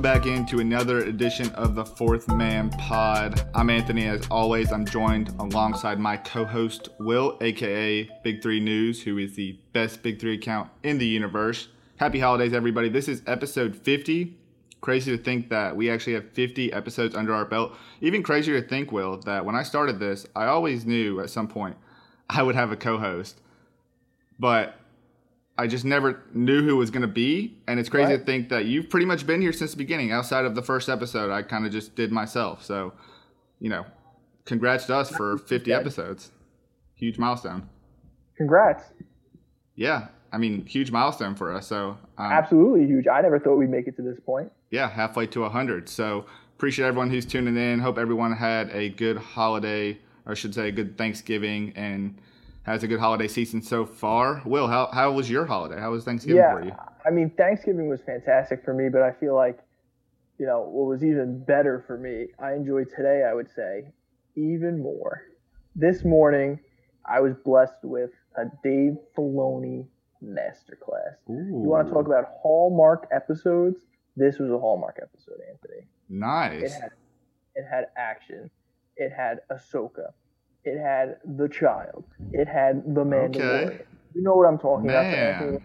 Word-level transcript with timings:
Welcome 0.00 0.22
back 0.22 0.38
into 0.38 0.60
another 0.60 1.00
edition 1.00 1.50
of 1.50 1.74
the 1.74 1.84
Fourth 1.84 2.26
Man 2.26 2.70
Pod. 2.70 3.46
I'm 3.54 3.68
Anthony. 3.68 4.06
As 4.06 4.26
always, 4.30 4.72
I'm 4.72 4.86
joined 4.86 5.28
alongside 5.38 6.00
my 6.00 6.16
co 6.16 6.46
host, 6.46 6.88
Will, 6.98 7.36
aka 7.42 8.08
Big 8.24 8.40
Three 8.40 8.60
News, 8.60 9.02
who 9.02 9.18
is 9.18 9.36
the 9.36 9.58
best 9.74 10.02
Big 10.02 10.18
Three 10.18 10.36
account 10.36 10.70
in 10.82 10.96
the 10.96 11.06
universe. 11.06 11.68
Happy 11.98 12.18
holidays, 12.18 12.54
everybody. 12.54 12.88
This 12.88 13.08
is 13.08 13.20
episode 13.26 13.76
50. 13.76 14.38
Crazy 14.80 15.14
to 15.14 15.22
think 15.22 15.50
that 15.50 15.76
we 15.76 15.90
actually 15.90 16.14
have 16.14 16.30
50 16.32 16.72
episodes 16.72 17.14
under 17.14 17.34
our 17.34 17.44
belt. 17.44 17.76
Even 18.00 18.22
crazier 18.22 18.58
to 18.58 18.66
think, 18.66 18.92
Will, 18.92 19.18
that 19.26 19.44
when 19.44 19.54
I 19.54 19.62
started 19.62 20.00
this, 20.00 20.26
I 20.34 20.46
always 20.46 20.86
knew 20.86 21.20
at 21.20 21.28
some 21.28 21.46
point 21.46 21.76
I 22.30 22.42
would 22.42 22.54
have 22.54 22.72
a 22.72 22.76
co 22.76 22.96
host. 22.96 23.38
But 24.38 24.79
I 25.60 25.66
just 25.66 25.84
never 25.84 26.22
knew 26.32 26.62
who 26.62 26.70
it 26.70 26.78
was 26.78 26.90
going 26.90 27.02
to 27.02 27.08
be. 27.08 27.58
And 27.68 27.78
it's 27.78 27.88
crazy 27.88 28.12
Right. 28.12 28.18
to 28.18 28.24
think 28.24 28.48
that 28.48 28.64
you've 28.66 28.88
pretty 28.88 29.06
much 29.06 29.26
been 29.26 29.40
here 29.40 29.52
since 29.52 29.70
the 29.72 29.76
beginning. 29.76 30.10
Outside 30.12 30.44
of 30.44 30.54
the 30.54 30.62
first 30.62 30.88
episode, 30.88 31.30
I 31.30 31.42
kind 31.42 31.66
of 31.66 31.72
just 31.72 31.94
did 31.94 32.10
myself. 32.12 32.64
So, 32.64 32.92
you 33.60 33.68
know, 33.68 33.84
congrats 34.44 34.86
to 34.86 34.96
us 34.96 35.10
for 35.10 35.36
50 35.38 35.72
episodes. 35.72 36.30
Huge 36.94 37.18
milestone. 37.18 37.68
Congrats. 38.36 38.84
Yeah. 39.74 40.08
I 40.32 40.38
mean, 40.38 40.64
huge 40.66 40.90
milestone 40.92 41.34
for 41.34 41.52
us. 41.54 41.66
So, 41.66 41.98
um, 42.18 42.32
Absolutely 42.32 42.86
huge. 42.86 43.06
I 43.08 43.20
never 43.20 43.38
thought 43.40 43.56
we'd 43.56 43.70
make 43.70 43.86
it 43.88 43.96
to 43.96 44.02
this 44.02 44.18
point. 44.20 44.50
yeah, 44.70 44.88
halfway 44.88 45.26
to 45.28 45.40
100. 45.42 45.88
So, 45.88 46.24
appreciate 46.56 46.86
everyone 46.86 47.10
who's 47.10 47.26
tuning 47.26 47.56
in. 47.56 47.80
Hope 47.80 47.98
everyone 47.98 48.32
had 48.32 48.70
a 48.70 48.90
good 48.90 49.16
holiday, 49.16 49.98
or 50.26 50.32
I 50.32 50.34
should 50.34 50.54
say, 50.54 50.68
a 50.68 50.72
good 50.72 50.96
Thanksgiving 50.96 51.72
and 51.74 52.16
has 52.62 52.82
a 52.82 52.88
good 52.88 53.00
holiday 53.00 53.28
season 53.28 53.62
so 53.62 53.84
far. 53.86 54.42
Will, 54.44 54.68
how, 54.68 54.90
how 54.92 55.12
was 55.12 55.30
your 55.30 55.46
holiday? 55.46 55.80
How 55.80 55.90
was 55.90 56.04
Thanksgiving 56.04 56.36
yeah. 56.36 56.52
for 56.52 56.64
you? 56.64 56.72
I 57.06 57.10
mean, 57.10 57.30
Thanksgiving 57.30 57.88
was 57.88 58.00
fantastic 58.02 58.64
for 58.64 58.74
me, 58.74 58.88
but 58.88 59.02
I 59.02 59.12
feel 59.12 59.34
like, 59.34 59.58
you 60.38 60.46
know, 60.46 60.60
what 60.60 60.86
was 60.86 61.02
even 61.04 61.42
better 61.44 61.84
for 61.86 61.96
me, 61.98 62.28
I 62.38 62.52
enjoyed 62.52 62.88
today, 62.94 63.24
I 63.28 63.34
would 63.34 63.48
say, 63.54 63.92
even 64.36 64.82
more. 64.82 65.22
This 65.74 66.04
morning, 66.04 66.60
I 67.06 67.20
was 67.20 67.34
blessed 67.44 67.82
with 67.82 68.10
a 68.36 68.44
Dave 68.62 68.96
Filoni 69.16 69.86
masterclass. 70.22 71.16
You 71.28 71.46
want 71.48 71.88
to 71.88 71.94
talk 71.94 72.06
about 72.06 72.26
Hallmark 72.42 73.08
episodes? 73.12 73.86
This 74.16 74.38
was 74.38 74.50
a 74.50 74.58
Hallmark 74.58 74.98
episode, 75.02 75.40
Anthony. 75.50 75.80
It 75.80 75.86
Nice. 76.08 76.74
had 76.74 76.90
it 77.54 77.64
had 77.70 77.86
action. 77.96 78.50
It 78.96 79.12
had 79.12 79.40
Ahsoka. 79.50 80.12
It 80.64 80.78
had 80.78 81.16
the 81.24 81.48
child. 81.48 82.04
It 82.32 82.46
had 82.46 82.82
the 82.94 83.04
Mandalorian. 83.04 83.82
You 84.14 84.22
know 84.22 84.34
what 84.34 84.46
I'm 84.46 84.58
talking 84.58 84.90
about. 84.90 85.04
Anthony, 85.04 85.58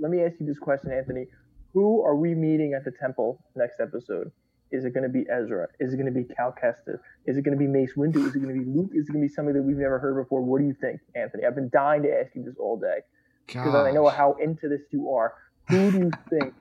let 0.00 0.10
me 0.10 0.22
ask 0.22 0.34
you 0.40 0.46
this 0.46 0.58
question, 0.58 0.92
Anthony. 0.92 1.26
Who 1.72 2.02
are 2.04 2.14
we 2.14 2.34
meeting 2.34 2.74
at 2.74 2.84
the 2.84 2.92
temple 2.92 3.42
next 3.56 3.80
episode? 3.80 4.30
Is 4.70 4.84
it 4.84 4.92
going 4.92 5.04
to 5.04 5.08
be 5.08 5.24
Ezra? 5.30 5.68
Is 5.78 5.92
it 5.92 5.96
going 5.96 6.12
to 6.12 6.12
be 6.12 6.24
Cal 6.24 6.52
Kestis? 6.52 6.98
Is 7.26 7.36
it 7.36 7.42
going 7.42 7.56
to 7.56 7.58
be 7.58 7.66
Mace 7.66 7.92
Windu? 7.96 8.26
Is 8.26 8.34
it 8.34 8.40
going 8.40 8.54
to 8.54 8.64
be 8.64 8.68
Luke? 8.68 8.90
Is 8.92 9.08
it 9.08 9.12
going 9.12 9.22
to 9.22 9.28
be 9.28 9.32
somebody 9.32 9.58
that 9.58 9.62
we've 9.62 9.76
never 9.76 9.98
heard 9.98 10.22
before? 10.22 10.42
What 10.42 10.60
do 10.60 10.66
you 10.66 10.74
think, 10.80 11.00
Anthony? 11.14 11.44
I've 11.44 11.54
been 11.54 11.70
dying 11.72 12.02
to 12.02 12.10
ask 12.12 12.34
you 12.34 12.42
this 12.42 12.56
all 12.58 12.76
day 12.76 12.98
because 13.46 13.74
I 13.74 13.92
know 13.92 14.08
how 14.08 14.34
into 14.42 14.68
this 14.68 14.80
you 14.90 15.10
are. 15.12 15.34
Who 15.68 15.90
do 15.90 15.98
you 15.98 16.10
think 16.30 16.54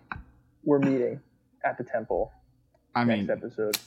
we're 0.64 0.80
meeting 0.80 1.20
at 1.66 1.78
the 1.78 1.84
temple 1.84 2.32
I 2.96 3.04
next 3.04 3.22
mean, 3.22 3.30
episode? 3.32 3.78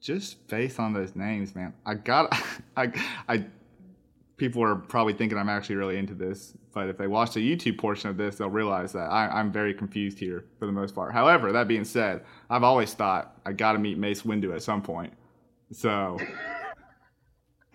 Just 0.00 0.46
based 0.48 0.78
on 0.78 0.92
those 0.92 1.14
names, 1.14 1.54
man. 1.54 1.74
I 1.84 1.94
got, 1.94 2.32
I, 2.76 2.92
I. 3.28 3.44
People 4.36 4.62
are 4.62 4.74
probably 4.74 5.12
thinking 5.12 5.36
I'm 5.36 5.50
actually 5.50 5.76
really 5.76 5.98
into 5.98 6.14
this, 6.14 6.54
but 6.72 6.88
if 6.88 6.96
they 6.96 7.06
watch 7.06 7.34
the 7.34 7.40
YouTube 7.40 7.76
portion 7.76 8.08
of 8.08 8.16
this, 8.16 8.36
they'll 8.36 8.48
realize 8.48 8.92
that 8.92 9.10
I, 9.10 9.28
I'm 9.28 9.52
very 9.52 9.74
confused 9.74 10.18
here 10.18 10.46
for 10.58 10.64
the 10.64 10.72
most 10.72 10.94
part. 10.94 11.12
However, 11.12 11.52
that 11.52 11.68
being 11.68 11.84
said, 11.84 12.24
I've 12.48 12.64
always 12.64 12.94
thought 12.94 13.38
I 13.44 13.52
got 13.52 13.72
to 13.72 13.78
meet 13.78 13.98
Mace 13.98 14.22
Windu 14.22 14.54
at 14.54 14.62
some 14.62 14.80
point, 14.80 15.12
so 15.72 16.16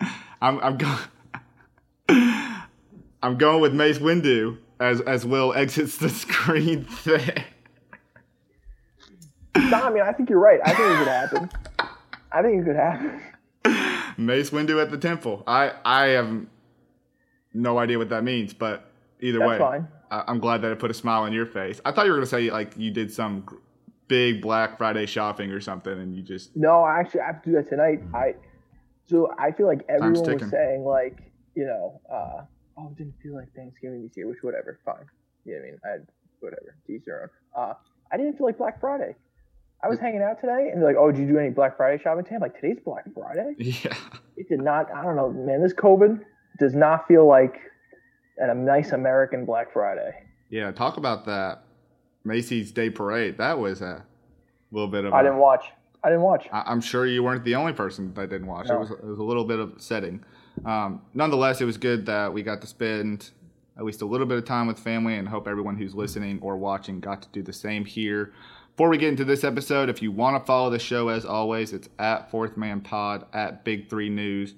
I'm, 0.42 0.58
I'm 0.58 0.76
going. 0.76 0.98
I'm 3.22 3.38
going 3.38 3.60
with 3.60 3.72
Mace 3.72 3.98
Windu 3.98 4.58
as 4.80 5.00
as 5.00 5.24
Will 5.24 5.54
exits 5.54 5.98
the 5.98 6.08
screen 6.08 6.86
there. 7.04 7.44
No, 9.56 9.82
I 9.82 9.90
mean, 9.90 10.02
I 10.02 10.12
think 10.12 10.28
you're 10.30 10.38
right. 10.38 10.60
I 10.64 10.74
think 10.74 10.90
it 10.90 10.98
could 10.98 11.08
happen. 11.08 11.50
I 12.36 12.42
think 12.42 12.60
it 12.60 12.64
could 12.66 12.76
happen. 12.76 13.22
Mace 14.18 14.50
Windu 14.50 14.82
at 14.82 14.90
the 14.90 14.98
temple. 14.98 15.42
I 15.46 15.72
I 15.86 16.08
have 16.08 16.46
no 17.54 17.78
idea 17.78 17.96
what 17.96 18.10
that 18.10 18.24
means, 18.24 18.52
but 18.52 18.90
either 19.20 19.38
That's 19.38 19.48
way, 19.48 19.58
fine. 19.58 19.88
I, 20.10 20.24
I'm 20.28 20.38
glad 20.38 20.60
that 20.60 20.70
it 20.70 20.78
put 20.78 20.90
a 20.90 20.94
smile 20.94 21.22
on 21.22 21.32
your 21.32 21.46
face. 21.46 21.80
I 21.86 21.92
thought 21.92 22.04
you 22.04 22.12
were 22.12 22.18
gonna 22.18 22.26
say 22.26 22.50
like 22.50 22.74
you 22.76 22.90
did 22.90 23.10
some 23.10 23.46
big 24.06 24.42
Black 24.42 24.76
Friday 24.76 25.06
shopping 25.06 25.50
or 25.50 25.62
something, 25.62 25.94
and 25.94 26.14
you 26.14 26.22
just 26.22 26.54
No, 26.54 26.82
I 26.82 27.00
actually 27.00 27.22
have 27.22 27.42
to 27.42 27.50
do 27.50 27.56
that 27.56 27.70
tonight. 27.70 28.02
I 28.14 28.34
so 29.06 29.32
I 29.38 29.52
feel 29.52 29.66
like 29.66 29.86
everyone 29.88 30.12
was 30.12 30.50
saying 30.50 30.84
like, 30.84 31.32
you 31.54 31.64
know, 31.64 32.02
uh, 32.12 32.42
oh, 32.76 32.88
it 32.88 32.98
didn't 32.98 33.14
feel 33.22 33.34
like 33.34 33.48
Thanksgiving 33.54 34.02
this 34.02 34.14
year, 34.14 34.28
which 34.28 34.42
whatever, 34.42 34.78
fine. 34.84 35.06
You 35.46 35.54
know 35.54 35.60
what 35.60 35.66
I 35.66 35.70
mean? 35.70 35.78
I 35.84 36.12
whatever, 36.40 36.76
to 36.86 36.92
each 36.92 37.06
their 37.06 37.22
own. 37.22 37.28
Uh, 37.64 37.74
I 38.12 38.18
didn't 38.18 38.36
feel 38.36 38.46
like 38.46 38.58
Black 38.58 38.78
Friday. 38.78 39.14
I 39.82 39.88
was 39.88 39.98
hanging 40.00 40.22
out 40.22 40.40
today, 40.40 40.70
and 40.72 40.80
they're 40.80 40.88
like, 40.88 40.96
"Oh, 40.98 41.10
did 41.12 41.20
you 41.20 41.26
do 41.28 41.38
any 41.38 41.50
Black 41.50 41.76
Friday 41.76 42.02
shopping 42.02 42.24
today?" 42.24 42.36
I'm 42.36 42.42
like, 42.42 42.60
"Today's 42.60 42.78
Black 42.84 43.04
Friday." 43.14 43.54
yeah. 43.58 43.94
It 44.36 44.48
did 44.48 44.60
not. 44.60 44.90
I 44.92 45.02
don't 45.02 45.16
know, 45.16 45.30
man. 45.30 45.62
This 45.62 45.74
COVID 45.74 46.20
does 46.58 46.74
not 46.74 47.06
feel 47.06 47.26
like 47.26 47.60
a 48.38 48.54
nice 48.54 48.92
American 48.92 49.44
Black 49.44 49.72
Friday. 49.72 50.12
Yeah, 50.50 50.70
talk 50.70 50.96
about 50.96 51.26
that 51.26 51.64
Macy's 52.24 52.72
Day 52.72 52.90
Parade. 52.90 53.38
That 53.38 53.58
was 53.58 53.82
a 53.82 54.04
little 54.72 54.88
bit 54.88 55.04
of. 55.04 55.12
I 55.12 55.20
a- 55.20 55.24
didn't 55.24 55.38
watch. 55.38 55.66
I 56.02 56.08
didn't 56.08 56.22
watch. 56.22 56.46
I- 56.52 56.64
I'm 56.66 56.80
sure 56.80 57.06
you 57.06 57.22
weren't 57.22 57.44
the 57.44 57.54
only 57.54 57.72
person 57.72 58.14
that 58.14 58.30
didn't 58.30 58.46
watch. 58.46 58.70
It 58.70 58.78
was 58.78 58.90
it 58.90 59.04
was 59.04 59.18
a 59.18 59.24
little 59.24 59.44
bit 59.44 59.58
of 59.58 59.74
setting. 59.78 60.24
Um, 60.64 61.02
nonetheless, 61.12 61.60
it 61.60 61.64
was 61.66 61.76
good 61.76 62.06
that 62.06 62.32
we 62.32 62.42
got 62.42 62.60
to 62.62 62.66
spend 62.66 63.30
at 63.78 63.84
least 63.84 64.00
a 64.00 64.06
little 64.06 64.26
bit 64.26 64.38
of 64.38 64.44
time 64.46 64.66
with 64.66 64.78
family, 64.78 65.16
and 65.16 65.28
hope 65.28 65.46
everyone 65.46 65.76
who's 65.76 65.94
listening 65.94 66.38
or 66.40 66.56
watching 66.56 66.98
got 66.98 67.20
to 67.22 67.28
do 67.28 67.42
the 67.42 67.52
same 67.52 67.84
here. 67.84 68.32
Before 68.76 68.90
we 68.90 68.98
get 68.98 69.08
into 69.08 69.24
this 69.24 69.42
episode, 69.42 69.88
if 69.88 70.02
you 70.02 70.12
want 70.12 70.36
to 70.36 70.46
follow 70.46 70.68
the 70.68 70.78
show, 70.78 71.08
as 71.08 71.24
always, 71.24 71.72
it's 71.72 71.88
at 71.98 72.30
Fourth 72.30 72.58
Man 72.58 72.82
Pod 72.82 73.24
at 73.32 73.64
Big 73.64 73.88
Three 73.88 74.10
News. 74.10 74.52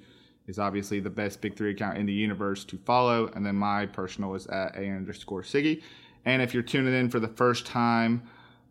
Is 0.49 0.59
obviously 0.59 0.99
the 0.99 1.09
best 1.09 1.41
Big 1.41 1.57
Three 1.57 1.71
account 1.71 1.99
in 1.99 2.05
the 2.05 2.13
universe 2.13 2.65
to 2.65 2.79
follow, 2.79 3.31
and 3.37 3.47
then 3.47 3.55
my 3.55 3.87
personal 3.87 4.35
is 4.35 4.49
at 4.49 4.75
a 4.75 4.89
underscore 4.89 5.43
Siggy. 5.43 5.85
And 6.25 6.43
if 6.43 6.53
you're 6.53 6.65
tuning 6.65 6.95
in 6.95 7.09
for 7.09 7.21
the 7.21 7.29
first 7.29 7.65
time 7.65 8.25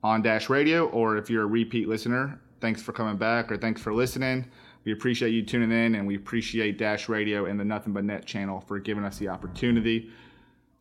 on 0.03 0.21
Dash 0.21 0.49
Radio, 0.49 0.89
or 0.89 1.15
if 1.15 1.29
you're 1.29 1.43
a 1.43 1.47
repeat 1.47 1.87
listener, 1.87 2.41
thanks 2.59 2.81
for 2.81 2.91
coming 2.91 3.15
back 3.15 3.49
or 3.49 3.55
thanks 3.55 3.79
for 3.81 3.93
listening. 3.93 4.51
We 4.83 4.91
appreciate 4.91 5.29
you 5.29 5.43
tuning 5.43 5.71
in, 5.71 5.95
and 5.95 6.05
we 6.05 6.17
appreciate 6.17 6.77
Dash 6.77 7.07
Radio 7.07 7.45
and 7.45 7.57
the 7.57 7.63
Nothing 7.63 7.93
But 7.93 8.03
Net 8.03 8.25
channel 8.25 8.59
for 8.67 8.79
giving 8.79 9.05
us 9.05 9.17
the 9.17 9.29
opportunity. 9.29 10.09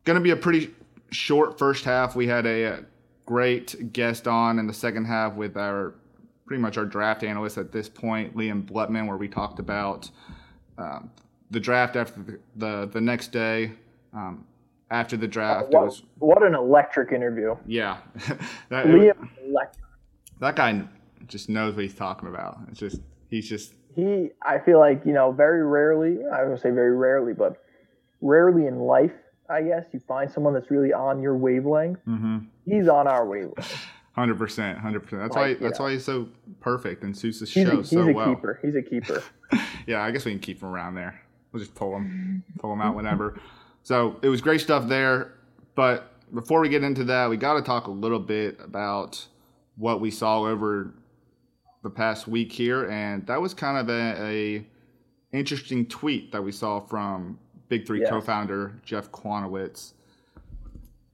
Going 0.03 0.17
to 0.17 0.21
be 0.21 0.31
a 0.31 0.35
pretty 0.35 0.71
short 1.11 1.57
first 1.57 1.85
half. 1.85 2.17
We 2.17 2.27
had 2.27 2.45
a, 2.45 2.65
uh 2.65 2.81
great 3.31 3.91
guest 3.93 4.27
on 4.27 4.57
in 4.57 4.65
the 4.65 4.73
second 4.73 5.05
half 5.05 5.35
with 5.35 5.55
our 5.57 5.93
pretty 6.47 6.61
much 6.61 6.77
our 6.77 6.85
draft 6.85 7.23
analyst 7.23 7.57
at 7.57 7.71
this 7.71 7.87
point, 7.89 8.35
Liam 8.35 8.63
Blutman, 8.65 9.05
where 9.05 9.17
we 9.17 9.27
talked 9.27 9.59
about 9.59 10.09
um, 10.77 11.11
the 11.51 11.59
draft 11.59 11.95
after 11.97 12.21
the, 12.23 12.39
the, 12.55 12.89
the 12.93 13.01
next 13.01 13.31
day. 13.31 13.73
Um, 14.13 14.45
after 14.89 15.17
the 15.17 15.27
draft, 15.27 15.65
it 15.67 15.73
What, 15.73 15.85
was 15.85 16.03
what 16.19 16.43
an 16.43 16.55
electric 16.55 17.11
interview. 17.11 17.55
yeah. 17.65 17.97
that, 18.69 18.85
Liam, 18.85 19.29
electric. 19.45 19.83
that 20.39 20.55
guy 20.55 20.81
just 21.27 21.49
knows 21.49 21.75
what 21.75 21.83
he's 21.83 21.93
talking 21.93 22.29
about. 22.29 22.59
It's 22.69 22.79
just 22.79 23.01
he's 23.29 23.49
just 23.49 23.73
he 23.93 24.29
I 24.41 24.59
feel 24.59 24.79
like 24.79 25.05
you 25.05 25.11
know 25.11 25.33
very 25.33 25.65
rarely 25.65 26.19
I 26.33 26.37
don't 26.45 26.55
say 26.57 26.69
very 26.69 26.95
rarely 26.95 27.33
but 27.33 27.61
rarely 28.21 28.67
in 28.67 28.79
life 28.79 29.11
I 29.49 29.61
guess 29.63 29.83
you 29.91 29.99
find 30.07 30.31
someone 30.31 30.53
that's 30.53 30.71
really 30.71 30.93
on 30.93 31.21
your 31.21 31.35
wavelength. 31.35 31.99
He's 32.67 32.87
on 32.87 33.07
our 33.07 33.25
wavelength. 33.25 33.85
hundred 34.13 34.37
percent, 34.37 34.77
hundred 34.79 35.01
percent. 35.03 35.21
That's 35.23 35.35
Like, 35.35 35.59
why 35.59 35.67
that's 35.67 35.79
know. 35.79 35.85
why 35.85 35.91
he's 35.93 36.05
so 36.05 36.27
perfect 36.59 37.03
and 37.03 37.15
suits 37.17 37.39
the 37.39 37.45
He's 37.45 37.67
show 37.67 37.73
a, 37.73 37.77
he's 37.77 37.89
so 37.89 38.01
a 38.09 38.13
well. 38.13 38.35
keeper. 38.35 38.59
He's 38.61 38.75
a 38.75 38.81
keeper. 38.81 39.23
yeah, 39.87 40.03
I 40.03 40.11
guess 40.11 40.25
we 40.25 40.31
can 40.31 40.39
keep 40.39 40.61
him 40.61 40.69
around 40.69 40.95
there. 40.95 41.21
We'll 41.51 41.61
just 41.61 41.75
pull 41.75 41.95
him, 41.95 42.43
pull 42.59 42.73
him 42.73 42.81
out 42.81 42.95
whenever. 42.95 43.39
So 43.83 44.17
it 44.21 44.27
was 44.27 44.41
great 44.41 44.59
stuff 44.61 44.87
there. 44.87 45.33
But 45.75 46.11
before 46.33 46.59
we 46.59 46.67
get 46.69 46.83
into 46.83 47.03
that, 47.05 47.29
we 47.29 47.37
got 47.37 47.53
to 47.53 47.61
talk 47.61 47.87
a 47.87 47.91
little 47.91 48.19
bit 48.19 48.59
about 48.61 49.25
what 49.77 50.01
we 50.01 50.11
saw 50.11 50.41
over 50.41 50.93
the 51.83 51.89
past 51.89 52.27
week 52.27 52.51
here, 52.51 52.89
and 52.89 53.25
that 53.27 53.39
was 53.39 53.53
kind 53.53 53.77
of 53.77 53.87
a, 53.89 54.21
a 54.21 54.65
interesting 55.31 55.85
tweet 55.85 56.31
that 56.31 56.41
we 56.43 56.51
saw 56.51 56.79
from 56.81 57.37
Big 57.69 57.85
Three 57.85 58.01
Yes. 58.01 58.09
co-founder 58.09 58.73
Jeff 58.83 59.09
Kwatinetz. 59.11 59.93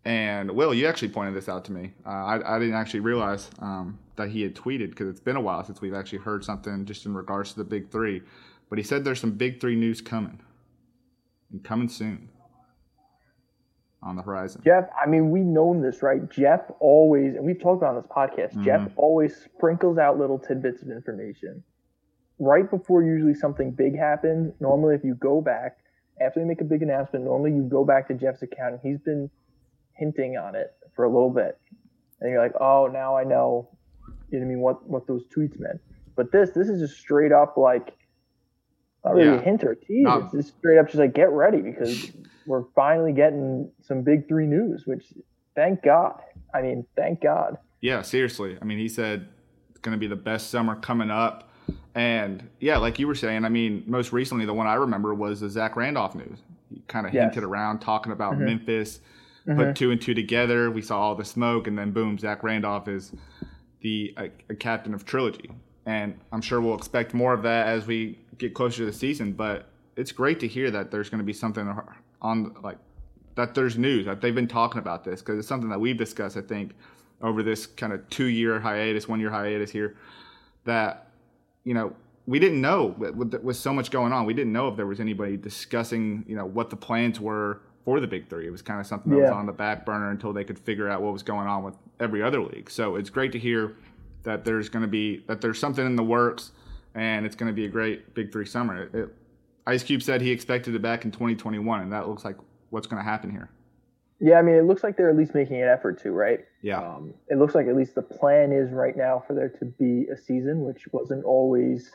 And 0.05 0.51
Will, 0.51 0.73
you 0.73 0.85
actually 0.87 1.09
pointed 1.09 1.33
this 1.33 1.47
out 1.47 1.63
to 1.65 1.71
me. 1.71 1.93
Uh, 2.05 2.09
I, 2.09 2.55
I 2.55 2.59
didn't 2.59 2.75
actually 2.75 2.99
realize 2.99 3.49
um, 3.59 3.97
that 4.17 4.29
he 4.29 4.41
had 4.41 4.53
tweeted 4.53 4.89
because 4.89 5.07
it's 5.07 5.21
been 5.21 5.37
a 5.37 5.41
while 5.41 5.63
since 5.63 5.79
we've 5.79 5.93
actually 5.93 6.19
heard 6.19 6.43
something 6.43 6.85
just 6.85 7.05
in 7.05 7.13
regards 7.13 7.51
to 7.53 7.59
the 7.59 7.63
Big 7.63 7.89
Three. 7.89 8.21
But 8.69 8.77
he 8.77 8.83
said 8.83 9.05
there's 9.05 9.21
some 9.21 9.31
Big 9.31 9.61
Three 9.61 9.75
news 9.75 10.01
coming, 10.01 10.41
and 11.51 11.63
coming 11.63 11.87
soon 11.87 12.27
on 14.01 14.17
the 14.17 14.21
horizon. 14.21 14.61
Jeff, 14.65 14.89
I 15.01 15.07
mean, 15.07 15.31
we've 15.31 15.45
known 15.45 15.81
this, 15.81 16.03
right? 16.03 16.29
Jeff 16.29 16.59
always, 16.81 17.35
and 17.35 17.45
we've 17.45 17.61
talked 17.61 17.81
about 17.81 17.95
on 17.95 18.01
this 18.01 18.11
podcast, 18.11 18.53
Mhm. 18.57 18.63
Jeff 18.65 18.91
always 18.97 19.33
sprinkles 19.37 19.97
out 19.97 20.19
little 20.19 20.37
tidbits 20.37 20.81
of 20.83 20.89
information. 20.89 21.63
Right 22.37 22.69
before 22.69 23.01
usually 23.03 23.35
something 23.35 23.71
big 23.71 23.97
happens, 23.97 24.53
normally 24.59 24.95
if 24.95 25.05
you 25.05 25.15
go 25.15 25.39
back, 25.39 25.77
after 26.19 26.41
they 26.41 26.45
make 26.45 26.59
a 26.59 26.65
big 26.65 26.81
announcement, 26.81 27.23
normally 27.23 27.53
you 27.53 27.63
go 27.63 27.85
back 27.85 28.09
to 28.09 28.13
Jeff's 28.13 28.41
account 28.41 28.73
and 28.73 28.81
he's 28.83 28.99
been 28.99 29.29
hinting 29.93 30.37
on 30.37 30.55
it 30.55 30.73
for 30.95 31.05
a 31.05 31.09
little 31.09 31.29
bit. 31.29 31.57
And 32.21 32.31
you're 32.31 32.41
like, 32.41 32.53
oh, 32.59 32.89
now 32.91 33.15
I 33.17 33.23
know, 33.23 33.69
you 34.29 34.39
know 34.39 34.39
what 34.39 34.41
I 34.45 34.47
mean, 34.47 34.59
what, 34.59 34.89
what 34.89 35.07
those 35.07 35.23
tweets 35.35 35.59
meant. 35.59 35.79
But 36.15 36.31
this, 36.31 36.51
this 36.51 36.67
is 36.69 36.79
just 36.79 36.99
straight 36.99 37.31
up 37.31 37.57
like, 37.57 37.95
not 39.03 39.15
really 39.15 39.27
Yeah. 39.27 39.35
a 39.35 39.41
hint 39.41 39.63
or 39.63 39.71
a 39.71 39.75
tease. 39.75 40.03
Not- 40.03 40.23
it's 40.25 40.33
just 40.33 40.57
straight 40.57 40.77
up 40.77 40.85
just 40.87 40.99
like, 40.99 41.13
get 41.13 41.31
ready 41.31 41.61
because 41.61 42.11
we're 42.45 42.63
finally 42.75 43.11
getting 43.13 43.69
some 43.81 44.01
big 44.03 44.27
three 44.27 44.45
news, 44.45 44.85
which 44.85 45.13
thank 45.55 45.81
God. 45.83 46.19
I 46.53 46.61
mean, 46.61 46.85
thank 46.95 47.21
God. 47.21 47.57
Yeah, 47.81 48.01
seriously. 48.01 48.57
I 48.61 48.65
mean, 48.65 48.77
he 48.77 48.87
said 48.87 49.27
it's 49.71 49.79
going 49.79 49.93
to 49.95 49.99
be 49.99 50.07
the 50.07 50.15
best 50.15 50.49
summer 50.49 50.75
coming 50.75 51.11
up. 51.11 51.49
And 51.95 52.47
yeah, 52.59 52.77
like 52.77 52.97
you 52.99 53.07
were 53.07 53.15
saying, 53.15 53.43
I 53.45 53.49
mean, 53.49 53.83
most 53.87 54.13
recently, 54.13 54.45
the 54.45 54.53
one 54.53 54.67
I 54.67 54.75
remember 54.75 55.13
was 55.13 55.41
the 55.41 55.49
Zach 55.49 55.75
Randolph 55.75 56.15
news. 56.15 56.39
He 56.69 56.81
kind 56.87 57.05
of 57.05 57.13
Yes. 57.13 57.33
hinted 57.33 57.43
around 57.43 57.79
talking 57.79 58.11
about 58.11 58.33
Mhm. 58.35 58.45
Memphis, 58.45 58.99
Put 59.45 59.59
uh-huh. 59.59 59.73
two 59.73 59.91
and 59.91 60.01
two 60.01 60.13
together. 60.13 60.71
We 60.71 60.81
saw 60.81 60.99
all 60.99 61.15
the 61.15 61.25
smoke, 61.25 61.67
and 61.67 61.77
then 61.77 61.91
boom, 61.91 62.17
Zach 62.17 62.43
Randolph 62.43 62.87
is 62.87 63.11
the 63.81 64.13
a, 64.17 64.29
a 64.49 64.55
captain 64.55 64.93
of 64.93 65.05
Trilogy. 65.05 65.51
And 65.85 66.17
I'm 66.31 66.41
sure 66.41 66.61
we'll 66.61 66.77
expect 66.77 67.13
more 67.13 67.33
of 67.33 67.43
that 67.43 67.67
as 67.67 67.85
we 67.85 68.19
get 68.37 68.53
closer 68.53 68.77
to 68.77 68.85
the 68.85 68.93
season. 68.93 69.33
But 69.33 69.67
it's 69.97 70.13
great 70.13 70.39
to 70.39 70.47
hear 70.47 70.71
that 70.71 70.91
there's 70.91 71.09
going 71.09 71.19
to 71.19 71.25
be 71.25 71.33
something 71.33 71.77
on 72.21 72.55
like 72.63 72.77
that 73.35 73.55
there's 73.55 73.77
news 73.77 74.05
that 74.05 74.21
they've 74.21 74.35
been 74.35 74.47
talking 74.47 74.79
about 74.79 75.03
this 75.03 75.21
because 75.21 75.39
it's 75.39 75.47
something 75.47 75.69
that 75.69 75.79
we've 75.79 75.97
discussed, 75.97 76.37
I 76.37 76.41
think, 76.41 76.73
over 77.21 77.43
this 77.43 77.65
kind 77.65 77.93
of 77.93 78.07
two 78.09 78.25
year 78.25 78.59
hiatus, 78.59 79.07
one 79.07 79.19
year 79.19 79.29
hiatus 79.29 79.71
here, 79.71 79.95
that, 80.65 81.07
you 81.63 81.73
know, 81.73 81.95
we 82.27 82.39
didn't 82.39 82.61
know 82.61 82.95
with, 82.97 83.15
with, 83.15 83.33
with 83.43 83.57
so 83.57 83.73
much 83.73 83.91
going 83.91 84.13
on. 84.13 84.25
We 84.25 84.33
didn't 84.33 84.53
know 84.53 84.67
if 84.67 84.77
there 84.77 84.87
was 84.87 84.99
anybody 84.99 85.35
discussing, 85.35 86.23
you 86.27 86.35
know, 86.35 86.45
what 86.45 86.69
the 86.69 86.75
plans 86.75 87.19
were 87.19 87.61
for 87.85 87.99
the 87.99 88.07
big 88.07 88.29
three. 88.29 88.47
It 88.47 88.51
was 88.51 88.61
kind 88.61 88.79
of 88.79 88.87
something 88.87 89.11
that 89.11 89.19
was 89.19 89.31
on 89.31 89.45
the 89.45 89.51
back 89.51 89.85
burner 89.85 90.11
until 90.11 90.33
they 90.33 90.43
could 90.43 90.59
figure 90.59 90.89
out 90.89 91.01
what 91.01 91.13
was 91.13 91.23
going 91.23 91.47
on 91.47 91.63
with 91.63 91.75
every 91.99 92.23
other 92.23 92.41
league. 92.41 92.69
So 92.69 92.95
it's 92.95 93.09
great 93.09 93.31
to 93.33 93.39
hear 93.39 93.75
that 94.23 94.45
there's 94.45 94.69
going 94.69 94.83
to 94.83 94.87
be, 94.87 95.23
that 95.27 95.41
there's 95.41 95.59
something 95.59 95.85
in 95.85 95.95
the 95.95 96.03
works 96.03 96.51
and 96.95 97.25
it's 97.25 97.35
going 97.35 97.51
to 97.51 97.55
be 97.55 97.65
a 97.65 97.69
great 97.69 98.13
big 98.13 98.31
three 98.31 98.45
summer. 98.45 98.83
It, 98.83 98.95
it, 98.95 99.09
Ice 99.65 99.83
Cube 99.83 100.01
said 100.01 100.21
he 100.21 100.31
expected 100.31 100.75
it 100.75 100.81
back 100.81 101.05
in 101.05 101.11
2021, 101.11 101.81
and 101.81 101.93
that 101.93 102.07
looks 102.07 102.25
like 102.25 102.35
what's 102.69 102.87
going 102.87 103.01
to 103.01 103.09
happen 103.09 103.29
here. 103.29 103.49
Yeah, 104.19 104.37
I 104.37 104.41
mean, 104.41 104.55
it 104.55 104.65
looks 104.65 104.83
like 104.83 104.95
they're 104.97 105.09
at 105.09 105.17
least 105.17 105.33
making 105.33 105.61
an 105.61 105.67
effort 105.67 106.01
to, 106.03 106.11
right? 106.11 106.45
Yeah. 106.61 106.79
Um, 106.79 107.13
it 107.29 107.37
looks 107.37 107.55
like 107.55 107.67
at 107.67 107.75
least 107.75 107.95
the 107.95 108.01
plan 108.01 108.51
is 108.51 108.71
right 108.71 108.95
now 108.95 109.23
for 109.25 109.33
there 109.33 109.49
to 109.49 109.65
be 109.65 110.07
a 110.07 110.17
season, 110.17 110.63
which 110.63 110.87
wasn't 110.91 111.25
always 111.25 111.91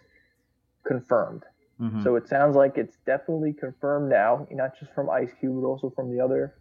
confirmed. 0.84 1.44
Mhm. 1.80 2.02
So 2.02 2.16
it 2.16 2.28
sounds 2.28 2.56
like 2.56 2.76
it's 2.76 2.96
definitely 3.06 3.52
confirmed 3.52 4.10
now, 4.10 4.46
not 4.50 4.78
just 4.78 4.92
from 4.92 5.10
Ice 5.10 5.32
Cube, 5.38 5.60
but 5.60 5.66
also 5.68 5.90
from 5.90 6.10
the 6.10 6.20
other 6.22 6.54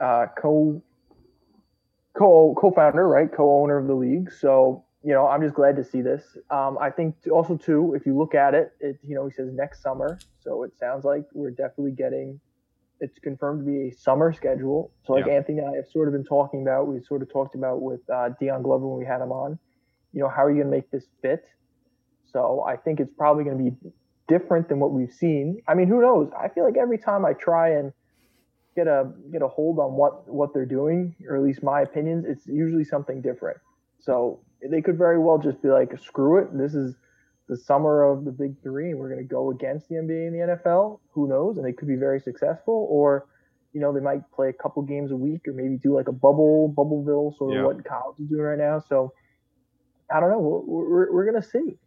uh, 0.00 0.26
co 0.36 0.82
co 2.16 2.54
co-founder, 2.58 3.08
right, 3.08 3.32
co-owner 3.32 3.78
of 3.78 3.86
the 3.86 3.94
league. 3.94 4.30
So 4.32 4.84
you 5.04 5.12
know, 5.12 5.26
I'm 5.26 5.42
just 5.42 5.54
glad 5.54 5.76
to 5.76 5.84
see 5.84 6.00
this. 6.00 6.36
Um, 6.50 6.78
I 6.80 6.90
think 6.90 7.20
t- 7.22 7.30
also 7.30 7.56
too, 7.56 7.94
if 7.94 8.06
you 8.06 8.16
look 8.16 8.34
at 8.34 8.54
it, 8.54 8.72
it 8.80 8.98
you 9.06 9.14
know 9.14 9.26
he 9.26 9.32
says 9.32 9.50
next 9.52 9.82
summer, 9.82 10.22
so 10.40 10.62
it 10.62 10.76
sounds 10.78 11.04
like 11.04 11.24
we're 11.34 11.50
definitely 11.50 11.92
getting. 11.92 12.40
It's 13.00 13.18
confirmed 13.18 13.66
to 13.66 13.70
be 13.70 13.88
a 13.88 13.92
summer 13.92 14.32
schedule. 14.32 14.92
So 15.04 15.14
like 15.14 15.26
Yeah. 15.26 15.34
Anthony 15.34 15.58
and 15.58 15.68
I 15.70 15.76
have 15.76 15.88
sort 15.88 16.06
of 16.06 16.14
been 16.14 16.24
talking 16.24 16.62
about, 16.62 16.86
we 16.86 17.00
sort 17.02 17.22
of 17.22 17.32
talked 17.32 17.56
about 17.56 17.82
with 17.82 18.00
uh, 18.08 18.30
Dion 18.38 18.62
Glover 18.62 18.86
when 18.86 18.98
we 19.00 19.04
had 19.04 19.20
him 19.20 19.32
on. 19.32 19.58
You 20.12 20.20
know, 20.22 20.28
how 20.28 20.44
are 20.44 20.50
you 20.50 20.62
going 20.62 20.70
to 20.70 20.76
make 20.76 20.88
this 20.92 21.08
fit? 21.20 21.42
So 22.24 22.64
I 22.64 22.76
think 22.76 23.00
it's 23.00 23.12
probably 23.18 23.42
going 23.42 23.58
to 23.58 23.70
be 23.70 23.92
different 24.28 24.68
than 24.68 24.78
what 24.80 24.92
we've 24.92 25.12
seen. 25.12 25.62
I 25.68 25.74
mean, 25.74 25.88
who 25.88 26.00
knows? 26.00 26.30
I 26.38 26.48
feel 26.48 26.64
like 26.64 26.76
every 26.76 26.98
time 26.98 27.24
I 27.24 27.32
try 27.34 27.70
and 27.70 27.92
get 28.76 28.86
a 28.86 29.10
get 29.30 29.42
a 29.42 29.48
hold 29.48 29.78
on 29.78 29.92
what 29.92 30.28
what 30.28 30.54
they're 30.54 30.66
doing, 30.66 31.14
or 31.28 31.36
at 31.36 31.42
least 31.42 31.62
my 31.62 31.82
opinions, 31.82 32.24
it's 32.26 32.46
usually 32.46 32.84
something 32.84 33.20
different. 33.20 33.58
So 33.98 34.40
they 34.68 34.80
could 34.82 34.98
very 34.98 35.18
well 35.18 35.38
just 35.38 35.62
be 35.62 35.68
like, 35.68 35.96
screw 35.98 36.38
it. 36.42 36.48
This 36.56 36.74
is 36.74 36.96
the 37.48 37.56
summer 37.56 38.04
of 38.04 38.24
the 38.24 38.30
big 38.30 38.54
three, 38.62 38.90
and 38.90 38.98
we're 38.98 39.08
going 39.12 39.20
to 39.26 39.28
go 39.28 39.50
against 39.50 39.88
the 39.88 39.96
NBA 39.96 40.28
and 40.28 40.34
the 40.34 40.56
NFL. 40.56 41.00
Who 41.12 41.28
knows? 41.28 41.56
And 41.56 41.66
they 41.66 41.72
could 41.72 41.88
be 41.88 41.96
very 41.96 42.20
successful, 42.20 42.86
or 42.90 43.26
you 43.72 43.80
know, 43.80 43.92
they 43.92 44.00
might 44.00 44.20
play 44.32 44.48
a 44.48 44.52
couple 44.52 44.82
games 44.82 45.10
a 45.12 45.16
week, 45.16 45.42
or 45.48 45.52
maybe 45.54 45.76
do 45.78 45.94
like 45.94 46.08
a 46.08 46.12
bubble, 46.12 46.72
Bubbleville, 46.76 47.36
sort 47.36 47.52
of 47.52 47.56
Yeah. 47.58 47.64
what 47.64 47.84
college 47.84 48.18
is 48.20 48.28
doing 48.28 48.42
right 48.42 48.58
now. 48.58 48.80
So 48.80 49.12
I 50.14 50.20
don't 50.20 50.30
know. 50.30 50.38
We're, 50.38 50.88
we're, 50.88 51.12
we're 51.12 51.30
going 51.30 51.40
to 51.42 51.48
see. 51.48 51.78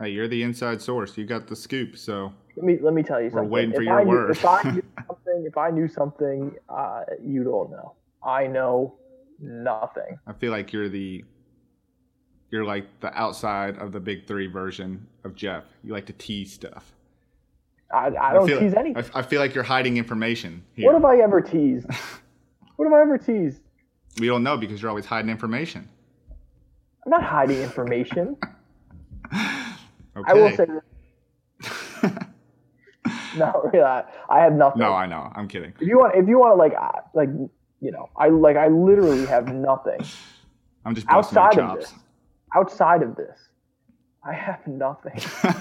Hey, 0.00 0.10
you're 0.10 0.28
the 0.28 0.42
inside 0.42 0.80
source. 0.80 1.16
You 1.16 1.24
got 1.24 1.46
the 1.46 1.56
scoop. 1.56 1.96
So 1.96 2.32
Let 2.56 2.64
me 2.64 2.78
let 2.80 2.94
me 2.94 3.02
tell 3.02 3.20
you 3.20 3.30
something. 3.30 3.44
We're 3.44 3.50
waiting 3.50 3.72
for 3.72 3.82
if 3.82 3.86
your 3.86 4.00
I 4.00 4.04
knew. 4.04 4.28
If 4.28 4.44
I 4.44 4.62
knew 4.62 4.82
something, 5.06 5.44
if 5.46 5.56
I 5.58 5.70
knew 5.70 5.88
something, 5.88 6.54
uh, 6.68 7.02
you 7.22 7.44
don't 7.44 7.70
know. 7.70 7.94
I 8.24 8.46
know 8.46 8.94
nothing. 9.40 10.18
I 10.26 10.32
feel 10.32 10.50
like 10.50 10.72
you're 10.72 10.88
the 10.88 11.24
you're 12.50 12.64
like 12.64 12.86
the 13.00 13.12
outside 13.18 13.78
of 13.78 13.92
the 13.92 14.00
big 14.00 14.26
three 14.26 14.46
version 14.46 15.06
of 15.24 15.34
Jeff. 15.34 15.64
You 15.82 15.92
like 15.92 16.06
to 16.06 16.12
tease 16.14 16.52
stuff. 16.52 16.92
I, 17.92 18.10
I 18.20 18.32
don't 18.32 18.46
feel, 18.46 18.60
tease 18.60 18.74
anything. 18.74 19.04
I, 19.14 19.18
I 19.18 19.22
feel 19.22 19.40
like 19.40 19.54
you're 19.54 19.64
hiding 19.64 19.98
information 19.98 20.62
here. 20.74 20.86
What 20.86 20.94
have 20.94 21.04
I 21.04 21.18
ever 21.22 21.40
teased? 21.42 21.86
what 22.76 22.86
have 22.86 22.92
I 22.92 23.02
ever 23.02 23.18
teased? 23.18 23.60
we 24.18 24.26
don't 24.26 24.42
know 24.42 24.56
because 24.56 24.82
you're 24.82 24.90
always 24.90 25.06
hiding 25.06 25.30
information. 25.30 25.88
I'm 27.04 27.10
not 27.10 27.22
hiding 27.22 27.60
information. 27.60 28.36
Okay. 30.22 30.30
I 30.30 30.34
will 30.34 30.56
say 30.56 30.66
this. 30.66 32.12
No, 33.36 33.70
really, 33.72 33.84
I, 33.84 34.04
I 34.28 34.40
have 34.40 34.52
nothing. 34.54 34.80
no, 34.80 34.92
I 34.92 35.06
know. 35.06 35.30
I'm 35.34 35.48
kidding. 35.48 35.72
if 35.80 35.86
you 35.86 35.98
want, 35.98 36.14
if 36.16 36.28
you 36.28 36.38
want 36.38 36.52
to, 36.52 36.56
like, 36.56 36.74
uh, 36.80 37.00
like, 37.14 37.28
you 37.80 37.90
know, 37.90 38.08
I 38.16 38.28
like, 38.28 38.56
I 38.56 38.68
literally 38.68 39.26
have 39.26 39.52
nothing 39.52 40.00
I'm 40.84 40.94
just 40.94 41.06
outside 41.08 41.58
of 41.58 41.78
this. 41.78 41.92
Outside 42.54 43.02
of 43.02 43.16
this, 43.16 43.38
I 44.24 44.32
have 44.34 44.66
nothing. 44.66 45.18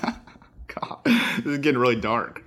God, 0.67 0.99
this 1.05 1.45
is 1.45 1.57
getting 1.59 1.79
really 1.79 1.95
dark. 1.95 2.43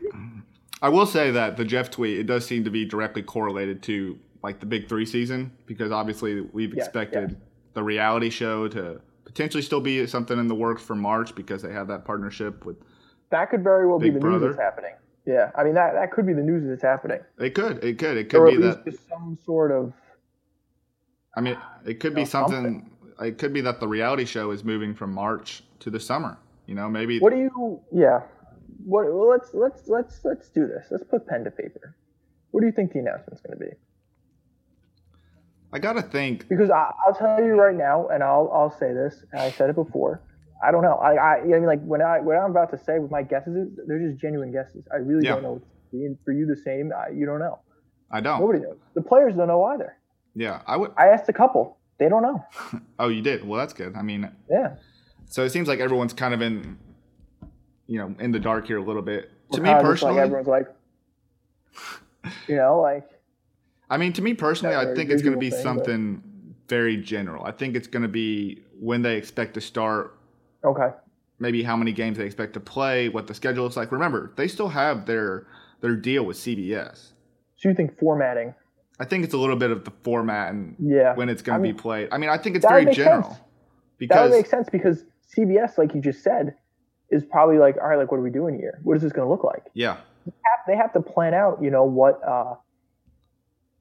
I 0.82 0.88
will 0.88 1.06
say 1.06 1.30
that 1.30 1.56
the 1.56 1.64
Jeff 1.64 1.90
tweet 1.90 2.18
it 2.18 2.24
does 2.24 2.44
seem 2.46 2.64
to 2.64 2.70
be 2.70 2.84
directly 2.84 3.22
correlated 3.22 3.82
to 3.84 4.18
like 4.42 4.60
the 4.60 4.66
Big 4.66 4.88
Three 4.88 5.06
season 5.06 5.52
because 5.66 5.92
obviously 5.92 6.42
we've 6.42 6.74
expected 6.74 7.40
the 7.72 7.82
reality 7.82 8.28
show 8.28 8.68
to 8.68 9.00
potentially 9.34 9.62
still 9.62 9.80
be 9.80 10.06
something 10.06 10.38
in 10.38 10.46
the 10.46 10.54
works 10.54 10.82
for 10.82 10.94
March 10.94 11.34
because 11.34 11.60
they 11.60 11.72
have 11.72 11.88
that 11.88 12.04
partnership 12.04 12.64
with. 12.64 12.76
That 13.30 13.50
could 13.50 13.64
very 13.64 13.86
well 13.86 13.98
Big 13.98 14.12
be 14.12 14.14
the 14.14 14.20
Brother? 14.20 14.46
news 14.46 14.56
that's 14.56 14.62
happening. 14.64 14.92
Yeah, 15.26 15.50
I 15.56 15.64
mean 15.64 15.74
that 15.74 15.94
that 15.94 16.12
could 16.12 16.26
be 16.26 16.34
the 16.34 16.42
news 16.42 16.64
that's 16.68 16.82
happening, 16.82 17.20
It 17.38 17.54
could, 17.54 17.82
it 17.82 17.98
could, 17.98 18.16
it 18.18 18.32
or 18.34 18.44
could 18.46 18.54
at 18.54 18.60
be 18.60 18.62
that. 18.62 18.84
just 18.84 19.08
some 19.08 19.38
sort 19.44 19.72
of 19.72 19.92
I 21.36 21.40
mean, 21.40 21.58
it 21.84 21.98
could 21.98 22.14
be 22.14 22.20
know, 22.22 22.26
something. 22.26 22.54
something. 22.54 22.90
It 23.20 23.38
could 23.38 23.52
be 23.52 23.60
that 23.62 23.80
the 23.80 23.88
reality 23.88 24.24
show 24.24 24.50
is 24.52 24.62
moving 24.64 24.94
from 24.94 25.12
March 25.12 25.62
to 25.80 25.90
the 25.90 25.98
summer. 25.98 26.36
You 26.66 26.74
know, 26.76 26.88
maybe. 26.88 27.18
What 27.18 27.32
do 27.32 27.38
you? 27.38 27.80
Yeah. 27.92 28.20
What? 28.84 29.06
Well, 29.12 29.28
let's 29.30 29.50
let's 29.54 29.88
let's 29.88 30.20
let's 30.24 30.48
do 30.50 30.66
this. 30.68 30.86
Let's 30.90 31.04
put 31.04 31.26
pen 31.26 31.42
to 31.44 31.50
paper. 31.50 31.96
What 32.52 32.60
do 32.60 32.66
you 32.66 32.72
think 32.72 32.92
the 32.92 33.00
announcement's 33.00 33.40
going 33.40 33.58
to 33.58 33.64
be? 33.64 33.72
I 35.74 35.78
gotta 35.80 36.00
think. 36.02 36.48
Because 36.48 36.70
I, 36.70 36.90
I'll 37.06 37.14
tell 37.14 37.42
you 37.44 37.54
right 37.60 37.74
now, 37.74 38.06
and 38.08 38.22
I'll 38.22 38.48
I'll 38.54 38.70
say 38.78 38.92
this, 38.94 39.24
and 39.32 39.40
I 39.42 39.50
said 39.50 39.68
it 39.70 39.74
before. 39.76 40.22
I 40.64 40.70
don't 40.70 40.82
know. 40.82 40.94
I 40.94 41.14
I, 41.14 41.34
I 41.40 41.44
mean, 41.44 41.66
like 41.66 41.82
when 41.84 42.00
I 42.00 42.20
what 42.20 42.36
I'm 42.36 42.50
about 42.52 42.70
to 42.70 42.78
say 42.78 42.98
with 43.00 43.10
my 43.10 43.22
guesses, 43.22 43.68
they're 43.86 43.98
just 43.98 44.18
genuine 44.20 44.52
guesses. 44.52 44.84
I 44.92 44.96
really 44.96 45.24
Yeah. 45.26 45.34
don't 45.34 45.42
know. 45.42 45.52
What 45.54 45.62
it's 45.62 45.70
gonna 45.92 46.00
be. 46.00 46.06
And 46.06 46.16
for 46.24 46.32
you, 46.32 46.46
the 46.46 46.56
same. 46.56 46.92
I, 46.96 47.10
you 47.10 47.26
don't 47.26 47.40
know. 47.40 47.58
I 48.10 48.20
don't. 48.20 48.40
Nobody 48.40 48.60
knows. 48.60 48.78
The 48.94 49.02
players 49.02 49.34
don't 49.34 49.48
know 49.48 49.64
either. 49.64 49.96
Yeah, 50.36 50.62
I 50.66 50.76
would. 50.76 50.92
I 50.96 51.08
asked 51.08 51.28
a 51.28 51.32
couple. 51.32 51.76
They 51.98 52.08
don't 52.08 52.22
know. 52.22 52.44
Oh, 53.00 53.08
you 53.08 53.22
did. 53.22 53.46
Well, 53.46 53.58
that's 53.58 53.72
good. 53.74 53.94
I 53.96 54.02
mean, 54.02 54.30
Yeah. 54.48 54.76
so 55.26 55.42
it 55.44 55.50
seems 55.50 55.66
like 55.66 55.80
everyone's 55.80 56.12
kind 56.12 56.32
of 56.32 56.40
in, 56.42 56.78
you 57.88 57.98
know, 57.98 58.14
in 58.20 58.30
the 58.30 58.38
dark 58.38 58.68
here 58.68 58.78
a 58.78 58.82
little 58.82 59.02
bit. 59.02 59.30
To 59.52 59.60
We're 59.60 59.74
me 59.76 59.82
personally, 59.82 60.14
like 60.14 60.22
everyone's 60.24 60.46
like, 60.48 60.68
you 62.48 62.56
know, 62.56 62.80
like 62.80 63.08
I 63.90 63.96
mean, 63.96 64.12
to 64.14 64.22
me 64.22 64.34
personally, 64.34 64.74
I 64.76 64.94
think 64.94 65.10
it's 65.10 65.22
going 65.22 65.34
to 65.34 65.38
be 65.38 65.50
thing, 65.50 65.58
but- 65.58 65.62
something 65.62 66.22
very 66.68 66.96
general. 66.96 67.44
I 67.44 67.50
think 67.52 67.76
it's 67.76 67.86
going 67.86 68.02
to 68.02 68.08
be 68.08 68.62
when 68.80 69.02
they 69.02 69.16
expect 69.16 69.54
to 69.54 69.60
start 69.60 70.18
Okay. 70.64 70.88
maybe 71.38 71.62
how 71.62 71.76
many 71.76 71.92
games 71.92 72.16
they 72.18 72.24
expect 72.24 72.54
to 72.54 72.60
play, 72.60 73.08
what 73.10 73.26
the 73.26 73.34
schedule 73.34 73.64
looks 73.64 73.76
like. 73.76 73.92
Remember, 73.92 74.32
they 74.36 74.48
still 74.48 74.68
have 74.68 75.06
their 75.06 75.46
their 75.82 75.94
deal 75.96 76.24
with 76.24 76.38
CBS. 76.38 77.12
So 77.56 77.68
you 77.68 77.74
think 77.74 77.98
formatting? 77.98 78.54
I 78.98 79.04
think 79.04 79.24
it's 79.24 79.34
a 79.34 79.38
little 79.38 79.56
bit 79.56 79.70
of 79.70 79.84
the 79.84 79.90
format 80.02 80.52
and 80.54 80.76
Yeah. 80.78 81.14
when 81.14 81.28
it's 81.28 81.42
going 81.42 81.56
I 81.56 81.66
to 81.66 81.74
be 81.74 81.78
played. 81.78 82.08
I 82.10 82.16
mean, 82.16 82.30
I 82.30 82.38
think 82.38 82.56
it's 82.56 82.64
very 82.66 82.86
general 82.86 83.22
sense. 83.24 83.40
That 84.08 84.22
would 84.22 84.30
make 84.32 84.46
sense 84.46 84.68
because 84.70 85.04
CBS, 85.36 85.76
like 85.76 85.94
you 85.94 86.00
just 86.00 86.22
said, 86.22 86.54
is 87.10 87.22
probably 87.24 87.58
like, 87.58 87.76
all 87.76 87.88
right, 87.88 87.98
like 87.98 88.10
what 88.10 88.16
are 88.18 88.22
we 88.22 88.30
doing 88.30 88.56
here? 88.58 88.80
What 88.82 88.96
is 88.96 89.02
this 89.02 89.12
going 89.12 89.26
to 89.26 89.30
look 89.30 89.44
like? 89.44 89.64
yeah, 89.74 89.96
Have- 90.24 90.64
They 90.66 90.76
have 90.76 90.92
to 90.94 91.00
plan 91.00 91.34
out, 91.34 91.62
you 91.62 91.70
know, 91.70 91.84
what, 91.84 92.22
uh, 92.26 92.54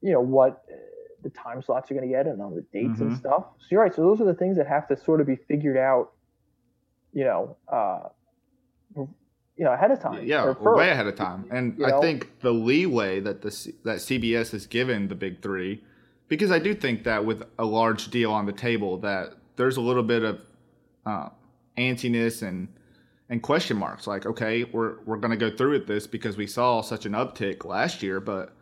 you 0.03 0.11
know, 0.11 0.21
what 0.21 0.63
uh, 0.71 0.75
the 1.23 1.29
time 1.29 1.61
slots 1.61 1.89
you're 1.89 1.97
going 1.97 2.07
to 2.11 2.15
get 2.15 2.27
and 2.27 2.41
on 2.41 2.53
the 2.53 2.61
dates 2.73 2.99
and 2.99 3.11
Mhm. 3.13 3.17
stuff. 3.17 3.45
So 3.59 3.67
you're 3.71 3.81
right. 3.81 3.93
So 3.93 4.01
those 4.01 4.19
are 4.21 4.25
the 4.25 4.33
things 4.33 4.57
that 4.57 4.67
have 4.67 4.87
to 4.89 4.97
sort 4.97 5.21
of 5.21 5.27
be 5.27 5.37
figured 5.37 5.77
out, 5.77 6.11
you 7.13 7.23
know, 7.23 7.55
uh, 7.69 8.09
you 8.95 9.63
know, 9.65 9.71
ahead 9.71 9.91
of 9.91 9.99
time. 9.99 10.25
yeah, 10.25 10.43
first. 10.53 10.61
way 10.61 10.89
ahead 10.89 11.07
of 11.07 11.15
time. 11.15 11.45
And 11.49 11.77
You 11.77 11.85
I 11.85 11.99
think 12.01 12.39
the 12.41 12.51
leeway 12.51 13.19
that 13.21 13.41
the 13.41 13.73
that 13.85 13.97
CBS 13.97 14.51
has 14.51 14.65
given 14.67 15.07
the 15.07 15.15
big 15.15 15.41
three, 15.41 15.83
because 16.27 16.51
I 16.51 16.59
do 16.59 16.73
think 16.73 17.03
that 17.03 17.23
with 17.25 17.43
a 17.57 17.65
large 17.65 18.09
deal 18.09 18.31
on 18.31 18.45
the 18.45 18.51
table, 18.51 18.97
that 18.99 19.35
there's 19.55 19.77
a 19.77 19.81
little 19.81 20.03
bit 20.03 20.23
of 20.23 20.45
uh, 21.05 21.29
antsiness 21.77 22.41
and 22.45 22.67
and 23.29 23.41
question 23.41 23.77
marks. 23.77 24.07
Like, 24.07 24.25
okay, 24.25 24.63
we're 24.65 24.99
we're 25.05 25.17
going 25.17 25.31
to 25.31 25.37
go 25.37 25.55
through 25.55 25.71
with 25.71 25.87
this 25.87 26.07
because 26.07 26.35
we 26.35 26.47
saw 26.47 26.81
such 26.81 27.05
an 27.05 27.13
uptick 27.13 27.63
last 27.63 28.03
year, 28.03 28.19
but 28.19 28.53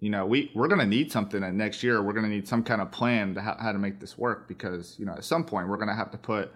you 0.00 0.08
know, 0.10 0.24
we 0.26 0.50
we're 0.54 0.68
going 0.68 0.80
to 0.80 0.86
need 0.86 1.12
something 1.12 1.42
and 1.42 1.56
next 1.58 1.82
year. 1.82 2.02
We're 2.02 2.14
going 2.14 2.24
to 2.24 2.30
need 2.30 2.48
some 2.48 2.62
kind 2.62 2.80
of 2.80 2.90
plan 2.90 3.34
to 3.34 3.40
how, 3.42 3.56
how 3.60 3.72
to 3.72 3.78
make 3.78 4.00
this 4.00 4.16
work 4.18 4.48
because 4.48 4.96
you 4.98 5.04
know 5.06 5.12
at 5.12 5.24
some 5.24 5.44
point 5.44 5.68
we're 5.68 5.76
going 5.76 5.88
to 5.88 5.94
have 5.94 6.10
to 6.12 6.18
put 6.18 6.52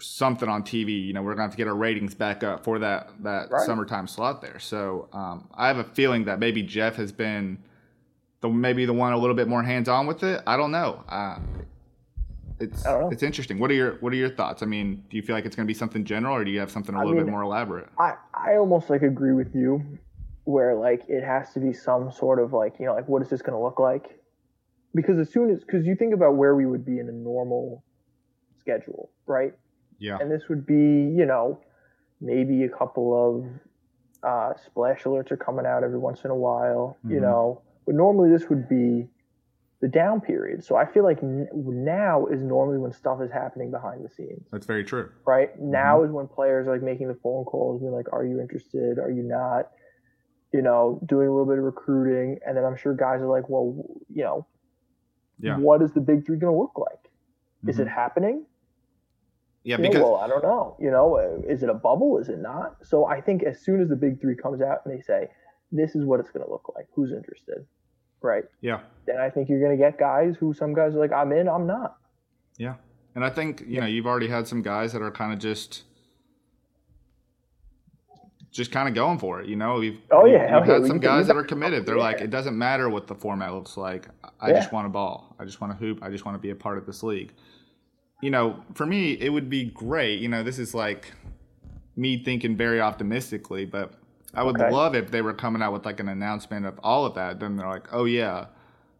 something 0.00 0.48
on 0.48 0.62
TV. 0.62 1.04
You 1.06 1.12
know, 1.12 1.22
we're 1.22 1.32
going 1.34 1.38
to 1.38 1.42
have 1.42 1.50
to 1.52 1.56
get 1.56 1.68
our 1.68 1.74
ratings 1.74 2.14
back 2.14 2.42
up 2.42 2.64
for 2.64 2.78
that 2.78 3.10
that 3.22 3.50
Right. 3.50 3.62
summertime 3.66 4.06
slot 4.06 4.40
there. 4.42 4.58
So 4.58 5.08
um, 5.12 5.48
I 5.54 5.66
have 5.68 5.78
a 5.78 5.84
feeling 5.84 6.24
that 6.24 6.38
maybe 6.38 6.62
Jeff 6.62 6.96
has 6.96 7.12
been 7.12 7.58
the 8.40 8.48
maybe 8.48 8.84
the 8.86 8.92
one 8.94 9.12
a 9.12 9.18
little 9.18 9.36
bit 9.36 9.48
more 9.48 9.62
hands 9.62 9.88
on 9.88 10.06
with 10.06 10.22
it. 10.22 10.42
I 10.46 10.56
don't 10.56 10.70
know. 10.70 11.04
Uh, 11.08 11.38
it's 12.60 12.86
I 12.86 12.92
don't 12.92 13.00
know. 13.02 13.10
it's 13.10 13.22
interesting. 13.22 13.58
What 13.58 13.70
are 13.70 13.74
your 13.74 13.92
what 14.00 14.12
are 14.12 14.16
your 14.16 14.30
thoughts? 14.30 14.62
I 14.62 14.66
mean, 14.66 15.04
do 15.10 15.16
you 15.16 15.22
feel 15.22 15.34
like 15.36 15.44
it's 15.44 15.54
going 15.56 15.66
to 15.66 15.70
be 15.70 15.74
something 15.78 16.04
general, 16.04 16.34
or 16.36 16.44
do 16.44 16.50
you 16.50 16.60
have 16.60 16.70
something 16.70 16.94
a 16.94 16.98
I 16.98 17.02
little 17.02 17.16
bit 17.16 17.24
mean, 17.26 17.32
more 17.32 17.42
elaborate? 17.42 17.88
I, 17.98 18.14
I 18.34 18.56
almost 18.56 18.88
like 18.90 19.02
agree 19.02 19.32
with 19.32 19.54
you 19.54 19.98
where 20.48 20.74
like 20.74 21.02
it 21.08 21.22
has 21.22 21.52
to 21.52 21.60
be 21.60 21.74
some 21.74 22.10
sort 22.10 22.38
of 22.42 22.54
like 22.54 22.74
you 22.80 22.86
know 22.86 22.94
like 22.94 23.06
what 23.06 23.20
is 23.20 23.28
this 23.28 23.42
going 23.42 23.56
to 23.58 23.62
look 23.62 23.78
like? 23.78 24.06
Because 24.94 25.18
as 25.18 25.30
soon 25.30 25.50
as 25.50 25.60
because 25.60 25.84
you 25.86 25.94
think 25.94 26.14
about 26.14 26.36
where 26.36 26.54
we 26.56 26.64
would 26.64 26.86
be 26.86 26.98
in 26.98 27.08
a 27.08 27.12
normal 27.12 27.84
schedule 28.58 29.10
right? 29.26 29.52
Yeah, 29.98 30.16
and 30.20 30.30
this 30.30 30.48
would 30.48 30.64
be 30.66 30.74
you 31.18 31.26
know 31.26 31.60
maybe 32.20 32.64
a 32.64 32.68
couple 32.70 33.06
of 33.26 33.44
uh, 34.30 34.54
splash 34.66 35.02
alerts 35.04 35.30
are 35.30 35.36
coming 35.36 35.66
out 35.66 35.84
every 35.84 35.98
once 35.98 36.24
in 36.24 36.30
a 36.30 36.34
while 36.46 36.96
you 37.04 37.18
Mhm. 37.18 37.22
know? 37.22 37.62
But 37.86 37.94
normally 37.94 38.30
this 38.30 38.48
would 38.48 38.68
be 38.68 39.08
the 39.80 39.88
down 39.88 40.20
period. 40.20 40.64
So 40.64 40.74
i 40.76 40.84
feel 40.86 41.04
like 41.04 41.22
n- 41.22 41.48
now 41.54 42.26
is 42.26 42.42
normally 42.42 42.78
when 42.78 42.92
stuff 42.92 43.20
is 43.22 43.30
happening 43.30 43.70
behind 43.70 44.04
the 44.04 44.08
scenes. 44.08 44.44
That's 44.50 44.66
very 44.66 44.82
true. 44.82 45.06
right? 45.26 45.50
Mm-hmm. 45.54 45.70
now 45.70 46.02
is 46.04 46.10
when 46.10 46.26
players 46.26 46.66
are 46.66 46.72
like 46.76 46.82
making 46.82 47.08
the 47.08 47.18
phone 47.22 47.44
calls 47.44 47.80
being 47.80 47.92
like 47.92 48.10
are 48.12 48.24
you 48.24 48.40
interested? 48.40 48.98
Are 48.98 49.10
you 49.10 49.22
not 49.22 49.70
you 50.52 50.62
know 50.62 51.00
doing 51.06 51.28
a 51.28 51.30
little 51.30 51.46
bit 51.46 51.58
of 51.58 51.64
recruiting 51.64 52.38
and 52.46 52.56
then 52.56 52.64
i'm 52.64 52.76
sure 52.76 52.94
guys 52.94 53.20
are 53.20 53.26
like 53.26 53.48
well 53.48 53.74
you 54.08 54.22
know 54.24 54.46
Yeah. 55.40 55.56
what 55.58 55.82
is 55.82 55.92
the 55.92 56.00
big 56.00 56.24
three 56.26 56.38
going 56.38 56.52
to 56.52 56.58
look 56.58 56.76
like? 56.78 57.10
Is 57.66 57.76
Mhm. 57.76 57.82
it 57.82 57.88
happening? 57.88 58.46
Yeah, 59.64 59.78
You 59.80 59.90
know, 59.90 60.02
well 60.02 60.14
i 60.16 60.26
don't 60.26 60.42
know 60.42 60.76
you 60.80 60.90
know 60.90 61.16
uh, 61.18 61.40
is 61.52 61.62
it 61.62 61.68
a 61.68 61.74
bubble? 61.74 62.18
Is 62.18 62.28
it 62.28 62.38
not? 62.40 62.76
So 62.84 63.04
i 63.06 63.20
think 63.20 63.42
as 63.42 63.60
soon 63.60 63.80
as 63.82 63.88
the 63.88 63.96
big 63.96 64.20
three 64.20 64.34
comes 64.36 64.60
out 64.62 64.78
and 64.84 64.94
they 64.96 65.00
say 65.02 65.28
this 65.70 65.94
is 65.94 66.04
what 66.04 66.18
it's 66.20 66.30
going 66.30 66.44
to 66.44 66.50
look 66.50 66.72
like 66.74 66.86
who's 66.94 67.12
interested 67.12 67.66
right? 68.20 68.44
Yeah, 68.60 68.80
then 69.06 69.18
i 69.18 69.28
think 69.30 69.48
you're 69.48 69.60
going 69.60 69.76
to 69.78 69.82
get 69.86 69.96
guys 69.98 70.36
who 70.36 70.52
some 70.52 70.72
guys 70.74 70.94
are 70.96 70.98
like 70.98 71.12
i'm 71.12 71.30
in 71.32 71.48
i'm 71.48 71.66
not. 71.66 71.96
Yeah, 72.56 72.74
and 73.14 73.24
I 73.24 73.30
think 73.30 73.62
you 73.68 73.80
know 73.80 73.86
you've 73.86 74.06
already 74.06 74.26
had 74.28 74.48
some 74.48 74.62
guys 74.62 74.92
that 74.92 75.02
are 75.02 75.12
kind 75.12 75.32
of 75.32 75.38
just. 75.38 75.84
Just 78.50 78.72
kind 78.72 78.88
of 78.88 78.94
going 78.94 79.18
for 79.18 79.40
it, 79.40 79.48
you 79.48 79.56
know. 79.56 79.78
We've 79.78 80.00
Oh, 80.10 80.24
yeah, 80.24 80.48
hell 80.48 80.66
yeah, 80.66 80.74
had 80.74 80.86
some 80.86 80.98
guys 80.98 81.26
that 81.26 81.36
are 81.36 81.44
committed. 81.44 81.84
They're 81.84 81.98
like, 81.98 82.20
it 82.20 82.30
doesn't 82.30 82.56
matter 82.56 82.88
what 82.88 83.06
the 83.06 83.14
format 83.14 83.52
looks 83.52 83.76
like. 83.76 84.08
I 84.40 84.48
Yeah. 84.50 84.54
just 84.56 84.72
want 84.72 84.86
a 84.86 84.90
ball. 84.90 85.36
I 85.38 85.44
just 85.44 85.60
want 85.60 85.72
to 85.72 85.78
hoop. 85.78 86.02
I 86.02 86.08
just 86.08 86.24
want 86.24 86.34
to 86.36 86.40
be 86.40 86.50
a 86.50 86.54
part 86.54 86.78
of 86.78 86.86
this 86.86 87.02
league. 87.02 87.32
You 88.20 88.30
know, 88.30 88.56
for 88.74 88.86
me, 88.86 89.12
it 89.12 89.28
would 89.28 89.50
be 89.50 89.64
great. 89.66 90.20
You 90.20 90.28
know, 90.28 90.42
this 90.42 90.58
is 90.58 90.74
like 90.74 91.12
me 91.94 92.22
thinking 92.24 92.56
very 92.56 92.80
optimistically, 92.80 93.64
but 93.66 93.92
I 94.34 94.42
would 94.42 94.60
Okay. 94.60 94.70
love 94.70 94.94
if 94.94 95.10
they 95.10 95.20
were 95.22 95.34
coming 95.34 95.60
out 95.62 95.72
with 95.72 95.84
like 95.84 96.00
an 96.00 96.08
announcement 96.08 96.64
of 96.66 96.80
all 96.82 97.04
of 97.04 97.14
that. 97.14 97.40
Then 97.40 97.56
they're 97.56 97.68
like, 97.68 97.92
oh 97.92 98.06
yeah, 98.06 98.46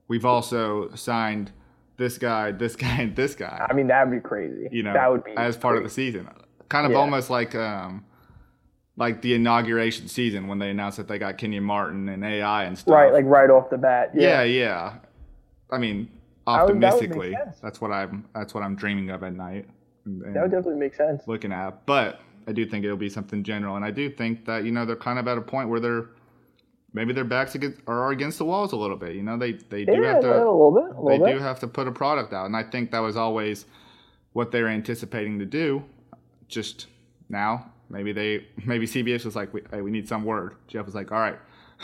we've 0.09 0.25
also 0.26 0.95
signed 0.95 1.52
this 1.97 2.19
guy, 2.19 2.52
this 2.52 2.76
guy, 2.85 2.99
and 3.00 3.17
this 3.17 3.35
guy. 3.35 3.67
i 3.69 3.73
mean 3.73 3.87
that 3.88 4.07
would 4.09 4.23
be 4.23 4.28
crazy 4.28 4.69
You 4.71 4.83
know, 4.85 4.93
that 4.93 5.11
would 5.11 5.25
be 5.25 5.33
as 5.37 5.57
part 5.57 5.76
of 5.78 5.83
the 5.85 5.90
season, 5.90 6.28
kind 6.69 6.85
of 6.87 6.93
Yeah. 6.93 6.99
almost 6.99 7.28
like 7.31 7.55
um, 7.55 8.05
like 8.99 9.23
the 9.23 9.33
inauguration 9.35 10.09
season 10.09 10.49
when 10.49 10.59
they 10.59 10.71
announced 10.71 10.97
that 10.99 11.07
they 11.09 11.19
got 11.19 11.38
Kenyon 11.38 11.62
Martin 11.64 12.09
and 12.09 12.25
AI 12.25 12.64
and 12.64 12.76
stuff. 12.76 12.93
right 12.95 13.12
like 13.12 13.25
right 13.25 13.49
off 13.49 13.71
the 13.71 13.78
bat 13.78 14.11
yeah, 14.14 14.43
yeah. 14.43 14.95
I 15.71 15.78
mean, 15.78 16.09
That 16.47 16.64
would- 16.67 16.75
that 16.75 16.75
would 16.75 16.85
optimistically, 16.85 17.37
that's 17.62 17.81
what 17.81 17.93
I'm 17.93 18.26
that's 18.35 18.55
what 18.55 18.62
I'm 18.64 18.75
dreaming 18.75 19.11
of 19.11 19.23
at 19.23 19.35
night. 19.35 19.67
And, 20.05 20.35
that 20.35 20.43
would 20.43 20.50
definitely 20.50 20.81
make 20.81 20.95
sense 20.95 21.23
looking 21.28 21.52
at, 21.52 21.85
but 21.87 22.21
I 22.47 22.52
do 22.52 22.64
think 22.67 22.85
it'll 22.85 22.97
be 22.97 23.11
something 23.11 23.43
general, 23.43 23.76
and 23.76 23.85
I 23.85 23.90
do 23.90 24.09
think 24.11 24.47
that 24.47 24.64
you 24.64 24.73
know 24.73 24.85
they're 24.87 24.97
kind 24.97 25.19
of 25.19 25.28
at 25.28 25.37
a 25.38 25.43
point 25.43 25.69
where 25.69 25.81
they're 25.81 26.07
maybe 26.95 27.12
their 27.12 27.25
backs 27.25 27.55
against, 27.55 27.81
are 27.87 28.11
against 28.11 28.38
the 28.38 28.45
walls 28.47 28.73
a 28.73 28.76
little 28.76 28.97
bit. 28.97 29.14
You 29.14 29.23
know, 29.23 29.37
they 29.37 29.52
they 29.52 29.85
do 29.85 30.00
yeah, 30.00 30.14
have 30.14 30.23
to 30.23 30.31
a 30.31 30.38
little 30.38 30.73
bit 30.73 30.85
a 30.85 30.95
they 30.95 31.02
little 31.12 31.26
bit 31.26 31.33
do 31.35 31.38
have 31.40 31.61
to 31.61 31.69
put 31.69 31.87
a 31.87 31.93
product 31.93 32.33
out, 32.33 32.47
and 32.47 32.57
I 32.57 32.62
think 32.62 32.90
that 32.93 33.00
was 33.00 33.17
always 33.19 33.67
what 34.33 34.50
they 34.50 34.62
were 34.62 34.69
anticipating 34.69 35.38
to 35.40 35.45
do. 35.45 35.85
Just 36.49 36.87
now, 37.28 37.71
maybe 37.90 38.12
they 38.12 38.47
maybe 38.64 38.87
CBS 38.87 39.25
was 39.25 39.37
like, 39.37 39.50
"Hey, 39.71 39.80
we 39.80 39.90
need 39.90 40.09
some 40.09 40.25
word." 40.25 40.54
Jeff 40.66 40.87
was 40.87 40.95
like, 40.95 41.11
"All 41.12 41.18
right, 41.18 41.38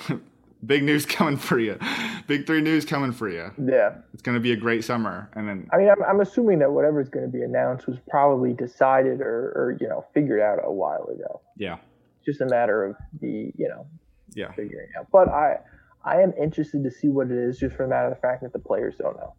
big 0.67 0.83
news 0.83 1.05
coming 1.07 1.37
for 1.37 1.59
you, 1.59 1.79
big 2.27 2.47
three 2.47 2.61
news 2.61 2.85
coming 2.85 3.13
for 3.13 3.29
you. 3.29 3.51
yeah 3.67 3.97
It's 4.13 4.23
going 4.23 4.35
to 4.37 4.41
be 4.41 4.53
a 4.53 4.57
great 4.57 4.85
summer." 4.85 5.31
And 5.35 5.49
then 5.49 5.69
I 5.73 5.77
mean, 5.79 5.89
I'm, 5.91 6.03
I'm 6.05 6.21
assuming 6.21 6.59
that 6.61 6.71
whatever's 6.73 7.09
going 7.09 7.27
to 7.27 7.33
be 7.33 7.43
announced 7.43 7.87
was 7.87 7.99
probably 8.09 8.53
decided 8.55 9.21
or, 9.21 9.53
or 9.57 9.77
you 9.81 9.89
know 9.89 10.05
figured 10.15 10.41
out 10.41 10.59
a 10.65 10.73
while 10.73 11.05
ago. 11.05 11.41
yeah, 11.57 11.77
It's 12.19 12.27
just 12.27 12.41
a 12.41 12.47
matter 12.47 12.85
of 12.85 12.97
the 13.21 13.53
you 13.57 13.69
know 13.69 13.87
yeah, 14.35 14.51
figuring 14.53 14.89
out. 14.99 15.07
But 15.13 15.29
I 15.29 15.59
I 16.05 16.21
am 16.21 16.33
interested 16.41 16.83
to 16.85 16.91
see 16.91 17.09
what 17.09 17.31
it 17.31 17.39
is, 17.39 17.59
just 17.59 17.77
for 17.77 17.85
the 17.85 17.89
matter 17.89 18.09
of 18.09 18.15
the 18.15 18.21
fact 18.21 18.43
that 18.43 18.53
the 18.53 18.59
players 18.59 18.95
don't 18.99 19.17
know. 19.17 19.35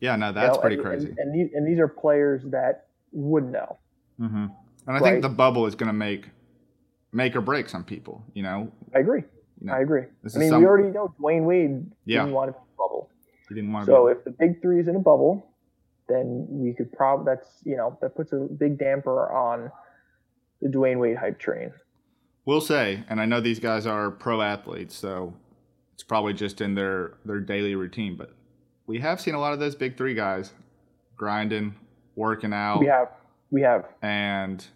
yeah. 0.00 0.14
No, 0.16 0.28
You 0.28 0.32
that's 0.34 0.54
know, 0.56 0.60
pretty 0.60 0.76
and, 0.76 0.84
crazy. 0.84 1.06
And, 1.08 1.18
and, 1.18 1.34
these, 1.34 1.50
and 1.54 1.66
these 1.66 1.80
are 1.80 1.88
players 1.88 2.42
that 2.50 2.86
would 3.12 3.50
know. 3.50 3.78
hmm 4.18 4.46
And 4.86 4.96
I 4.96 5.00
Right. 5.00 5.10
think 5.12 5.22
the 5.22 5.28
bubble 5.28 5.66
is 5.66 5.74
going 5.74 5.88
to 5.88 5.92
make 5.94 6.30
make 7.12 7.36
or 7.36 7.40
break 7.40 7.68
some 7.68 7.84
people. 7.84 8.22
You 8.34 8.42
know, 8.42 8.72
I 8.94 8.98
agree. 8.98 9.22
You 9.60 9.68
know, 9.68 9.72
I 9.74 9.78
agree. 9.80 10.02
I 10.02 10.38
mean, 10.38 10.50
some- 10.50 10.60
we 10.60 10.66
already 10.66 10.90
know 10.90 11.14
Dwayne 11.20 11.44
Wade 11.44 11.86
Yeah. 12.06 12.22
didn't 12.24 12.34
want 12.34 12.48
to 12.48 12.52
be 12.52 12.58
in 12.58 12.64
a 12.64 12.76
bubble. 12.76 13.10
you 13.50 13.56
didn't 13.56 13.72
want 13.72 13.86
to. 13.86 13.92
So 13.92 14.06
if 14.08 14.24
the 14.24 14.30
big 14.32 14.60
three 14.60 14.80
is 14.80 14.88
in 14.88 14.96
a 14.96 15.00
bubble, 15.00 15.46
then 16.08 16.46
we 16.50 16.72
could 16.74 16.92
probably 16.92 17.24
that's 17.26 17.62
you 17.64 17.76
know 17.76 17.96
that 18.00 18.14
puts 18.16 18.32
a 18.32 18.36
big 18.40 18.78
damper 18.78 19.30
on 19.30 19.70
the 20.60 20.68
Dwayne 20.68 20.98
Wade 20.98 21.16
hype 21.16 21.38
train. 21.38 21.72
We'll 22.46 22.60
say, 22.60 23.04
and 23.08 23.20
I 23.20 23.26
know 23.26 23.40
these 23.40 23.60
guys 23.60 23.86
are 23.86 24.10
pro 24.10 24.42
athletes, 24.42 24.94
so 24.94 25.34
it's 25.94 26.02
probably 26.02 26.32
just 26.34 26.60
in 26.60 26.74
their 26.74 27.14
their 27.24 27.38
daily 27.40 27.74
routine. 27.76 28.16
But 28.16 28.30
we 28.86 28.98
have 28.98 29.20
seen 29.20 29.34
a 29.34 29.38
lot 29.40 29.52
of 29.52 29.60
those 29.60 29.74
big 29.76 29.96
three 29.96 30.14
guys 30.14 30.52
grinding, 31.16 31.74
working 32.16 32.52
out, 32.52 32.80
We 32.80 32.86
have 32.86 33.08
we 33.50 33.62
have 33.62 33.86
and 34.02 34.66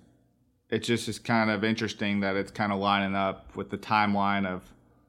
it 0.71 0.81
just 0.81 1.09
is 1.09 1.19
kind 1.19 1.51
of 1.51 1.65
interesting 1.65 2.21
that 2.21 2.37
it's 2.37 2.51
kind 2.51 2.73
of 2.73 2.79
lining 2.79 3.15
up 3.15 3.57
with 3.57 3.71
the 3.71 3.79
timeline 3.79 4.47
of 4.47 4.63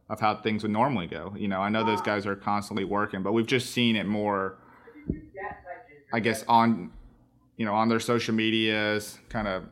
of 0.10 0.20
how 0.20 0.36
things 0.36 0.64
would 0.64 0.72
normally 0.72 1.06
go. 1.06 1.34
You 1.38 1.48
know, 1.48 1.62
I 1.62 1.70
know 1.70 1.84
those 1.84 2.02
guys 2.02 2.26
are 2.26 2.36
constantly 2.36 2.84
working, 2.84 3.22
but 3.22 3.32
we've 3.32 3.46
just 3.46 3.70
seen 3.72 3.96
it 3.96 4.08
more. 4.08 4.58
I 6.12 6.20
guess 6.20 6.44
on, 6.48 6.92
you 7.58 7.66
know, 7.66 7.76
on 7.76 7.90
their 7.90 8.00
social 8.00 8.34
medias, 8.34 9.20
kind 9.30 9.48
of 9.48 9.66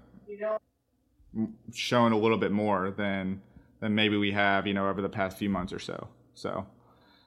showing 1.73 2.13
a 2.13 2.17
little 2.17 2.37
bit 2.37 2.51
more 2.51 2.91
than 2.91 3.41
than 3.79 3.95
maybe 3.95 4.17
we 4.17 4.31
have, 4.31 4.67
you 4.67 4.73
know, 4.73 4.87
over 4.87 5.01
the 5.01 5.09
past 5.09 5.37
few 5.37 5.49
months 5.49 5.73
or 5.73 5.79
so. 5.79 6.07
So, 6.35 6.67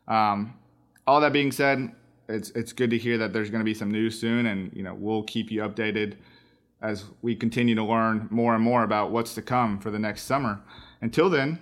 um, 0.07 0.55
all 1.07 1.21
that 1.21 1.33
being 1.33 1.50
said, 1.50 1.90
it's 2.29 2.50
it's 2.50 2.73
good 2.73 2.90
to 2.90 2.99
hear 2.99 3.19
that 3.19 3.33
there's 3.33 3.50
going 3.50 3.61
to 3.61 3.64
be 3.64 3.75
some 3.75 3.90
news 3.90 4.21
soon, 4.21 4.47
and 4.47 4.73
you 4.73 4.85
know, 4.85 4.95
we'll 4.95 5.25
keep 5.25 5.50
you 5.50 5.62
updated 5.62 6.14
as 6.82 7.04
we 7.22 7.37
continue 7.37 7.75
to 7.75 7.84
learn 7.84 8.28
more 8.30 8.54
and 8.54 8.64
more 8.64 8.84
about 8.84 9.10
what's 9.10 9.34
to 9.34 9.42
come 9.42 9.78
for 9.78 9.90
the 9.90 9.99
next 9.99 10.22
summer. 10.22 10.60
Until 11.00 11.30
then, 11.30 11.58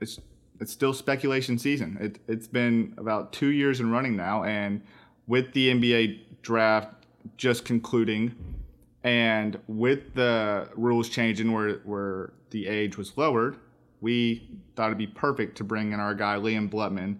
it's 0.00 0.20
it's 0.60 0.72
still 0.72 0.94
speculation 0.94 1.58
season. 1.58 1.98
It, 2.00 2.18
it's 2.28 2.46
been 2.48 2.94
about 2.96 3.32
two 3.32 3.48
years 3.48 3.80
in 3.80 3.90
running 3.90 4.16
now, 4.16 4.44
and 4.44 4.80
with 5.26 5.52
the 5.52 5.70
NBA 5.74 6.20
draft 6.42 6.94
just 7.36 7.64
concluding 7.64 8.34
And 9.04 9.58
with 9.68 10.14
the 10.14 10.68
rules 10.76 11.08
changing 11.08 11.52
where 11.52 11.74
where 11.84 12.32
the 12.50 12.66
age 12.66 12.96
was 12.98 13.16
lowered, 13.16 13.56
we 14.00 14.48
thought 14.74 14.86
it'd 14.86 14.98
be 14.98 15.06
perfect 15.06 15.56
to 15.58 15.64
bring 15.64 15.92
in 15.92 16.00
our 16.00 16.14
guy 16.14 16.36
Liam 16.36 16.68
Blutman, 16.68 17.16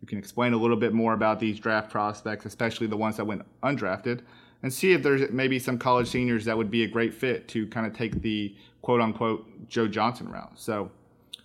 who 0.00 0.06
can 0.06 0.18
explain 0.18 0.52
a 0.52 0.56
little 0.56 0.76
bit 0.76 0.92
more 0.92 1.12
about 1.12 1.40
these 1.40 1.58
draft 1.58 1.90
prospects, 1.90 2.44
especially 2.46 2.86
the 2.86 2.96
ones 2.96 3.16
that 3.16 3.24
went 3.24 3.42
undrafted, 3.62 4.20
and 4.64 4.72
see 4.72 4.92
if 4.92 5.02
there's 5.02 5.30
maybe 5.30 5.58
some 5.58 5.76
college 5.76 6.08
seniors 6.08 6.46
that 6.46 6.56
would 6.56 6.70
be 6.70 6.84
a 6.84 6.88
great 6.88 7.12
fit 7.12 7.46
to 7.48 7.66
kind 7.66 7.86
of 7.86 7.92
take 7.92 8.22
the 8.22 8.56
quote 8.80 8.98
unquote 8.98 9.68
Joe 9.68 9.86
Johnson 9.86 10.26
route. 10.30 10.52
So 10.56 10.90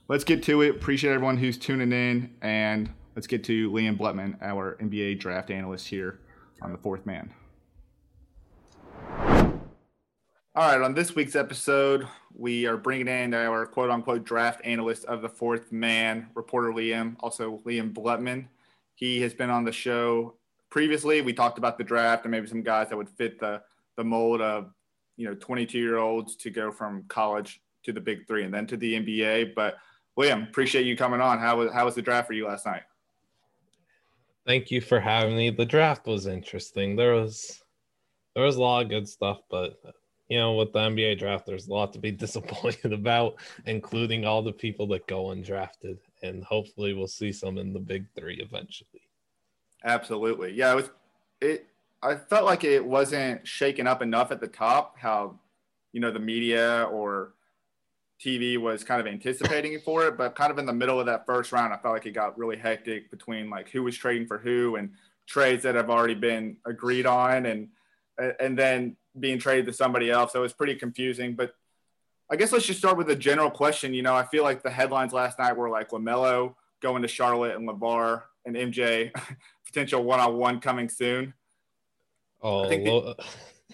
let's 0.08 0.24
get 0.24 0.42
to 0.44 0.62
it. 0.62 0.70
Appreciate 0.70 1.12
everyone 1.12 1.36
who's 1.36 1.58
tuning 1.58 1.92
in, 1.92 2.34
and 2.42 2.90
let's 3.18 3.28
get 3.28 3.44
to 3.44 3.70
Liam 3.72 3.98
Blutman, 3.98 4.42
our 4.42 4.78
NBA 4.82 5.20
draft 5.20 5.52
analyst 5.52 5.90
here 5.90 6.22
on 6.62 6.72
the 6.72 6.78
fourth 6.78 7.06
man. 7.06 7.34
All 10.56 10.72
right, 10.72 10.82
on 10.82 10.94
this 10.94 11.14
week's 11.14 11.36
episode, 11.36 12.08
we 12.34 12.68
are 12.68 12.78
bringing 12.78 13.10
in 13.10 13.34
our 13.34 13.66
quote 13.66 13.90
unquote 13.90 14.24
draft 14.24 14.62
analyst 14.64 15.04
of 15.06 15.22
the 15.22 15.30
fourth 15.30 15.74
man, 15.74 16.28
reporter 16.36 16.70
Liam, 16.70 17.18
also 17.20 17.62
Liam 17.66 17.94
Blutman. 17.94 18.48
He 18.96 19.20
has 19.24 19.34
been 19.34 19.50
on 19.50 19.66
the 19.66 19.74
show 19.74 20.36
previously. 20.70 21.22
We 21.22 21.34
talked 21.34 21.58
about 21.58 21.78
the 21.78 21.84
draft 21.84 22.26
and 22.26 22.32
maybe 22.32 22.48
some 22.48 22.64
guys 22.64 22.90
that 22.90 22.98
would 22.98 23.10
fit 23.10 23.40
the, 23.40 23.62
the 23.98 24.04
mold 24.04 24.42
of, 24.42 24.72
you 25.18 25.28
know, 25.28 25.36
22 25.36 25.78
year 25.78 25.98
olds 25.98 26.36
to 26.38 26.50
go 26.50 26.72
from 26.72 27.04
college 27.08 27.62
to 27.84 27.94
the 27.94 28.02
big 28.02 28.28
three 28.28 28.44
and 28.44 28.54
then 28.54 28.68
to 28.68 28.78
the 28.78 28.94
NBA. 28.94 29.56
But 29.56 29.78
William, 30.16 30.44
appreciate 30.44 30.86
you 30.86 30.96
coming 30.96 31.22
on. 31.22 31.40
How 31.40 31.58
was, 31.58 31.72
how 31.72 31.86
was 31.86 31.96
the 31.96 32.02
draft 32.02 32.28
for 32.28 32.34
you 32.34 32.48
last 32.48 32.66
night? 32.66 32.84
Thank 34.46 34.72
you 34.72 34.82
for 34.82 35.00
having 35.00 35.36
me. 35.36 35.50
The 35.50 35.66
draft 35.66 36.08
was 36.08 36.28
interesting. 36.28 36.96
There 36.96 37.14
was, 37.14 37.62
there 38.36 38.44
was 38.44 38.56
a 38.56 38.62
lot 38.62 38.84
of 38.84 38.90
good 38.90 39.08
stuff, 39.08 39.40
but 39.50 39.80
you 40.30 40.38
know, 40.38 40.54
with 40.54 40.72
the 40.72 40.80
NBA 40.80 41.20
draft, 41.20 41.46
there's 41.46 41.68
a 41.68 41.74
lot 41.74 41.92
to 41.94 42.00
be 42.00 42.12
disappointed 42.26 42.94
about, 42.94 43.36
including 43.66 44.26
all 44.26 44.42
the 44.42 44.54
people 44.54 44.88
that 44.88 45.08
go 45.08 45.26
undrafted. 45.26 45.98
And 46.22 46.44
hopefully 46.44 46.94
we'll 46.94 47.08
see 47.08 47.32
some 47.32 47.58
in 47.58 47.74
the 47.74 47.80
big 47.80 48.06
three 48.16 48.36
eventually. 48.36 49.02
Absolutely. 49.84 50.54
Yeah, 50.54 50.74
it 50.74 50.76
was 50.76 50.90
it 51.42 51.68
I 52.02 52.16
felt 52.16 52.46
like 52.46 52.64
it 52.64 52.86
wasn't 52.86 53.46
shaken 53.48 53.88
up 53.88 54.02
enough 54.02 54.32
at 54.32 54.40
the 54.40 54.48
top, 54.48 54.98
how 54.98 55.40
you 55.92 56.00
know 56.00 56.12
the 56.12 56.20
media 56.20 56.84
or 56.92 57.34
TV 58.24 58.58
was 58.58 58.84
kind 58.84 59.00
of 59.00 59.08
anticipating 59.08 59.80
for 59.80 60.06
it, 60.06 60.18
but 60.18 60.36
kind 60.36 60.52
of 60.52 60.58
in 60.58 60.66
the 60.66 60.74
middle 60.74 61.00
of 61.00 61.06
that 61.06 61.26
first 61.26 61.52
round, 61.52 61.74
I 61.74 61.78
felt 61.78 61.94
like 61.94 62.06
it 62.06 62.12
got 62.12 62.38
really 62.38 62.58
hectic 62.58 63.10
between 63.10 63.50
like 63.50 63.70
who 63.70 63.84
was 63.84 63.96
trading 63.96 64.28
for 64.28 64.38
who 64.38 64.76
and 64.76 64.92
trades 65.26 65.64
that 65.64 65.76
have 65.76 65.90
already 65.90 66.16
been 66.16 66.58
agreed 66.66 67.06
on 67.06 67.46
and 67.46 67.70
and 68.40 68.58
then 68.58 68.98
being 69.20 69.40
traded 69.40 69.66
to 69.66 69.74
somebody 69.74 70.12
else. 70.12 70.34
So 70.34 70.40
it 70.40 70.44
was 70.44 70.54
pretty 70.54 70.76
confusing. 70.76 71.36
But 71.36 71.54
I 72.30 72.36
guess 72.36 72.52
let's 72.52 72.66
just 72.66 72.80
start 72.80 72.98
with 72.98 73.10
a 73.10 73.16
general 73.16 73.50
question. 73.50 73.94
You 73.94 74.04
know, 74.04 74.14
I 74.14 74.26
feel 74.26 74.44
like 74.44 74.62
the 74.62 74.70
headlines 74.70 75.14
last 75.14 75.40
night 75.40 75.56
were 75.56 75.70
like 75.70 75.90
LaMelo 75.90 76.56
going 76.82 77.02
to 77.02 77.08
Charlotte 77.08 77.56
and 77.56 77.68
LaVar 77.68 78.24
and 78.46 78.56
MJ 78.56 79.12
potential 79.70 80.04
one 80.04 80.20
on 80.20 80.38
one 80.38 80.60
coming 80.60 80.90
soon. 80.90 81.34
Oh, 82.42 82.66
I, 82.66 82.70
the, 82.70 83.16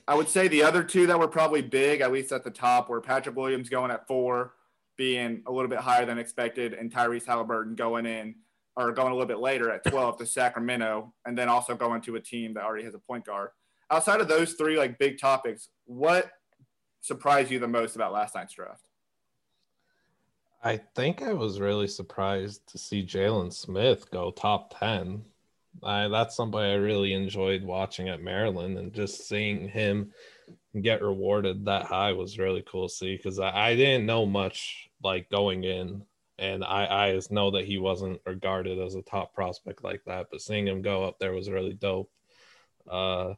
I 0.07 0.15
would 0.15 0.29
say 0.29 0.47
the 0.47 0.63
other 0.63 0.83
two 0.83 1.07
that 1.07 1.19
were 1.19 1.27
probably 1.27 1.61
big, 1.61 2.01
at 2.01 2.11
least 2.11 2.31
at 2.31 2.43
the 2.43 2.51
top, 2.51 2.89
were 2.89 3.01
Patrick 3.01 3.35
Williams 3.35 3.69
going 3.69 3.91
at 3.91 4.07
four, 4.07 4.53
being 4.97 5.41
a 5.45 5.51
little 5.51 5.69
bit 5.69 5.79
higher 5.79 6.05
than 6.05 6.17
expected, 6.17 6.73
and 6.73 6.91
Tyrese 6.91 7.25
Halliburton 7.25 7.75
going 7.75 8.05
in 8.05 8.35
or 8.75 8.91
going 8.91 9.11
a 9.11 9.15
little 9.15 9.27
bit 9.27 9.39
later 9.39 9.71
at 9.71 9.85
12 9.85 10.17
to 10.17 10.25
Sacramento, 10.25 11.13
and 11.25 11.37
then 11.37 11.47
also 11.47 11.75
going 11.75 12.01
to 12.01 12.15
a 12.15 12.19
team 12.19 12.53
that 12.53 12.63
already 12.63 12.83
has 12.83 12.93
a 12.93 12.99
point 12.99 13.25
guard 13.25 13.49
outside 13.91 14.21
of 14.21 14.27
those 14.27 14.53
three 14.53 14.77
like 14.77 14.97
big 14.97 15.19
topics, 15.19 15.69
what 15.85 16.29
surprised 17.01 17.51
you 17.51 17.59
the 17.59 17.67
most 17.67 17.95
about 17.95 18.13
last 18.13 18.35
night's 18.35 18.53
draft? 18.53 18.87
I 20.63 20.77
think 20.77 21.21
I 21.21 21.33
was 21.33 21.59
really 21.59 21.87
surprised 21.87 22.67
to 22.71 22.77
see 22.77 23.05
Jalen 23.05 23.53
Smith 23.53 24.09
go 24.09 24.31
top 24.31 24.79
10. 24.79 25.23
I, 25.83 26.07
that's 26.07 26.35
somebody 26.35 26.71
I 26.71 26.75
really 26.75 27.13
enjoyed 27.13 27.63
watching 27.63 28.09
at 28.09 28.21
Maryland, 28.21 28.77
and 28.77 28.93
just 28.93 29.27
seeing 29.27 29.67
him 29.67 30.11
get 30.81 31.01
rewarded 31.01 31.65
that 31.65 31.85
high 31.85 32.11
was 32.11 32.37
really 32.37 32.63
cool 32.69 32.87
to 32.87 32.93
see 32.93 33.15
because 33.15 33.39
I, 33.39 33.69
I, 33.69 33.75
didn't 33.75 34.05
know 34.05 34.25
much 34.25 34.89
like 35.03 35.29
going 35.29 35.63
in, 35.63 36.03
and 36.37 36.63
I, 36.63 37.07
I 37.07 37.13
just 37.13 37.31
know 37.31 37.51
that 37.51 37.65
he 37.65 37.77
wasn't 37.77 38.21
regarded 38.25 38.79
as 38.79 38.95
a 38.95 39.01
top 39.01 39.33
prospect 39.33 39.83
like 39.83 40.03
that. 40.05 40.27
But 40.31 40.41
seeing 40.41 40.67
him 40.67 40.81
go 40.81 41.03
up 41.03 41.19
there 41.19 41.33
was 41.33 41.49
really 41.49 41.73
dope. 41.73 42.11
Uh, 42.89 43.33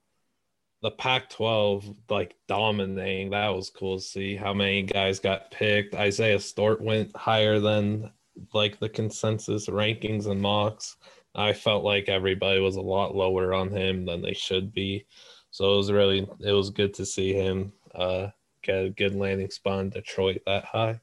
the 0.82 0.92
Pac 0.92 1.30
12 1.30 1.94
like 2.10 2.36
dominating. 2.48 3.32
That 3.32 3.50
was 3.50 3.70
cool 3.70 3.98
to 3.98 4.04
see 4.04 4.36
how 4.36 4.54
many 4.54 4.84
guys 4.84 5.20
got 5.20 5.52
picked. 5.52 5.96
Isaiah 5.96 6.40
Stewart 6.40 6.82
went 6.82 7.16
higher 7.16 7.60
than 7.60 8.12
like 8.54 8.80
the 8.80 8.90
consensus 8.90 9.68
rankings 9.68 10.28
and 10.28 10.42
mocks. 10.42 10.98
I 11.38 11.54
felt 11.54 11.84
like 11.84 12.10
everybody 12.10 12.60
was 12.60 12.76
a 12.76 12.82
lot 12.82 13.16
lower 13.16 13.54
on 13.54 13.70
him 13.70 14.06
than 14.06 14.22
they 14.22 14.34
should 14.34 14.74
be. 14.74 15.06
So 15.52 15.74
it 15.74 15.78
was 15.78 15.92
really 15.92 16.28
it 16.40 16.52
was 16.52 16.72
good 16.72 16.94
to 16.96 17.06
see 17.06 17.34
him 17.34 17.72
uh, 17.94 18.28
get 18.64 18.84
a 18.84 18.90
good 18.90 19.16
landing 19.16 19.52
spot 19.52 19.80
in 19.82 19.90
Detroit 19.92 20.42
that 20.46 20.66
high. 20.66 21.00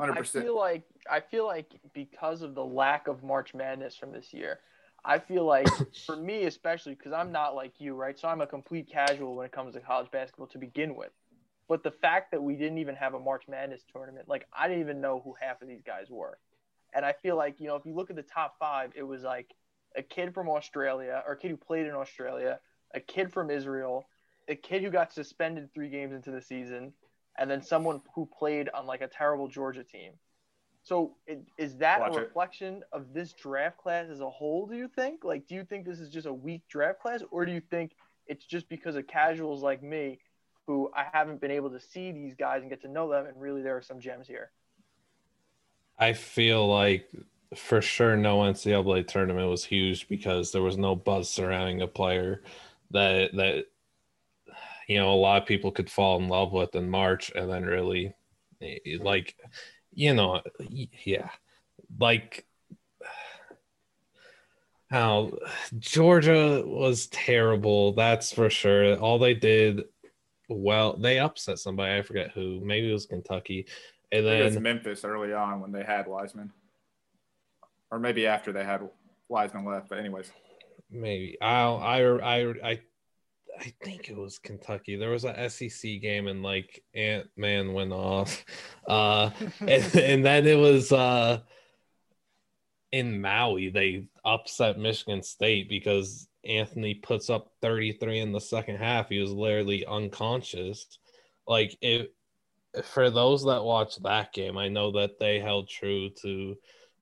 100%. 0.00 0.18
I 0.18 0.22
feel 0.22 0.56
like 0.56 0.82
I 1.10 1.20
feel 1.20 1.46
like 1.46 1.70
because 1.92 2.42
of 2.42 2.54
the 2.54 2.64
lack 2.64 3.06
of 3.06 3.22
March 3.22 3.54
Madness 3.54 3.94
from 3.94 4.10
this 4.10 4.34
year, 4.34 4.58
I 5.04 5.20
feel 5.20 5.44
like 5.44 5.68
for 6.06 6.16
me 6.16 6.44
especially 6.44 6.94
because 6.94 7.12
I'm 7.12 7.30
not 7.30 7.54
like 7.54 7.74
you, 7.78 7.94
right? 7.94 8.18
So 8.18 8.26
I'm 8.26 8.40
a 8.40 8.46
complete 8.46 8.88
casual 8.90 9.36
when 9.36 9.46
it 9.46 9.52
comes 9.52 9.74
to 9.74 9.80
college 9.80 10.10
basketball 10.10 10.48
to 10.48 10.58
begin 10.58 10.96
with. 10.96 11.12
But 11.68 11.82
the 11.82 11.92
fact 11.92 12.32
that 12.32 12.42
we 12.42 12.54
didn't 12.56 12.78
even 12.78 12.96
have 12.96 13.14
a 13.14 13.20
March 13.20 13.44
Madness 13.48 13.82
tournament, 13.90 14.28
like 14.28 14.46
I 14.52 14.66
didn't 14.66 14.82
even 14.82 15.00
know 15.00 15.22
who 15.24 15.34
half 15.40 15.62
of 15.62 15.68
these 15.68 15.82
guys 15.86 16.06
were. 16.10 16.38
And 16.94 17.04
I 17.04 17.12
feel 17.12 17.36
like, 17.36 17.60
you 17.60 17.66
know, 17.66 17.76
if 17.76 17.84
you 17.84 17.94
look 17.94 18.10
at 18.10 18.16
the 18.16 18.22
top 18.22 18.56
5, 18.58 18.92
it 18.94 19.02
was 19.02 19.22
like 19.22 19.52
a 19.96 20.02
kid 20.02 20.32
from 20.32 20.48
Australia 20.48 21.22
or 21.26 21.32
a 21.32 21.36
kid 21.36 21.50
who 21.50 21.56
played 21.56 21.86
in 21.86 21.94
Australia, 21.94 22.60
a 22.94 23.00
kid 23.00 23.32
from 23.32 23.50
Israel, 23.50 24.06
a 24.48 24.54
kid 24.54 24.82
who 24.82 24.90
got 24.90 25.12
suspended 25.12 25.72
3 25.74 25.88
games 25.88 26.14
into 26.14 26.30
the 26.30 26.40
season, 26.40 26.92
and 27.36 27.50
then 27.50 27.62
someone 27.62 28.00
who 28.14 28.28
played 28.38 28.68
on 28.72 28.86
like 28.86 29.00
a 29.00 29.08
terrible 29.08 29.48
Georgia 29.48 29.82
team. 29.82 30.12
So 30.84 31.16
is 31.56 31.78
that 31.78 32.00
Watch 32.00 32.16
a 32.16 32.20
reflection 32.20 32.76
it. 32.76 32.82
of 32.92 33.14
this 33.14 33.32
draft 33.32 33.78
class 33.78 34.10
as 34.10 34.20
a 34.20 34.28
whole? 34.28 34.66
Do 34.66 34.76
you 34.76 34.86
think? 34.86 35.24
Like, 35.24 35.48
do 35.48 35.54
you 35.54 35.64
think 35.64 35.86
this 35.86 35.98
is 35.98 36.10
just 36.10 36.26
a 36.26 36.32
weak 36.32 36.62
draft 36.68 37.00
class, 37.00 37.22
or 37.30 37.46
do 37.46 37.52
you 37.52 37.62
think 37.70 37.92
it's 38.26 38.44
just 38.44 38.68
because 38.68 38.94
of 38.94 39.06
casuals 39.06 39.62
like 39.62 39.82
me, 39.82 40.20
who 40.66 40.90
I 40.94 41.06
haven't 41.12 41.40
been 41.40 41.50
able 41.50 41.70
to 41.70 41.80
see 41.80 42.12
these 42.12 42.34
guys 42.34 42.60
and 42.60 42.70
get 42.70 42.82
to 42.82 42.88
know 42.88 43.10
them, 43.10 43.26
and 43.26 43.40
really 43.40 43.62
there 43.62 43.76
are 43.76 43.82
some 43.82 43.98
gems 43.98 44.28
here? 44.28 44.50
I 45.98 46.12
feel 46.12 46.68
like 46.68 47.08
for 47.54 47.80
sure 47.80 48.16
no 48.16 48.38
NCAA 48.38 49.04
tournament 49.04 49.48
was 49.48 49.64
huge 49.64 50.08
because 50.08 50.50
there 50.50 50.62
was 50.62 50.76
no 50.76 50.96
buzz 50.96 51.30
surrounding 51.30 51.82
a 51.82 51.86
player 51.86 52.42
that 52.90 53.32
that 53.34 53.66
you 54.88 54.98
know 54.98 55.12
a 55.12 55.16
lot 55.16 55.40
of 55.42 55.48
people 55.48 55.70
could 55.70 55.90
fall 55.90 56.18
in 56.18 56.28
love 56.28 56.52
with 56.52 56.74
in 56.74 56.88
March 56.88 57.30
and 57.34 57.50
then 57.50 57.64
really 57.64 58.14
eh, 58.62 58.78
like 59.00 59.36
you 59.94 60.14
know, 60.14 60.42
yeah, 61.04 61.30
like 61.98 62.44
how 64.90 65.32
Georgia 65.78 66.62
was 66.64 67.06
terrible. 67.08 67.92
That's 67.92 68.32
for 68.32 68.50
sure. 68.50 68.96
All 68.96 69.18
they 69.18 69.34
did, 69.34 69.84
well, 70.48 70.96
they 70.96 71.18
upset 71.18 71.58
somebody. 71.58 71.98
I 71.98 72.02
forget 72.02 72.32
who. 72.32 72.60
Maybe 72.62 72.90
it 72.90 72.92
was 72.92 73.06
Kentucky, 73.06 73.66
and 74.14 74.26
then 74.26 74.40
it 74.40 74.44
was 74.44 74.58
Memphis 74.58 75.04
early 75.04 75.32
on 75.32 75.60
when 75.60 75.72
they 75.72 75.82
had 75.82 76.06
Wiseman, 76.06 76.52
or 77.90 77.98
maybe 77.98 78.26
after 78.26 78.52
they 78.52 78.64
had 78.64 78.88
Wiseman 79.28 79.64
left. 79.64 79.88
But 79.88 79.98
anyways, 79.98 80.30
maybe 80.90 81.36
I'll 81.40 81.78
I 81.78 82.00
I 82.02 82.70
I 82.70 82.80
I 83.58 83.72
think 83.82 84.08
it 84.08 84.16
was 84.16 84.38
Kentucky. 84.38 84.96
There 84.96 85.10
was 85.10 85.24
a 85.24 85.50
SEC 85.50 86.00
game 86.00 86.28
and 86.28 86.42
like 86.42 86.82
Ant 86.94 87.26
Man 87.36 87.72
went 87.72 87.92
off. 87.92 88.44
Uh 88.86 89.30
and, 89.60 89.94
and 89.96 90.26
then 90.26 90.46
it 90.46 90.58
was 90.58 90.92
uh 90.92 91.40
in 92.92 93.18
Maui 93.18 93.70
they 93.70 94.08
upset 94.22 94.78
Michigan 94.78 95.22
State 95.22 95.70
because 95.70 96.28
Anthony 96.44 96.92
puts 96.96 97.30
up 97.30 97.50
33 97.62 98.20
in 98.20 98.32
the 98.32 98.42
second 98.42 98.76
half. 98.76 99.08
He 99.08 99.20
was 99.20 99.30
literally 99.30 99.86
unconscious. 99.86 100.98
Like 101.46 101.78
it 101.80 102.12
for 102.82 103.10
those 103.10 103.44
that 103.44 103.62
watched 103.62 104.02
that 104.02 104.32
game, 104.32 104.58
I 104.58 104.68
know 104.68 104.90
that 104.92 105.18
they 105.18 105.40
held 105.40 105.68
true 105.68 106.10
to 106.22 106.56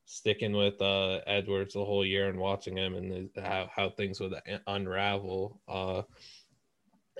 sticking 0.04 0.52
with 0.52 0.80
uh 0.82 1.20
Edwards 1.26 1.74
the 1.74 1.84
whole 1.84 2.04
year 2.04 2.28
and 2.28 2.38
watching 2.38 2.76
him 2.76 2.94
and 2.94 3.30
how, 3.36 3.70
how 3.74 3.88
things 3.88 4.20
would 4.20 4.34
unravel. 4.66 5.60
Uh 5.68 6.02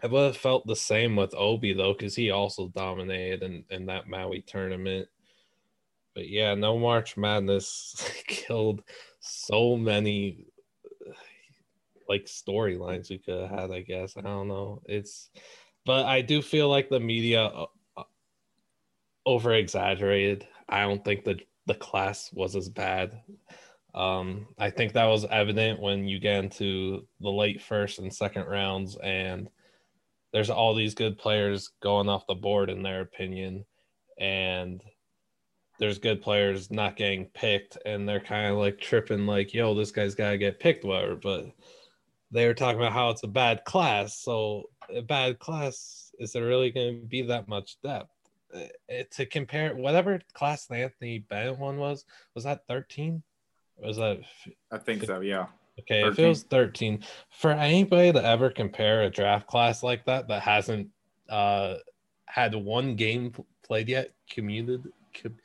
I 0.03 0.33
felt 0.33 0.67
the 0.67 0.77
same 0.77 1.15
with 1.17 1.35
Obi 1.35 1.75
though, 1.75 1.93
because 1.93 2.17
he 2.17 2.31
also 2.31 2.69
dominated 2.69 3.43
in, 3.43 3.65
in 3.71 3.87
that 3.87 4.09
Maui 4.09 4.43
tournament. 4.43 5.09
But 6.15 6.29
yeah, 6.29 6.55
no 6.55 6.79
March 6.79 7.17
Madness 7.17 7.95
killed 8.27 8.83
so 9.21 9.77
many 9.77 10.47
like 12.09 12.25
storylines 12.25 13.11
we 13.11 13.19
could 13.19 13.49
have 13.49 13.51
had, 13.51 13.71
I 13.71 13.81
guess. 13.81 14.17
I 14.17 14.23
don't 14.23 14.49
know. 14.49 14.83
It's 14.87 15.31
but 15.85 16.07
I 16.07 16.21
do 16.21 16.43
feel 16.43 16.69
like 16.69 16.88
the 16.88 17.01
media 17.01 17.45
uh, 17.45 17.67
over 19.26 19.52
exaggerated. 19.52 20.46
I 20.68 20.82
don't 20.82 21.04
think 21.04 21.24
that 21.24 21.40
the 21.66 21.74
class 21.74 22.30
was 22.32 22.56
as 22.56 22.68
bad. 22.68 23.20
Um, 23.94 24.48
I 24.58 24.70
think 24.70 24.92
that 24.92 25.04
was 25.04 25.26
evident 25.26 25.80
when 25.80 26.06
you 26.06 26.18
get 26.18 26.42
into 26.42 27.06
the 27.20 27.30
late 27.30 27.61
first 27.61 27.98
and 27.98 28.12
second 28.12 28.46
rounds, 28.46 28.96
and 28.96 29.50
there's 30.32 30.50
all 30.50 30.74
these 30.74 30.94
good 30.94 31.18
players 31.18 31.70
going 31.82 32.08
off 32.08 32.26
the 32.26 32.35
board 32.35 32.70
in 32.70 32.82
their 32.82 33.02
opinion, 33.02 33.64
and 34.18 34.82
there's 35.78 35.98
good 35.98 36.22
players 36.22 36.70
not 36.70 36.96
getting 36.96 37.26
picked, 37.26 37.76
and 37.85 38.08
they're 38.08 38.20
kind 38.20 38.50
of 38.50 38.58
like 38.58 38.80
tripping, 38.80 39.26
like, 39.26 39.52
"Yo, 39.52 39.74
this 39.74 39.90
guy's 39.90 40.14
got 40.14 40.30
to 40.30 40.38
get 40.38 40.61
picked," 40.61 40.85
whatever. 40.85 41.16
But 41.16 41.46
they 42.30 42.46
were 42.46 42.54
talking 42.54 42.80
about 42.80 42.92
how 42.92 43.11
it's 43.11 43.24
a 43.24 43.28
bad 43.28 43.64
class, 43.64 44.18
so 44.18 44.70
a 44.88 45.02
bad 45.02 45.38
class 45.38 46.12
is 46.18 46.32
there 46.32 46.46
really 46.46 46.70
going 46.70 47.00
to 47.00 47.06
be 47.06 47.22
that 47.22 47.48
much 47.48 47.76
depth? 47.82 48.12
Uh, 48.55 49.03
to 49.11 49.25
compare 49.25 49.75
whatever 49.75 50.21
class 50.35 50.67
the 50.67 50.75
Anthony 50.75 51.21
Bennett 51.21 51.59
one 51.59 51.79
was, 51.79 52.05
was 52.35 52.45
that 52.45 52.67
13? 52.69 53.23
Was 53.79 53.97
that? 53.97 54.21
I 54.71 54.79
think 54.79 55.05
so. 55.05 55.21
Yeah. 55.21 55.47
Okay, 55.81 56.03
13. 56.03 56.12
if 56.12 56.19
it 56.19 56.29
was 56.29 56.43
13, 56.43 57.03
for 57.31 57.51
anybody 57.51 58.12
to 58.12 58.23
ever 58.23 58.51
compare 58.51 59.03
a 59.03 59.11
draft 59.11 59.47
class 59.47 59.83
like 59.83 60.05
that 60.05 60.29
that 60.29 60.43
hasn't 60.43 60.88
uh, 61.31 61.77
had 62.27 62.55
one 62.55 62.95
game 62.95 63.33
played 63.62 63.88
yet, 63.88 64.11
commuted, 64.31 64.93
com- 65.21 65.38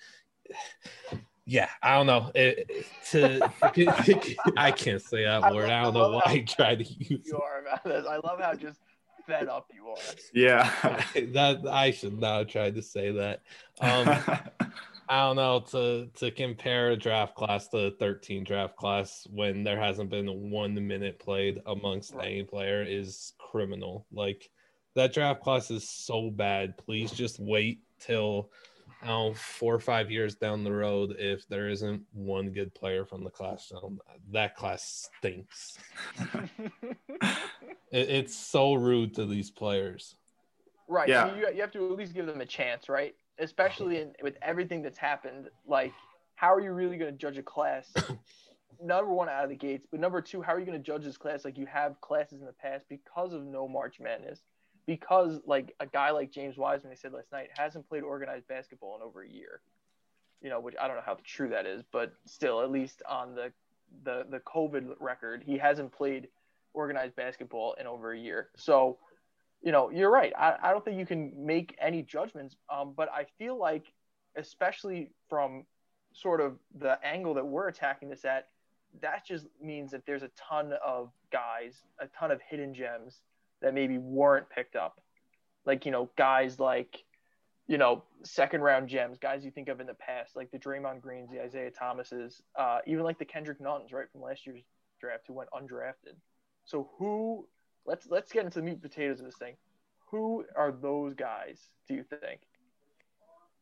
yeah, 1.46 1.70
I 1.82 1.96
don't 1.96 2.08
know. 2.08 2.30
It, 2.36 2.86
to, 3.12 3.50
I 4.58 4.72
can't 4.72 5.02
say 5.02 5.24
that 5.24 5.54
word. 5.54 5.70
I, 5.70 5.80
I 5.80 5.84
don't 5.84 5.94
know 5.94 6.10
why 6.12 6.24
I 6.26 6.40
tried 6.40 6.80
to 6.80 6.86
use. 6.86 7.26
You 7.26 7.40
are 7.40 7.62
about 7.62 7.86
this. 7.86 8.06
I 8.06 8.18
love 8.18 8.42
how 8.42 8.54
just 8.54 8.80
fed 9.28 9.48
up 9.48 9.70
you 9.76 9.88
are. 9.88 9.98
Yeah, 10.34 10.72
that 11.34 11.68
I 11.70 11.92
should 11.92 12.20
not 12.20 12.40
have 12.40 12.48
tried 12.48 12.76
to 12.76 12.82
say 12.82 13.12
that. 13.12 13.42
Um, 13.82 14.08
I 15.10 15.22
don't 15.22 15.36
know 15.36 15.60
to 15.72 16.08
to 16.16 16.32
compare 16.32 16.92
a 16.92 16.98
draft 16.98 17.36
class 17.36 17.68
to 17.70 17.78
a 17.88 17.92
13 17.92 18.44
draft 18.44 18.76
class 18.76 19.28
when 19.30 19.64
there 19.64 19.80
hasn't 19.80 20.10
been 20.10 20.50
one 20.50 20.74
minute 20.88 21.20
played 21.20 21.62
amongst 21.66 22.14
right. 22.14 22.28
any 22.28 22.44
player 22.44 22.84
is 22.84 23.34
criminal. 23.38 24.06
Like 24.12 24.50
that 24.96 25.14
draft 25.14 25.42
class 25.42 25.72
is 25.72 25.88
so 25.88 26.30
bad. 26.30 26.78
Please 26.78 27.12
just 27.12 27.40
wait 27.40 27.80
till 28.00 28.50
know, 29.06 29.34
four 29.34 29.76
or 29.76 29.80
five 29.80 30.10
years 30.10 30.36
down 30.36 30.64
the 30.64 30.72
road 30.72 31.16
if 31.20 31.48
there 31.48 31.70
isn't 31.70 32.04
one 32.14 32.50
good 32.50 32.74
player 32.74 33.06
from 33.06 33.24
the 33.24 33.30
class. 33.30 33.72
Um, 33.84 34.00
that 34.32 34.56
class 34.56 35.10
stinks. 35.18 35.78
it, 37.92 38.10
it's 38.10 38.36
so 38.36 38.74
rude 38.74 39.14
to 39.16 39.26
these 39.26 39.52
players. 39.52 40.16
Right. 40.88 41.10
Yeah. 41.10 41.36
You, 41.36 41.48
you 41.54 41.62
have 41.62 41.72
to 41.74 41.92
at 41.92 41.98
least 41.98 42.14
give 42.14 42.26
them 42.26 42.42
a 42.42 42.46
chance, 42.46 42.90
right? 42.90 43.16
Especially 43.40 44.02
in, 44.02 44.14
with 44.22 44.36
everything 44.42 44.82
that's 44.82 44.98
happened. 44.98 45.50
Like, 45.66 45.94
how 46.36 46.54
are 46.54 46.62
you 46.62 46.72
really 46.72 46.98
going 46.98 47.12
to 47.12 47.18
judge 47.18 47.38
a 47.38 47.44
class? 47.44 47.94
number 48.84 49.12
one, 49.12 49.30
out 49.30 49.44
of 49.44 49.50
the 49.50 49.56
gates, 49.56 49.88
but 49.90 50.00
number 50.00 50.22
two, 50.22 50.42
how 50.42 50.54
are 50.54 50.60
you 50.60 50.66
going 50.66 50.78
to 50.78 50.84
judge 50.84 51.04
this 51.04 51.18
class 51.18 51.44
like 51.44 51.58
you 51.58 51.66
have 51.66 52.00
classes 52.02 52.40
in 52.40 52.46
the 52.46 52.54
past 52.54 52.86
because 52.90 53.34
of 53.34 53.44
no 53.44 53.68
March 53.68 54.00
Madness? 54.00 54.42
Because 54.88 55.42
like 55.46 55.76
a 55.80 55.86
guy 55.86 56.10
like 56.12 56.32
James 56.32 56.58
Wiseman, 56.58 56.90
they 56.90 56.96
said 56.96 57.14
last 57.14 57.32
night, 57.32 57.50
hasn't 57.56 57.88
played 57.88 58.04
organized 58.04 58.48
basketball 58.48 58.96
in 58.96 59.04
over 59.04 59.22
a 59.22 59.30
year. 59.30 59.62
You 60.42 60.50
know, 60.50 60.60
which 60.60 60.76
I 60.80 60.88
don't 60.88 60.96
know 60.96 61.04
how 61.06 61.18
true 61.24 61.50
that 61.50 61.66
is, 61.66 61.84
but 61.92 62.14
still, 62.26 62.62
at 62.62 62.72
least 62.72 63.04
on 63.08 63.36
the 63.36 63.52
the 64.04 64.26
the 64.30 64.40
COVID 64.40 64.96
record, 65.00 65.44
he 65.46 65.58
hasn't 65.58 65.92
played 65.92 66.30
organized 66.74 67.16
basketball 67.16 67.76
in 67.80 67.88
over 67.88 68.14
a 68.14 68.18
year. 68.18 68.50
So, 68.56 68.98
you 69.62 69.72
know, 69.72 69.90
you're 69.90 70.12
right. 70.12 70.32
I, 70.38 70.56
I 70.62 70.72
don't 70.72 70.86
think 70.86 71.00
you 71.00 71.06
can 71.06 71.34
make 71.36 71.76
any 71.82 72.04
judgments. 72.04 72.56
Um, 72.72 72.94
but 72.96 73.10
I 73.12 73.26
feel 73.40 73.58
like, 73.58 73.92
especially 74.36 75.10
from 75.28 75.66
sort 76.14 76.40
of 76.40 76.60
the 76.80 77.04
angle 77.04 77.34
that 77.34 77.46
we're 77.46 77.68
attacking 77.68 78.10
this 78.10 78.26
at, 78.26 78.50
that 79.02 79.26
just 79.26 79.48
means 79.62 79.90
that 79.92 80.06
there's 80.06 80.24
a 80.24 80.30
ton 80.38 80.74
of 80.86 81.10
guys, 81.32 81.82
a 82.00 82.08
ton 82.08 82.30
of 82.30 82.40
hidden 82.48 82.76
gems 82.76 83.22
that 83.62 83.74
maybe 83.74 83.98
weren't 83.98 84.50
picked 84.50 84.76
up. 84.76 85.02
Like, 85.66 85.86
you 85.86 85.92
know, 85.92 86.10
guys 86.18 86.60
like, 86.60 87.04
you 87.68 87.78
know, 87.78 88.04
second 88.24 88.62
round 88.62 88.88
gems, 88.88 89.18
guys 89.18 89.44
you 89.44 89.52
think 89.52 89.68
of 89.68 89.82
in 89.82 89.88
the 89.88 89.94
past, 89.94 90.36
like 90.36 90.52
the 90.52 90.58
Draymond 90.58 91.02
Greens, 91.02 91.30
the 91.30 91.42
Isaiah 91.42 91.72
Thomases, 91.72 92.42
uh, 92.58 92.80
even 92.88 93.04
like 93.04 93.20
the 93.20 93.26
Kendrick 93.26 93.60
Nunns, 93.60 93.92
right, 93.92 94.10
from 94.12 94.22
last 94.22 94.46
year's 94.46 94.62
draft 95.02 95.24
who 95.28 95.34
went 95.34 95.50
undrafted. 95.52 96.16
So 96.66 96.90
who 96.98 97.48
let's 97.86 98.08
let's 98.10 98.32
get 98.32 98.46
into 98.46 98.60
the 98.60 98.66
meat 98.66 98.74
and 98.74 98.82
potatoes 98.82 99.20
of 99.20 99.26
this 99.26 99.38
thing. 99.38 99.56
Who 100.12 100.46
are 100.56 100.72
those 100.72 101.14
guys, 101.16 101.60
do 101.88 101.96
you 101.96 102.04
think? 102.04 102.42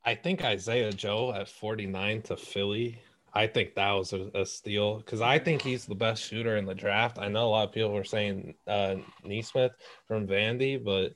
I 0.03 0.13
think 0.13 0.43
Isaiah 0.43 0.91
Joe 0.91 1.33
at 1.33 1.49
49 1.49 2.21
to 2.23 2.37
Philly 2.37 2.99
I 3.35 3.47
think 3.47 3.75
that 3.75 3.91
was 3.91 4.13
a, 4.13 4.31
a 4.33 4.45
steal 4.45 4.99
because 4.99 5.19
I 5.19 5.37
think 5.39 5.61
he's 5.61 5.85
the 5.85 5.93
best 5.93 6.23
shooter 6.23 6.55
in 6.55 6.65
the 6.65 6.73
draft. 6.73 7.19
I 7.19 7.27
know 7.27 7.47
a 7.47 7.49
lot 7.49 7.67
of 7.67 7.73
people 7.73 7.91
were 7.91 8.05
saying 8.05 8.55
uh, 8.65 8.95
Nesmith 9.25 9.73
from 10.07 10.25
Vandy, 10.25 10.81
but 10.81 11.13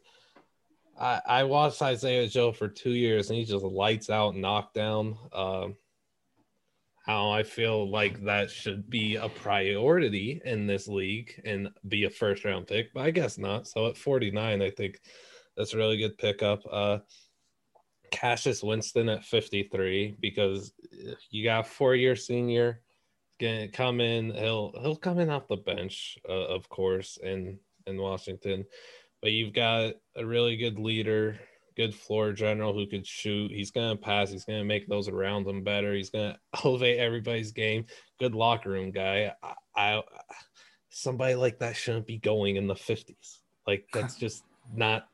I, 1.00 1.22
I 1.26 1.44
watched 1.46 1.82
Isaiah 1.82 2.28
Joe 2.28 2.52
for 2.52 2.68
two 2.68 2.92
years 2.92 3.30
and 3.30 3.40
he 3.40 3.46
just 3.46 3.64
lights 3.64 4.10
out 4.10 4.36
knockdown. 4.36 5.18
Um, 5.32 5.78
how 7.06 7.32
I 7.32 7.44
feel 7.44 7.90
like 7.90 8.24
that 8.26 8.52
should 8.52 8.90
be 8.90 9.16
a 9.16 9.30
priority 9.30 10.42
in 10.44 10.68
this 10.68 10.90
league 10.90 11.42
and 11.46 11.70
be 11.88 12.04
a 12.04 12.10
first 12.10 12.44
round 12.44 12.68
pick, 12.68 12.94
but 12.94 13.02
I 13.02 13.12
guess 13.12 13.38
not. 13.38 13.66
So 13.68 13.88
at 13.88 13.98
49, 13.98 14.62
I 14.62 14.70
think 14.70 15.00
that's 15.56 15.74
a 15.74 15.78
really 15.78 15.98
good 15.98 16.18
pickup. 16.18 16.62
Uh, 16.70 17.00
Cassius 18.12 18.64
Winston 18.64 19.10
at 19.10 19.24
53 19.24 20.18
because 20.20 20.74
you 21.30 21.44
got 21.44 21.68
four 21.68 21.96
year 21.96 22.16
senior 22.16 22.82
gonna 23.40 23.68
come 23.68 24.02
in. 24.02 24.32
He'll 24.32 24.74
he'll 24.82 24.96
come 24.96 25.20
in 25.20 25.30
off 25.30 25.48
the 25.48 25.58
bench, 25.58 26.18
uh, 26.28 26.48
of 26.48 26.70
course, 26.70 27.18
in 27.24 27.58
in 27.88 27.98
Washington, 27.98 28.66
but 29.22 29.32
you've 29.32 29.54
got 29.54 29.94
a 30.16 30.26
really 30.26 30.58
good 30.58 30.78
leader, 30.78 31.40
good 31.76 31.96
floor 31.96 32.34
general 32.34 32.74
who 32.74 32.86
could 32.86 33.08
shoot. 33.08 33.52
He's 33.52 33.72
gonna 33.72 33.96
pass. 33.96 34.30
He's 34.30 34.46
gonna 34.46 34.66
make 34.66 34.88
those 34.88 35.08
around 35.08 35.48
him 35.48 35.64
better. 35.64 35.94
He's 35.94 36.10
gonna 36.10 36.38
elevate 36.64 37.00
everybody's 37.00 37.52
game. 37.52 37.86
Good 38.20 38.36
locker 38.36 38.70
room 38.70 38.92
guy. 38.92 39.34
I, 39.42 39.54
I 39.76 40.04
somebody 40.90 41.36
like 41.36 41.60
that 41.60 41.76
shouldn't 41.76 42.08
be 42.08 42.18
going 42.18 42.58
in 42.58 42.68
the 42.68 42.76
50s. 42.76 43.40
Like 43.66 43.88
that's 43.94 44.16
just 44.20 44.44
not 44.74 45.08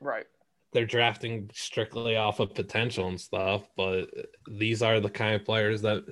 right 0.00 0.26
they're 0.74 0.84
drafting 0.84 1.48
strictly 1.54 2.16
off 2.16 2.40
of 2.40 2.52
potential 2.52 3.06
and 3.06 3.18
stuff, 3.18 3.62
but 3.76 4.06
these 4.50 4.82
are 4.82 4.98
the 4.98 5.08
kind 5.08 5.36
of 5.36 5.44
players 5.44 5.80
that 5.82 6.04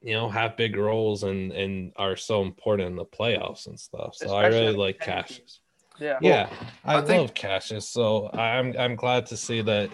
you 0.00 0.12
know 0.12 0.28
have 0.28 0.56
big 0.56 0.76
roles 0.76 1.24
and 1.24 1.50
and 1.50 1.92
are 1.96 2.16
so 2.16 2.42
important 2.42 2.88
in 2.88 2.96
the 2.96 3.04
playoffs 3.04 3.66
and 3.66 3.78
stuff. 3.78 4.14
So 4.14 4.26
Especially 4.26 4.58
I 4.58 4.60
really 4.60 4.76
like 4.76 5.00
Cassius. 5.00 5.60
Yeah, 5.98 6.18
yeah, 6.22 6.48
I, 6.84 6.98
I 6.98 7.02
think... 7.02 7.20
love 7.20 7.34
Cassius. 7.34 7.88
So 7.88 8.30
I'm 8.32 8.74
I'm 8.78 8.94
glad 8.94 9.26
to 9.26 9.36
see 9.36 9.60
that 9.62 9.90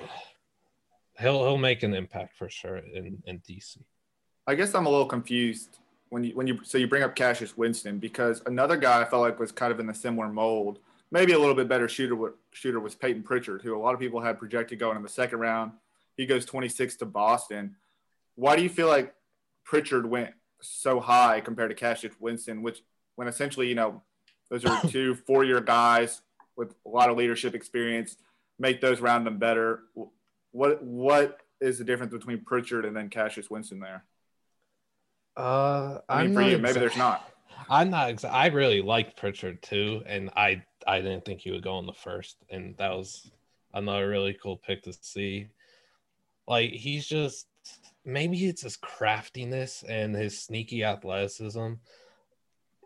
he'll 1.18 1.42
he'll 1.42 1.58
make 1.58 1.82
an 1.82 1.94
impact 1.94 2.36
for 2.36 2.50
sure 2.50 2.76
in 2.76 3.22
in 3.24 3.40
DC. 3.40 3.78
I 4.46 4.54
guess 4.54 4.74
I'm 4.74 4.84
a 4.84 4.90
little 4.90 5.06
confused 5.06 5.78
when 6.10 6.24
you 6.24 6.36
when 6.36 6.46
you 6.46 6.60
so 6.62 6.76
you 6.76 6.88
bring 6.88 7.04
up 7.04 7.16
Cassius 7.16 7.56
Winston 7.56 7.98
because 7.98 8.42
another 8.44 8.76
guy 8.76 9.00
I 9.00 9.06
felt 9.06 9.22
like 9.22 9.40
was 9.40 9.50
kind 9.50 9.72
of 9.72 9.80
in 9.80 9.86
the 9.86 9.94
similar 9.94 10.28
mold 10.28 10.80
maybe 11.10 11.32
a 11.32 11.38
little 11.38 11.54
bit 11.54 11.68
better 11.68 11.88
shooter 11.88 12.34
shooter 12.52 12.80
was 12.80 12.94
Payton 12.94 13.22
Pritchard, 13.22 13.62
who 13.62 13.76
a 13.76 13.80
lot 13.80 13.94
of 13.94 14.00
people 14.00 14.20
had 14.20 14.38
projected 14.38 14.78
going 14.78 14.96
in 14.96 15.02
the 15.02 15.08
second 15.08 15.38
round. 15.38 15.72
He 16.16 16.26
goes 16.26 16.44
26 16.44 16.96
to 16.96 17.06
Boston. 17.06 17.76
Why 18.34 18.56
do 18.56 18.62
you 18.62 18.68
feel 18.68 18.88
like 18.88 19.14
Pritchard 19.64 20.06
went 20.06 20.30
so 20.60 21.00
high 21.00 21.40
compared 21.40 21.70
to 21.70 21.76
Cassius 21.76 22.14
Winston, 22.20 22.62
which 22.62 22.82
when 23.16 23.28
essentially, 23.28 23.68
you 23.68 23.74
know, 23.74 24.02
those 24.50 24.64
are 24.64 24.80
two 24.88 25.14
four-year 25.14 25.60
guys 25.60 26.22
with 26.56 26.74
a 26.86 26.88
lot 26.88 27.10
of 27.10 27.16
leadership 27.16 27.54
experience, 27.54 28.16
make 28.58 28.80
those 28.80 29.00
round 29.00 29.26
them 29.26 29.38
better. 29.38 29.82
What 30.52 30.82
what 30.82 31.38
is 31.60 31.78
the 31.78 31.84
difference 31.84 32.12
between 32.12 32.44
Pritchard 32.44 32.84
and 32.84 32.96
then 32.96 33.08
Cassius 33.08 33.50
Winston 33.50 33.80
there? 33.80 34.04
Uh, 35.36 35.98
I 36.08 36.22
mean, 36.22 36.30
I'm 36.30 36.34
for 36.34 36.42
you, 36.42 36.58
maybe 36.58 36.80
there's 36.80 36.96
not. 36.96 37.30
I'm 37.68 37.90
not. 37.90 38.08
Exa- 38.08 38.32
I 38.32 38.46
really 38.48 38.82
like 38.82 39.16
Pritchard 39.16 39.62
too, 39.62 40.02
and 40.06 40.30
I 40.36 40.62
I 40.86 41.00
didn't 41.00 41.24
think 41.24 41.40
he 41.40 41.50
would 41.50 41.62
go 41.62 41.78
in 41.78 41.86
the 41.86 41.92
first, 41.92 42.36
and 42.48 42.76
that 42.76 42.90
was 42.90 43.30
another 43.74 44.08
really 44.08 44.36
cool 44.40 44.56
pick 44.56 44.82
to 44.82 44.92
see. 44.92 45.48
Like 46.46 46.70
he's 46.70 47.06
just 47.06 47.46
maybe 48.04 48.46
it's 48.46 48.62
his 48.62 48.76
craftiness 48.76 49.84
and 49.88 50.14
his 50.14 50.38
sneaky 50.38 50.84
athleticism. 50.84 51.74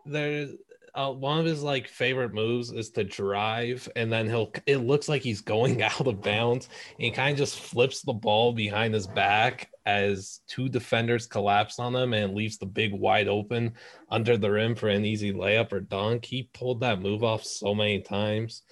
There's 0.05 0.51
uh, 0.93 1.11
one 1.11 1.39
of 1.39 1.45
his 1.45 1.61
like 1.61 1.87
favorite 1.87 2.33
moves 2.33 2.71
is 2.71 2.89
to 2.91 3.03
drive 3.03 3.89
and 3.95 4.11
then 4.11 4.27
he'll 4.27 4.51
it 4.65 4.77
looks 4.77 5.09
like 5.09 5.21
he's 5.21 5.41
going 5.41 5.81
out 5.83 6.07
of 6.07 6.21
bounds 6.21 6.69
and 6.97 7.05
he 7.05 7.11
kind 7.11 7.33
of 7.33 7.37
just 7.37 7.59
flips 7.59 8.01
the 8.01 8.13
ball 8.13 8.53
behind 8.53 8.93
his 8.93 9.07
back 9.07 9.71
as 9.85 10.41
two 10.47 10.67
defenders 10.67 11.27
collapse 11.27 11.77
on 11.79 11.95
him 11.95 12.13
and 12.13 12.33
leaves 12.33 12.57
the 12.57 12.65
big 12.65 12.91
wide 12.93 13.27
open 13.27 13.73
under 14.09 14.37
the 14.37 14.49
rim 14.49 14.75
for 14.75 14.89
an 14.89 15.05
easy 15.05 15.31
layup 15.31 15.71
or 15.71 15.79
dunk 15.79 16.25
he 16.25 16.49
pulled 16.53 16.79
that 16.79 17.01
move 17.01 17.23
off 17.23 17.43
so 17.43 17.75
many 17.75 18.01
times 18.01 18.63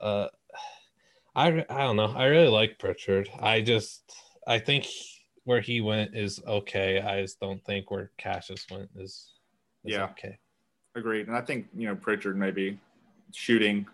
uh 0.00 0.26
I 1.36 1.64
I 1.68 1.78
don't 1.78 1.96
know. 1.96 2.12
I 2.14 2.26
really 2.26 2.48
like 2.48 2.78
Pritchard. 2.78 3.28
I 3.40 3.60
just 3.60 4.14
I 4.46 4.58
think 4.58 4.86
where 5.44 5.60
he 5.60 5.80
went 5.80 6.14
is 6.14 6.40
okay. 6.46 7.00
I 7.00 7.22
just 7.22 7.40
don't 7.40 7.62
think 7.64 7.90
where 7.90 8.10
Cassius 8.16 8.66
went 8.70 8.88
is, 8.96 9.32
is 9.84 9.92
Yeah. 9.92 10.04
okay. 10.06 10.38
Agreed. 10.94 11.28
And 11.28 11.36
I 11.36 11.40
think, 11.40 11.66
you 11.76 11.86
know, 11.86 11.94
Pritchard 11.94 12.38
maybe 12.38 12.78
shooting 13.32 13.86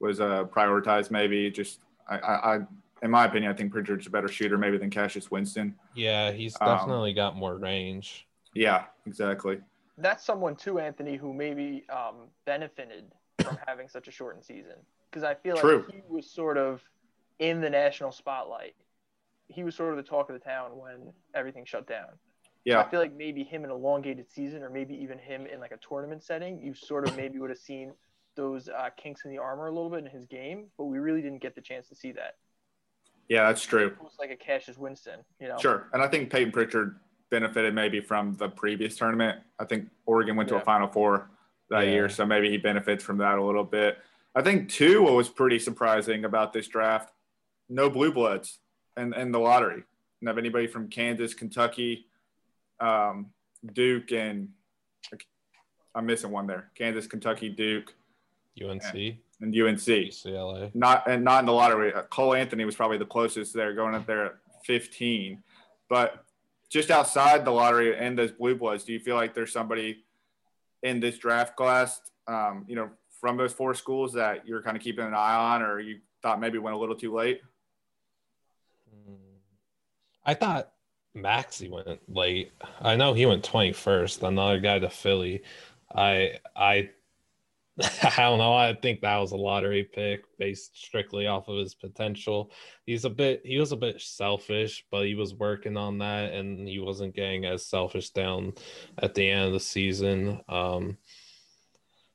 was 0.00 0.20
uh, 0.20 0.44
prioritized, 0.44 1.10
maybe. 1.10 1.50
Just, 1.50 1.80
I, 2.08 2.18
I, 2.18 2.56
I, 2.56 2.60
in 3.02 3.10
my 3.10 3.24
opinion, 3.24 3.50
I 3.50 3.54
think 3.54 3.72
Pritchard's 3.72 4.06
a 4.06 4.10
better 4.10 4.28
shooter 4.28 4.56
maybe 4.56 4.78
than 4.78 4.88
Cassius 4.88 5.30
Winston. 5.30 5.74
Yeah, 5.94 6.30
he's 6.30 6.56
Um, 6.60 6.68
definitely 6.68 7.12
got 7.12 7.36
more 7.36 7.56
range. 7.56 8.26
Yeah, 8.54 8.84
exactly. 9.06 9.60
That's 9.98 10.24
someone 10.24 10.56
too, 10.56 10.78
Anthony, 10.78 11.16
who 11.16 11.32
maybe 11.32 11.84
um, 11.90 12.28
benefited 12.44 13.12
from 13.42 13.58
having 13.66 13.88
such 13.88 14.08
a 14.08 14.10
shortened 14.10 14.44
season. 14.44 14.76
Because 15.10 15.24
I 15.24 15.34
feel 15.34 15.56
like 15.56 15.90
he 15.90 16.02
was 16.08 16.30
sort 16.30 16.56
of 16.56 16.82
in 17.38 17.60
the 17.60 17.68
national 17.68 18.12
spotlight. 18.12 18.74
He 19.48 19.64
was 19.64 19.74
sort 19.74 19.90
of 19.90 19.96
the 19.96 20.02
talk 20.08 20.30
of 20.30 20.34
the 20.34 20.44
town 20.44 20.70
when 20.76 21.12
everything 21.34 21.64
shut 21.64 21.86
down. 21.86 22.08
Yeah, 22.64 22.80
I 22.80 22.88
feel 22.88 23.00
like 23.00 23.14
maybe 23.14 23.42
him 23.42 23.64
in 23.64 23.70
an 23.70 23.76
elongated 23.76 24.30
season, 24.30 24.62
or 24.62 24.70
maybe 24.70 24.94
even 24.94 25.18
him 25.18 25.46
in 25.46 25.58
like 25.58 25.72
a 25.72 25.78
tournament 25.78 26.22
setting, 26.22 26.62
you 26.62 26.74
sort 26.74 27.08
of 27.08 27.16
maybe 27.16 27.38
would 27.40 27.50
have 27.50 27.58
seen 27.58 27.92
those 28.36 28.68
uh, 28.68 28.88
kinks 28.96 29.24
in 29.24 29.32
the 29.32 29.38
armor 29.38 29.66
a 29.66 29.72
little 29.72 29.90
bit 29.90 29.98
in 29.98 30.06
his 30.06 30.24
game, 30.26 30.66
but 30.78 30.84
we 30.84 30.98
really 30.98 31.20
didn't 31.20 31.42
get 31.42 31.54
the 31.56 31.60
chance 31.60 31.88
to 31.88 31.94
see 31.96 32.12
that. 32.12 32.36
Yeah, 33.28 33.46
that's 33.46 33.62
true. 33.64 33.94
Almost 33.98 34.18
like 34.18 34.30
a 34.30 34.36
Cassius 34.36 34.76
Winston, 34.76 35.20
you 35.40 35.48
know? 35.48 35.56
Sure. 35.58 35.88
And 35.92 36.02
I 36.02 36.08
think 36.08 36.30
Payton 36.30 36.52
Pritchard 36.52 36.98
benefited 37.30 37.74
maybe 37.74 38.00
from 38.00 38.34
the 38.36 38.48
previous 38.48 38.96
tournament. 38.96 39.40
I 39.58 39.64
think 39.64 39.88
Oregon 40.06 40.36
went 40.36 40.48
to 40.50 40.56
a 40.56 40.60
Final 40.60 40.88
Four 40.88 41.30
that 41.70 41.86
Yeah. 41.86 41.92
year, 41.92 42.08
so 42.08 42.26
maybe 42.26 42.50
he 42.50 42.58
benefits 42.58 43.02
from 43.02 43.18
that 43.18 43.38
a 43.38 43.42
little 43.42 43.64
bit. 43.64 43.98
I 44.34 44.42
think 44.42 44.68
too 44.68 45.02
what 45.02 45.14
was 45.14 45.28
pretty 45.28 45.58
surprising 45.58 46.24
about 46.24 46.52
this 46.52 46.68
draft, 46.68 47.12
no 47.68 47.88
blue 47.88 48.12
bloods 48.12 48.58
and 48.96 49.14
and 49.14 49.32
the 49.32 49.38
lottery. 49.38 49.84
Didn't 50.20 50.28
have 50.28 50.38
anybody 50.38 50.66
from 50.66 50.88
Kansas, 50.88 51.32
Kentucky, 51.34 52.06
um, 52.80 53.32
Duke, 53.72 54.12
and 54.12 54.50
I'm 55.94 56.06
missing 56.06 56.30
one 56.30 56.46
there. 56.46 56.70
Kansas, 56.74 57.06
Kentucky, 57.06 57.48
Duke, 57.48 57.94
UNC, 58.62 59.18
and 59.42 59.54
UNC. 59.54 59.80
UCLA. 59.80 60.74
Not 60.74 61.08
and 61.08 61.24
not 61.24 61.40
in 61.40 61.46
the 61.46 61.52
lottery. 61.52 61.92
Uh, 61.92 62.02
Cole 62.02 62.34
Anthony 62.34 62.64
was 62.64 62.76
probably 62.76 62.98
the 62.98 63.04
closest 63.04 63.52
there, 63.52 63.74
going 63.74 63.94
up 63.94 64.06
there 64.06 64.26
at 64.26 64.34
15. 64.64 65.42
But 65.88 66.24
just 66.70 66.90
outside 66.90 67.44
the 67.44 67.50
lottery 67.50 67.96
and 67.96 68.16
those 68.16 68.30
blue 68.30 68.54
bloods, 68.54 68.84
do 68.84 68.92
you 68.92 69.00
feel 69.00 69.16
like 69.16 69.34
there's 69.34 69.52
somebody 69.52 70.04
in 70.82 71.00
this 71.00 71.18
draft 71.18 71.56
class, 71.56 72.00
um, 72.26 72.64
you 72.66 72.76
know, 72.76 72.88
from 73.20 73.36
those 73.36 73.52
four 73.52 73.74
schools 73.74 74.14
that 74.14 74.46
you're 74.46 74.62
kind 74.62 74.76
of 74.76 74.82
keeping 74.82 75.04
an 75.04 75.14
eye 75.14 75.34
on, 75.34 75.62
or 75.62 75.80
you 75.80 75.98
thought 76.22 76.40
maybe 76.40 76.58
went 76.58 76.74
a 76.74 76.78
little 76.78 76.96
too 76.96 77.14
late? 77.14 77.40
Hmm. 78.88 79.14
I 80.24 80.34
thought 80.34 80.72
Maxey 81.14 81.68
went 81.68 82.00
late. 82.08 82.52
I 82.80 82.96
know 82.96 83.12
he 83.12 83.26
went 83.26 83.44
21st. 83.44 84.26
Another 84.26 84.60
guy 84.60 84.78
to 84.78 84.88
Philly. 84.88 85.42
I 85.94 86.38
I 86.56 86.90
I 88.02 88.14
don't 88.18 88.38
know. 88.38 88.52
I 88.52 88.74
think 88.74 89.00
that 89.00 89.16
was 89.16 89.32
a 89.32 89.36
lottery 89.36 89.84
pick 89.84 90.24
based 90.38 90.76
strictly 90.78 91.26
off 91.26 91.48
of 91.48 91.58
his 91.58 91.74
potential. 91.74 92.52
He's 92.84 93.04
a 93.04 93.10
bit 93.10 93.40
he 93.44 93.58
was 93.58 93.72
a 93.72 93.76
bit 93.76 94.00
selfish, 94.00 94.84
but 94.90 95.06
he 95.06 95.14
was 95.14 95.34
working 95.34 95.76
on 95.76 95.98
that 95.98 96.32
and 96.32 96.68
he 96.68 96.78
wasn't 96.78 97.14
getting 97.14 97.46
as 97.46 97.64
selfish 97.64 98.10
down 98.10 98.52
at 98.98 99.14
the 99.14 99.28
end 99.28 99.46
of 99.46 99.52
the 99.52 99.60
season. 99.60 100.40
Um 100.48 100.98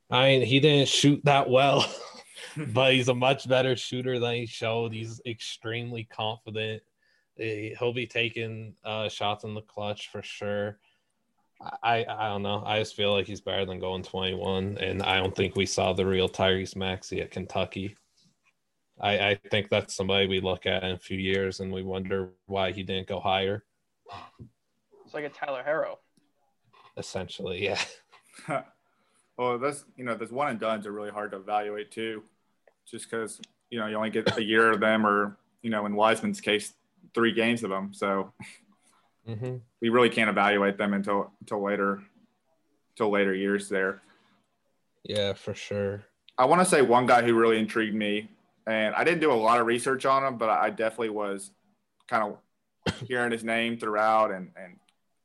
I 0.10 0.28
mean, 0.28 0.42
he 0.44 0.60
didn't 0.60 0.88
shoot 0.90 1.22
that 1.26 1.50
well, 1.50 1.86
but 2.74 2.94
he's 2.94 3.10
a 3.10 3.16
much 3.16 3.50
better 3.50 3.76
shooter 3.76 4.20
than 4.20 4.36
he 4.36 4.46
showed. 4.46 4.94
He's 4.94 5.20
extremely 5.26 6.06
confident. 6.06 6.82
He'll 7.36 7.94
be 7.94 8.08
taking 8.08 8.76
uh, 8.86 9.10
shots 9.10 9.44
in 9.44 9.54
the 9.54 9.62
clutch 9.62 10.10
for 10.10 10.24
sure. 10.24 10.80
I, 11.62 12.06
I 12.08 12.28
don't 12.30 12.44
know. 12.44 12.64
I 12.66 12.80
just 12.80 12.96
feel 12.96 13.14
like 13.14 13.26
he's 13.26 13.42
better 13.42 13.66
than 13.66 13.80
going 13.80 14.04
21, 14.04 14.78
and 14.78 15.02
I 15.02 15.18
don't 15.18 15.36
think 15.36 15.56
we 15.56 15.66
saw 15.66 15.94
the 15.94 16.06
real 16.06 16.30
Tyrese 16.30 16.76
Maxey 16.76 17.22
at 17.22 17.32
Kentucky. 17.32 17.96
I, 19.00 19.30
I 19.30 19.36
think 19.50 19.70
that's 19.70 19.96
somebody 19.96 20.28
we 20.28 20.40
look 20.40 20.66
at 20.66 20.84
in 20.84 20.92
a 20.92 20.98
few 20.98 21.18
years 21.18 21.60
and 21.60 21.72
we 21.72 21.84
wonder 21.84 22.32
why 22.48 22.72
he 22.72 22.82
didn't 22.84 23.08
go 23.08 23.20
higher. 23.20 23.64
It's 25.06 25.14
like 25.14 25.26
a 25.26 25.30
Tyler 25.30 25.64
Herro. 25.66 25.98
Essentially, 26.98 27.64
yeah. 27.64 27.80
well, 29.38 29.60
that's 29.60 29.86
you 29.96 30.04
know, 30.04 30.16
those 30.16 30.32
one 30.32 30.50
and 30.50 30.60
duns 30.60 30.88
are 30.88 30.92
really 30.92 31.12
hard 31.12 31.32
to 31.32 31.38
evaluate 31.38 31.92
too, 31.92 32.24
just 32.90 33.10
because 33.10 33.40
you 33.70 33.80
know 33.80 33.88
you 33.88 33.96
only 33.96 34.10
get 34.10 34.38
a 34.38 34.44
year 34.44 34.72
of 34.72 34.80
them, 34.80 35.06
or 35.06 35.38
you 35.62 35.70
know, 35.70 35.86
in 35.86 35.96
Wiseman's 35.96 36.42
case, 36.42 36.74
three 37.14 37.34
games 37.34 37.64
of 37.64 37.70
them. 37.70 37.94
So 37.94 38.34
hmm 39.28 39.58
we 39.82 39.90
really 39.90 40.10
can't 40.10 40.30
evaluate 40.30 40.78
them 40.78 40.94
until 40.94 41.32
until 41.42 41.64
later, 41.64 42.02
until 42.92 43.12
later 43.12 43.34
years 43.34 43.70
there. 43.70 44.02
Yeah, 45.04 45.34
for 45.34 45.54
sure. 45.54 46.04
I 46.38 46.46
want 46.46 46.62
to 46.62 46.66
say 46.66 46.82
one 46.82 47.06
guy 47.06 47.24
who 47.24 47.34
really 47.34 47.60
intrigued 47.60 47.96
me, 47.96 48.30
and 48.66 48.94
I 48.96 49.04
didn't 49.04 49.22
do 49.22 49.32
a 49.32 49.34
lot 49.34 49.60
of 49.60 49.68
research 49.68 50.06
on 50.06 50.24
him, 50.24 50.38
but 50.38 50.50
I 50.50 50.70
definitely 50.70 51.10
was 51.10 51.52
kind 52.08 52.34
of 52.86 52.94
hearing 53.08 53.32
his 53.32 53.44
name 53.44 53.78
throughout 53.78 54.32
and 54.32 54.52
and 54.56 54.78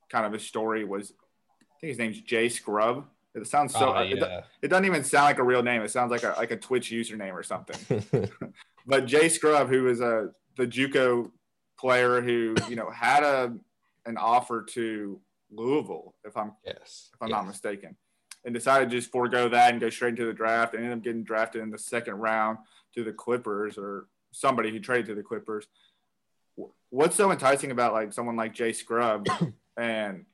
kind 0.08 0.26
of 0.26 0.32
his 0.32 0.42
story 0.42 0.84
was. 0.84 1.12
I 1.60 1.80
think 1.80 1.88
his 1.90 1.98
name's 1.98 2.20
Jay 2.20 2.48
Scrubb. 2.48 3.06
It 3.34 3.46
sounds 3.46 3.72
so. 3.72 3.94
Oh, 3.94 4.02
it, 4.02 4.18
yeah. 4.18 4.42
it 4.60 4.68
doesn't 4.68 4.84
even 4.84 5.02
sound 5.02 5.24
like 5.24 5.38
a 5.38 5.42
real 5.42 5.62
name. 5.62 5.82
It 5.82 5.90
sounds 5.90 6.10
like 6.10 6.22
a 6.22 6.34
like 6.36 6.50
a 6.50 6.56
Twitch 6.56 6.90
username 6.90 7.32
or 7.32 7.42
something. 7.42 8.30
but 8.86 9.06
Jay 9.06 9.28
Scrubb, 9.28 9.68
who 9.68 9.84
was 9.84 10.00
a 10.00 10.30
the 10.56 10.66
JUCO 10.66 11.30
player 11.78 12.20
who 12.20 12.54
you 12.68 12.76
know 12.76 12.90
had 12.90 13.24
a 13.24 13.54
an 14.06 14.16
offer 14.16 14.62
to 14.62 15.20
Louisville, 15.50 16.14
if 16.24 16.36
I'm 16.36 16.52
yes. 16.64 17.10
if 17.14 17.22
I'm 17.22 17.28
yes. 17.28 17.36
not 17.36 17.46
mistaken, 17.46 17.96
and 18.44 18.54
decided 18.54 18.90
to 18.90 18.96
just 18.96 19.12
forego 19.12 19.48
that 19.48 19.70
and 19.70 19.80
go 19.80 19.90
straight 19.90 20.10
into 20.10 20.26
the 20.26 20.32
draft 20.32 20.74
and 20.74 20.82
ended 20.82 20.98
up 20.98 21.04
getting 21.04 21.24
drafted 21.24 21.62
in 21.62 21.70
the 21.70 21.78
second 21.78 22.14
round 22.14 22.58
to 22.94 23.04
the 23.04 23.12
Clippers 23.12 23.78
or 23.78 24.06
somebody 24.32 24.70
who 24.70 24.80
traded 24.80 25.06
to 25.06 25.14
the 25.14 25.22
Clippers. 25.22 25.66
What's 26.90 27.16
so 27.16 27.30
enticing 27.30 27.70
about 27.70 27.92
like 27.92 28.12
someone 28.12 28.36
like 28.36 28.54
Jay 28.54 28.72
Scrubb 28.72 29.26
and 29.76 30.24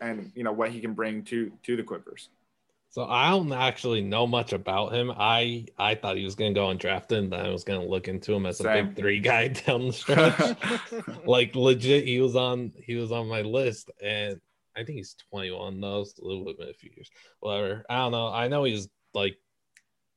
and 0.00 0.32
you 0.34 0.44
know 0.44 0.52
what 0.52 0.70
he 0.70 0.80
can 0.80 0.94
bring 0.94 1.22
to 1.24 1.52
to 1.64 1.76
the 1.76 1.82
Clippers? 1.82 2.28
So 2.92 3.04
I 3.04 3.30
don't 3.30 3.52
actually 3.52 4.00
know 4.02 4.26
much 4.26 4.52
about 4.52 4.92
him. 4.92 5.12
I 5.16 5.66
I 5.78 5.94
thought 5.94 6.16
he 6.16 6.24
was 6.24 6.34
gonna 6.34 6.52
go 6.52 6.66
undrafted, 6.66 7.18
and 7.18 7.32
then 7.32 7.46
I 7.46 7.50
was 7.50 7.62
gonna 7.62 7.84
look 7.86 8.08
into 8.08 8.32
him 8.34 8.46
as 8.46 8.58
a 8.60 8.64
Same. 8.64 8.88
big 8.88 8.96
three 8.96 9.20
guy 9.30 9.48
down 9.48 9.86
the 9.86 9.92
stretch. 9.92 10.56
like 11.24 11.54
legit, 11.54 12.04
he 12.04 12.20
was 12.20 12.34
on 12.34 12.72
he 12.84 12.96
was 12.96 13.12
on 13.12 13.28
my 13.28 13.42
list, 13.42 13.90
and 14.02 14.40
I 14.76 14.82
think 14.84 14.98
he's 14.98 15.14
21 15.30 15.80
though. 15.80 16.02
So 16.04 16.30
it 16.30 16.38
would 16.44 16.48
have 16.48 16.58
been 16.58 16.68
a 16.70 16.74
few 16.74 16.90
years. 16.96 17.08
Whatever. 17.38 17.84
I 17.88 17.98
don't 17.98 18.12
know. 18.12 18.26
I 18.28 18.48
know 18.48 18.64
he's 18.64 18.88
like 19.14 19.36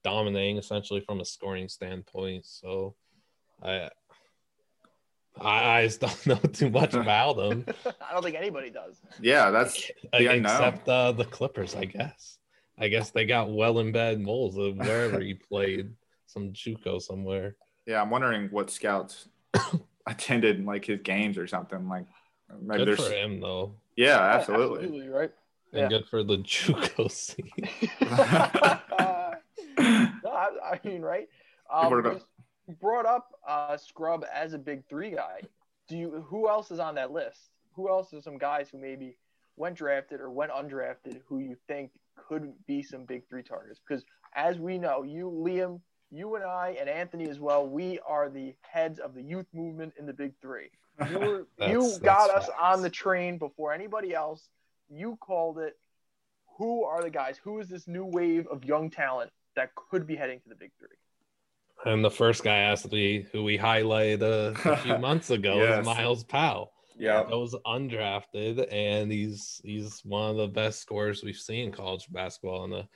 dominating 0.03 0.57
essentially 0.57 1.01
from 1.01 1.19
a 1.21 1.25
scoring 1.25 1.69
standpoint. 1.69 2.45
So 2.47 2.95
I 3.61 3.89
I, 5.39 5.77
I 5.79 5.85
just 5.85 5.99
don't 6.25 6.27
know 6.27 6.35
too 6.51 6.69
much 6.71 6.93
about 6.95 7.37
him, 7.37 7.65
I 8.01 8.13
don't 8.13 8.23
think 8.23 8.35
anybody 8.35 8.69
does. 8.69 8.99
yeah, 9.21 9.49
that's 9.51 9.91
like, 10.11 10.23
Yeah, 10.23 10.31
I 10.31 10.33
except 10.35 10.89
uh, 10.89 11.11
the 11.11 11.25
Clippers, 11.25 11.75
I 11.75 11.85
guess. 11.85 12.37
I 12.77 12.87
guess 12.87 13.11
they 13.11 13.25
got 13.25 13.51
well 13.53 13.79
in 13.79 13.91
bed 13.91 14.19
moles 14.19 14.57
of 14.57 14.77
wherever 14.77 15.19
he 15.19 15.33
played, 15.35 15.91
some 16.25 16.51
JUCO 16.51 17.01
somewhere. 17.01 17.55
yeah. 17.85 18.01
I'm 18.01 18.09
wondering 18.09 18.47
what 18.49 18.69
scouts 18.71 19.27
attended 20.07 20.65
like 20.65 20.85
his 20.85 20.99
games 21.01 21.37
or 21.37 21.47
something 21.47 21.87
like. 21.87 22.05
Maybe 22.61 22.79
Good 22.79 22.87
there's 22.89 23.07
for 23.07 23.13
him 23.13 23.39
though, 23.39 23.75
yeah, 23.95 24.19
absolutely. 24.19 24.83
Absolutely, 24.83 25.09
right? 25.09 25.31
and 25.71 25.81
Yeah. 25.81 25.87
good 25.89 26.05
for 26.07 26.23
the 26.23 26.37
JUCO 26.37 27.09
scene. 27.11 27.49
no, 29.77 30.29
I, 30.29 30.49
I 30.73 30.79
mean, 30.83 31.01
right? 31.01 31.27
Um, 31.71 31.89
brought 31.89 32.05
up. 32.05 32.21
you 32.67 32.75
brought 32.75 33.05
up 33.05 33.31
uh, 33.47 33.77
Scrubb 33.77 34.25
as 34.33 34.53
a 34.53 34.57
big 34.57 34.83
three 34.87 35.11
guy. 35.11 35.41
Do 35.87 35.97
you? 35.97 36.25
Who 36.29 36.47
else 36.47 36.69
is 36.71 36.79
on 36.79 36.95
that 36.95 37.11
list? 37.11 37.49
Who 37.75 37.89
else 37.89 38.13
are 38.13 38.21
some 38.21 38.37
guys 38.37 38.69
who 38.69 38.77
maybe 38.77 39.17
went 39.55 39.75
drafted 39.75 40.19
or 40.21 40.29
went 40.29 40.51
undrafted 40.51 41.21
who 41.27 41.39
you 41.39 41.55
think 41.67 41.91
could 42.15 42.53
be 42.67 42.83
some 42.83 43.05
big 43.05 43.27
three 43.29 43.43
targets? 43.43 43.79
Because 43.87 44.03
as 44.35 44.57
we 44.59 44.77
know, 44.77 45.03
you, 45.03 45.29
Liam, 45.29 45.79
you 46.11 46.35
and 46.35 46.43
I, 46.43 46.75
and 46.79 46.89
Anthony 46.89 47.29
as 47.29 47.39
well, 47.39 47.67
we 47.67 47.99
are 48.07 48.29
the 48.29 48.53
heads 48.61 48.99
of 48.99 49.13
the 49.15 49.21
youth 49.21 49.47
movement 49.53 49.93
in 49.97 50.05
the 50.05 50.13
Big 50.13 50.33
Three. 50.41 50.69
You, 51.09 51.19
were, 51.19 51.47
you 51.69 51.93
got 52.03 52.27
that's 52.27 52.45
us 52.45 52.45
facts. 52.47 52.59
on 52.61 52.81
the 52.81 52.89
train 52.89 53.37
before 53.37 53.73
anybody 53.73 54.13
else. 54.13 54.47
You 54.89 55.17
called 55.19 55.57
it. 55.59 55.77
Who 56.59 56.83
are 56.83 57.01
the 57.01 57.09
guys? 57.09 57.37
Who 57.43 57.59
is 57.59 57.67
this 57.67 57.87
new 57.87 58.05
wave 58.05 58.45
of 58.47 58.63
young 58.63 58.91
talent 58.91 59.31
that 59.55 59.71
could 59.75 60.05
be 60.05 60.15
heading 60.15 60.39
to 60.41 60.49
the 60.49 60.55
Big 60.55 60.69
Three? 60.77 60.87
And 61.91 62.05
the 62.05 62.11
first 62.11 62.43
guy 62.43 62.57
has 62.69 62.83
to 62.83 62.87
be 62.89 63.23
who 63.31 63.43
we 63.43 63.57
highlighted 63.57 64.21
a, 64.21 64.55
a 64.69 64.77
few 64.77 64.97
months 64.99 65.31
ago 65.31 65.55
Yes. 65.55 65.79
is 65.79 65.85
Myles 65.85 66.23
Powell. 66.23 66.72
Yeah, 66.97 67.23
that 67.23 67.37
was 67.37 67.55
undrafted, 67.65 68.67
and 68.71 69.11
he's 69.11 69.61
he's 69.63 70.01
one 70.03 70.29
of 70.29 70.37
the 70.37 70.47
best 70.47 70.79
scorers 70.79 71.23
we've 71.23 71.35
seen 71.35 71.65
in 71.65 71.71
college 71.71 72.07
basketball 72.11 72.63
in 72.65 72.71
the 72.71 72.87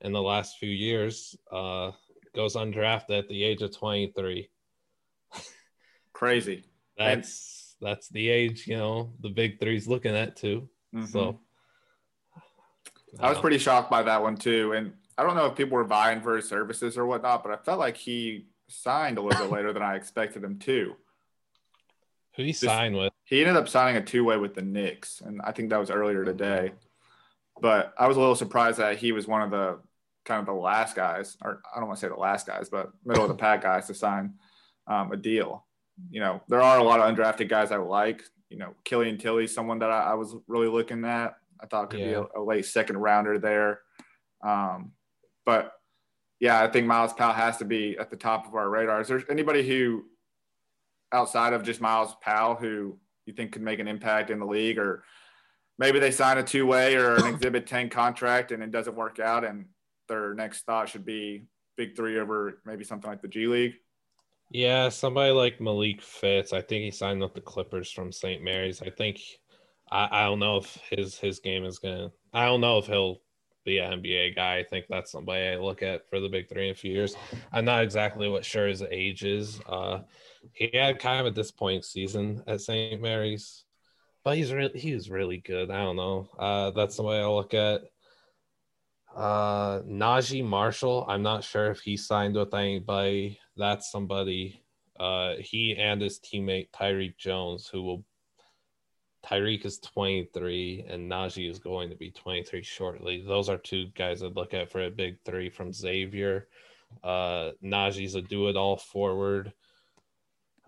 in 0.00 0.12
the 0.12 0.22
last 0.22 0.58
few 0.58 0.70
years. 0.70 1.36
Uh, 1.50 1.92
goes 2.34 2.56
undrafted 2.56 3.18
at 3.18 3.28
the 3.28 3.42
age 3.42 3.62
of 3.62 3.76
23. 3.76 4.48
crazy. 6.12 6.64
That's 6.98 7.76
and, 7.80 7.88
that's 7.88 8.08
the 8.10 8.28
age, 8.28 8.66
you 8.68 8.76
know, 8.76 9.12
the 9.20 9.30
big 9.30 9.58
three's 9.58 9.88
looking 9.88 10.14
at 10.14 10.36
too. 10.36 10.68
Mm-hmm. 10.94 11.06
So 11.06 11.40
I 13.18 13.28
was 13.28 13.38
pretty 13.38 13.58
shocked 13.58 13.90
by 13.90 14.02
that 14.02 14.22
one 14.22 14.36
too. 14.36 14.72
And 14.74 14.92
I 15.16 15.24
don't 15.24 15.34
know 15.34 15.46
if 15.46 15.56
people 15.56 15.76
were 15.76 15.84
buying 15.84 16.20
for 16.20 16.36
his 16.36 16.48
services 16.48 16.96
or 16.96 17.06
whatnot, 17.06 17.42
but 17.42 17.50
I 17.50 17.56
felt 17.56 17.80
like 17.80 17.96
he 17.96 18.46
signed 18.68 19.18
a 19.18 19.22
little 19.22 19.46
bit 19.46 19.52
later 19.56 19.72
than 19.72 19.82
I 19.82 19.96
expected 19.96 20.44
him 20.44 20.58
to. 20.60 20.94
Who 22.36 22.44
he 22.44 22.52
signed 22.52 22.96
with? 22.96 23.12
He 23.24 23.40
ended 23.40 23.56
up 23.56 23.68
signing 23.68 23.96
a 23.96 24.04
two 24.04 24.24
way 24.24 24.36
with 24.36 24.54
the 24.54 24.62
Knicks, 24.62 25.20
and 25.20 25.40
I 25.42 25.52
think 25.52 25.70
that 25.70 25.80
was 25.80 25.90
earlier 25.90 26.24
today. 26.24 26.72
But 27.60 27.92
I 27.98 28.08
was 28.08 28.16
a 28.16 28.20
little 28.20 28.34
surprised 28.34 28.78
that 28.78 28.96
he 28.96 29.12
was 29.12 29.26
one 29.26 29.42
of 29.42 29.50
the 29.50 29.78
kind 30.24 30.40
of 30.40 30.46
the 30.46 30.52
last 30.52 30.96
guys, 30.96 31.36
or 31.42 31.62
I 31.74 31.78
don't 31.78 31.88
want 31.88 31.98
to 31.98 32.06
say 32.06 32.08
the 32.08 32.16
last 32.16 32.46
guys, 32.46 32.68
but 32.68 32.90
middle 33.04 33.22
of 33.22 33.28
the 33.28 33.34
pack 33.34 33.62
guys 33.62 33.86
to 33.86 33.94
sign 33.94 34.34
um, 34.86 35.12
a 35.12 35.16
deal. 35.16 35.66
You 36.10 36.20
know, 36.20 36.42
there 36.48 36.62
are 36.62 36.78
a 36.78 36.82
lot 36.82 37.00
of 37.00 37.14
undrafted 37.14 37.48
guys 37.48 37.70
I 37.70 37.76
like. 37.76 38.22
You 38.48 38.58
know, 38.58 38.74
Killian 38.84 39.18
Tillie, 39.18 39.46
someone 39.46 39.78
that 39.80 39.90
I, 39.90 40.10
I 40.10 40.14
was 40.14 40.34
really 40.46 40.68
looking 40.68 41.04
at. 41.04 41.36
I 41.60 41.66
thought 41.66 41.90
could 41.90 42.00
yeah. 42.00 42.06
be 42.06 42.12
a, 42.14 42.24
a, 42.36 42.42
late 42.42 42.66
second 42.66 42.98
rounder 42.98 43.38
there. 43.38 43.80
Um, 44.42 44.92
but 45.46 45.72
yeah, 46.40 46.62
I 46.62 46.68
think 46.68 46.86
Myles 46.86 47.12
Powell 47.12 47.34
has 47.34 47.58
to 47.58 47.64
be 47.64 47.96
at 47.98 48.10
the 48.10 48.16
top 48.16 48.46
of 48.46 48.54
our 48.54 48.68
radar. 48.68 49.00
Is 49.00 49.08
there 49.08 49.22
anybody 49.30 49.66
who, 49.66 50.04
outside 51.12 51.52
of 51.52 51.62
just 51.62 51.80
Myles 51.80 52.14
Powell, 52.20 52.54
who 52.54 52.98
you 53.26 53.32
think 53.32 53.52
could 53.52 53.62
make 53.62 53.78
an 53.78 53.88
impact 53.88 54.30
in 54.30 54.38
the 54.38 54.46
league, 54.46 54.78
or 54.78 55.04
maybe 55.78 55.98
they 55.98 56.10
sign 56.10 56.38
a 56.38 56.42
two-way 56.42 56.96
or 56.96 57.14
an 57.14 57.26
Exhibit 57.34 57.66
10 57.66 57.88
contract 57.88 58.52
and 58.52 58.62
it 58.62 58.70
doesn't 58.70 58.96
work 58.96 59.18
out, 59.18 59.44
and 59.44 59.66
their 60.08 60.34
next 60.34 60.62
thought 60.62 60.88
should 60.88 61.04
be 61.04 61.44
Big 61.76 61.96
Three 61.96 62.18
over 62.18 62.60
maybe 62.64 62.84
something 62.84 63.10
like 63.10 63.22
the 63.22 63.28
G 63.28 63.46
League? 63.46 63.74
Yeah, 64.50 64.90
somebody 64.90 65.32
like 65.32 65.60
Malik 65.60 66.02
Fitts. 66.02 66.52
I 66.52 66.60
think 66.60 66.84
he 66.84 66.90
signed 66.90 67.22
with 67.22 67.32
the 67.32 67.40
Clippers 67.40 67.90
from 67.90 68.12
St. 68.12 68.42
Mary's. 68.42 68.82
I 68.82 68.90
think 68.90 69.20
I, 69.90 70.08
I 70.10 70.24
don't 70.24 70.40
know 70.40 70.58
if 70.58 70.78
his 70.90 71.16
his 71.18 71.38
game 71.38 71.64
is 71.64 71.78
gonna. 71.78 72.10
I 72.34 72.44
don't 72.44 72.60
know 72.60 72.78
if 72.78 72.86
he'll 72.86 73.22
be 73.64 73.78
an 73.78 74.02
NBA 74.02 74.36
guy. 74.36 74.58
I 74.58 74.64
think 74.64 74.86
that's 74.88 75.10
somebody 75.10 75.48
I 75.48 75.56
look 75.56 75.82
at 75.82 76.08
for 76.08 76.20
the 76.20 76.28
big 76.28 76.48
three 76.48 76.66
in 76.66 76.72
a 76.72 76.74
few 76.74 76.92
years. 76.92 77.14
I'm 77.52 77.64
not 77.64 77.82
exactly 77.82 78.28
what 78.28 78.44
sure 78.44 78.66
his 78.66 78.82
age 78.82 79.24
is. 79.24 79.60
Uh, 79.66 80.00
he 80.52 80.70
had 80.74 80.98
kind 80.98 81.20
of 81.20 81.26
a 81.26 81.34
disappointing 81.34 81.82
season 81.82 82.42
at 82.46 82.60
St. 82.60 83.00
Mary's, 83.00 83.64
but 84.24 84.36
he's 84.36 84.52
really 84.52 84.78
he 84.78 84.94
was 84.94 85.10
really 85.10 85.38
good. 85.38 85.70
I 85.70 85.82
don't 85.82 85.96
know. 85.96 86.28
Uh, 86.38 86.70
that's 86.70 86.98
way 86.98 87.20
I 87.20 87.26
look 87.26 87.54
at. 87.54 87.82
Uh, 89.14 89.80
Naji 89.82 90.44
Marshall. 90.44 91.04
I'm 91.08 91.22
not 91.22 91.44
sure 91.44 91.70
if 91.70 91.80
he 91.80 91.96
signed 91.96 92.34
with 92.34 92.54
anybody. 92.54 93.38
That's 93.56 93.90
somebody. 93.90 94.62
Uh, 94.98 95.34
he 95.38 95.76
and 95.76 96.00
his 96.00 96.20
teammate 96.20 96.70
Tyrique 96.70 97.18
Jones, 97.18 97.66
who 97.66 97.82
will 97.82 98.04
Tyrique 99.24 99.64
is 99.64 99.78
23 99.78 100.86
and 100.88 101.10
Naji 101.10 101.48
is 101.48 101.58
going 101.58 101.90
to 101.90 101.96
be 101.96 102.10
23 102.10 102.62
shortly. 102.62 103.22
Those 103.26 103.48
are 103.48 103.58
two 103.58 103.86
guys 103.94 104.22
I'd 104.22 104.34
look 104.34 104.52
at 104.52 104.70
for 104.70 104.82
a 104.82 104.90
big 104.90 105.18
three 105.24 105.48
from 105.48 105.72
Xavier. 105.72 106.48
Uh, 107.02 107.52
Naji's 107.64 108.14
a 108.14 108.22
do 108.22 108.48
it 108.48 108.56
all 108.56 108.76
forward. 108.76 109.52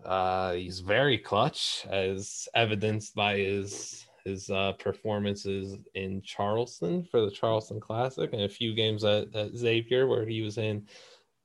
Uh, 0.03 0.53
he's 0.53 0.79
very 0.79 1.17
clutch, 1.17 1.85
as 1.89 2.47
evidenced 2.53 3.15
by 3.15 3.37
his 3.37 4.05
his 4.25 4.49
uh, 4.49 4.73
performances 4.79 5.77
in 5.93 6.19
Charleston 6.23 7.03
for 7.03 7.21
the 7.21 7.31
Charleston 7.31 7.79
Classic 7.79 8.33
and 8.33 8.41
a 8.41 8.49
few 8.49 8.73
games 8.73 9.03
at, 9.03 9.33
at 9.35 9.55
Xavier 9.55 10.07
where 10.07 10.25
he 10.25 10.41
was 10.41 10.57
in 10.57 10.87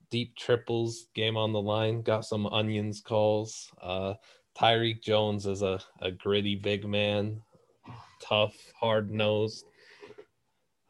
deep 0.09 0.35
triples, 0.35 1.07
game 1.13 1.37
on 1.37 1.53
the 1.53 1.61
line, 1.61 2.01
got 2.01 2.25
some 2.25 2.47
onions 2.47 2.99
calls. 2.99 3.71
Uh, 3.81 4.15
Tyrique 4.57 5.03
Jones 5.03 5.45
is 5.45 5.61
a, 5.61 5.79
a 6.01 6.11
gritty 6.11 6.55
big 6.55 6.87
man, 6.87 7.39
tough, 8.19 8.55
hard 8.79 9.11
nosed. 9.11 9.65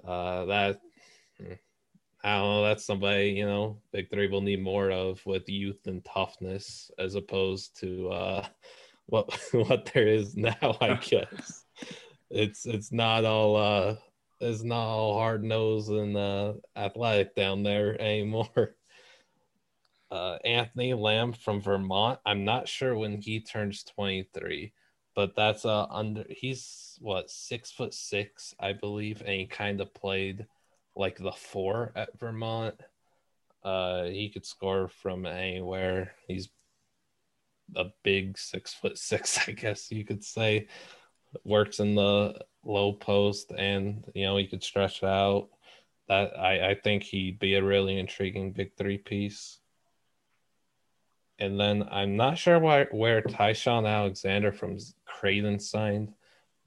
Uh, 0.05 0.45
that 0.45 0.79
I 2.23 2.37
don't 2.37 2.47
know. 2.47 2.63
That's 2.63 2.85
somebody 2.85 3.29
you 3.29 3.45
know, 3.45 3.81
Big 3.91 4.09
Three 4.09 4.27
will 4.27 4.41
need 4.41 4.61
more 4.61 4.91
of 4.91 5.25
with 5.25 5.49
youth 5.49 5.87
and 5.87 6.03
toughness, 6.05 6.91
as 6.99 7.15
opposed 7.15 7.79
to 7.79 8.09
uh, 8.09 8.47
what 9.07 9.39
what 9.51 9.89
there 9.93 10.07
is 10.07 10.35
now. 10.35 10.77
I 10.81 10.93
guess 11.01 11.65
it's 12.29 12.65
it's 12.65 12.91
not 12.91 13.25
all 13.25 13.55
uh, 13.55 13.95
it's 14.39 14.63
not 14.63 14.85
all 14.85 15.17
hard 15.17 15.43
nosed 15.43 15.91
and 15.91 16.15
uh, 16.15 16.53
athletic 16.75 17.35
down 17.35 17.63
there 17.63 17.99
anymore 18.01 18.75
uh, 20.11 20.37
Anthony 20.43 20.93
Lamb 20.93 21.31
from 21.31 21.61
Vermont. 21.61 22.19
I'm 22.25 22.43
not 22.43 22.67
sure 22.67 22.95
when 22.97 23.21
he 23.21 23.39
turns 23.39 23.83
23, 23.83 24.73
but 25.15 25.35
that's 25.35 25.65
uh 25.65 25.85
under 25.89 26.25
he's 26.29 26.97
what 27.01 27.29
six 27.29 27.71
foot 27.71 27.93
six, 27.93 28.53
I 28.59 28.73
believe, 28.73 29.21
and 29.21 29.31
he 29.31 29.45
kind 29.45 29.81
of 29.81 29.93
played 29.93 30.45
like 30.95 31.17
the 31.17 31.31
four 31.31 31.91
at 31.95 32.19
Vermont. 32.19 32.75
Uh, 33.63 34.05
he 34.05 34.29
could 34.29 34.45
score 34.45 34.87
from 34.87 35.25
anywhere. 35.25 36.13
He's 36.27 36.49
a 37.75 37.85
big 38.03 38.37
six 38.37 38.73
foot 38.73 38.97
six, 38.97 39.47
I 39.47 39.51
guess 39.51 39.91
you 39.91 40.05
could 40.05 40.23
say. 40.23 40.67
Works 41.45 41.79
in 41.79 41.95
the 41.95 42.41
low 42.65 42.93
post, 42.93 43.51
and 43.57 44.03
you 44.13 44.25
know 44.25 44.37
he 44.37 44.47
could 44.47 44.63
stretch 44.63 45.03
out. 45.03 45.49
That 46.09 46.37
I 46.37 46.71
I 46.71 46.75
think 46.75 47.03
he'd 47.03 47.39
be 47.39 47.55
a 47.55 47.63
really 47.63 47.97
intriguing 47.97 48.51
big 48.51 48.75
three 48.75 48.97
piece. 48.97 49.59
And 51.39 51.59
then 51.59 51.87
I'm 51.89 52.17
not 52.17 52.37
sure 52.37 52.59
why, 52.59 52.85
where 52.91 53.21
Ty-Shon 53.21 53.87
Alexander 53.87 54.51
from 54.51 54.77
Creighton 55.05 55.59
signed, 55.59 56.13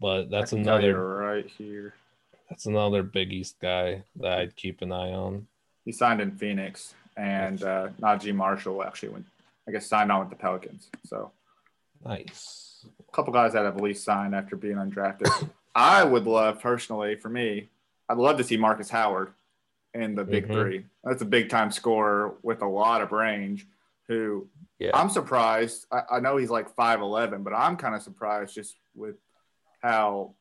but 0.00 0.30
that's 0.30 0.52
another 0.52 0.98
right 0.98 1.46
here. 1.46 1.94
That's 2.54 2.66
another 2.66 3.02
Big 3.02 3.32
East 3.32 3.56
guy 3.60 4.04
that 4.14 4.38
I'd 4.38 4.54
keep 4.54 4.80
an 4.80 4.92
eye 4.92 5.10
on. 5.10 5.48
He 5.84 5.90
signed 5.90 6.20
in 6.20 6.30
Phoenix, 6.30 6.94
and 7.16 7.60
uh, 7.64 7.88
Naji 8.00 8.32
Marshall 8.32 8.84
actually 8.84 9.08
went, 9.08 9.26
I 9.66 9.72
guess, 9.72 9.88
signed 9.88 10.12
on 10.12 10.20
with 10.20 10.30
the 10.30 10.36
Pelicans. 10.36 10.86
So 11.04 11.32
nice. 12.04 12.86
A 13.08 13.12
couple 13.12 13.32
guys 13.32 13.54
that 13.54 13.64
have 13.64 13.76
at 13.76 13.82
least 13.82 14.04
signed 14.04 14.36
after 14.36 14.54
being 14.54 14.76
undrafted. 14.76 15.50
I 15.74 16.04
would 16.04 16.28
love 16.28 16.60
personally, 16.60 17.16
for 17.16 17.28
me, 17.28 17.70
I'd 18.08 18.18
love 18.18 18.38
to 18.38 18.44
see 18.44 18.56
Marcus 18.56 18.88
Howard 18.88 19.32
in 19.92 20.14
the 20.14 20.22
Big 20.22 20.44
mm-hmm. 20.44 20.52
Three. 20.52 20.84
That's 21.02 21.22
a 21.22 21.26
big 21.26 21.48
time 21.48 21.72
scorer 21.72 22.34
with 22.44 22.62
a 22.62 22.68
lot 22.68 23.02
of 23.02 23.10
range 23.10 23.66
who 24.06 24.46
yeah. 24.78 24.92
I'm 24.94 25.10
surprised. 25.10 25.86
I, 25.90 26.02
I 26.08 26.20
know 26.20 26.36
he's 26.36 26.50
like 26.50 26.76
5'11, 26.76 27.42
but 27.42 27.52
I'm 27.52 27.76
kind 27.76 27.96
of 27.96 28.02
surprised 28.02 28.54
just 28.54 28.76
with 28.94 29.16
how 29.82 30.34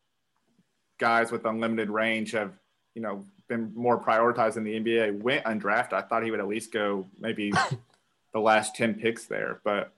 guys 1.04 1.34
with 1.34 1.44
unlimited 1.44 1.90
range 1.90 2.32
have, 2.32 2.54
you 2.96 3.02
know, 3.02 3.26
been 3.50 3.74
more 3.76 4.02
prioritized 4.02 4.56
in 4.56 4.64
the 4.64 4.80
NBA. 4.80 5.22
Went 5.22 5.44
undrafted. 5.44 5.92
I 5.92 6.02
thought 6.02 6.24
he 6.24 6.32
would 6.32 6.40
at 6.40 6.48
least 6.48 6.72
go 6.72 7.06
maybe 7.20 7.52
the 8.34 8.40
last 8.40 8.74
10 8.78 8.94
picks 8.94 9.26
there, 9.26 9.60
but 9.66 9.92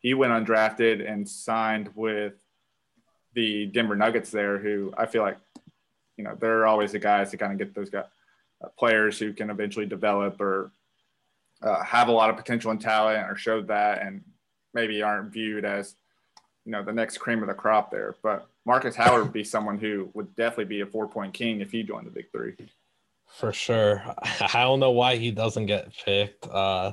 he 0.00 0.12
went 0.12 0.32
undrafted 0.32 1.08
and 1.08 1.28
signed 1.28 1.90
with 1.94 2.32
the 3.34 3.66
Denver 3.66 3.94
Nuggets 3.94 4.32
there, 4.32 4.58
who 4.58 4.92
I 4.98 5.06
feel 5.06 5.22
like, 5.22 5.38
you 6.16 6.24
know, 6.24 6.34
they're 6.34 6.66
always 6.66 6.90
the 6.90 6.98
guys 6.98 7.30
to 7.30 7.36
kind 7.36 7.52
of 7.52 7.58
get 7.58 7.72
those 7.72 7.88
guys, 7.88 8.06
uh, 8.60 8.70
players 8.76 9.20
who 9.20 9.32
can 9.32 9.50
eventually 9.50 9.86
develop 9.86 10.40
or 10.40 10.72
uh, 11.62 11.80
have 11.84 12.08
a 12.08 12.12
lot 12.12 12.28
of 12.28 12.36
potential 12.36 12.72
and 12.72 12.80
talent 12.80 13.30
or 13.30 13.36
showed 13.36 13.68
that 13.68 14.02
and 14.02 14.24
maybe 14.74 15.00
aren't 15.00 15.32
viewed 15.32 15.64
as 15.64 15.94
you 16.64 16.72
know 16.72 16.82
the 16.82 16.92
next 16.92 17.18
cream 17.18 17.40
of 17.42 17.48
the 17.48 17.54
crop 17.54 17.90
there 17.90 18.16
but 18.22 18.49
marcus 18.66 18.96
howard 18.96 19.22
would 19.22 19.32
be 19.32 19.44
someone 19.44 19.78
who 19.78 20.10
would 20.14 20.34
definitely 20.36 20.64
be 20.64 20.80
a 20.80 20.86
four 20.86 21.08
point 21.08 21.32
king 21.32 21.60
if 21.60 21.70
he 21.70 21.82
joined 21.82 22.06
the 22.06 22.10
big 22.10 22.30
three 22.30 22.54
for 23.26 23.52
sure 23.52 24.02
i 24.22 24.62
don't 24.62 24.80
know 24.80 24.90
why 24.90 25.16
he 25.16 25.30
doesn't 25.30 25.66
get 25.66 25.92
picked 26.04 26.46
uh 26.48 26.92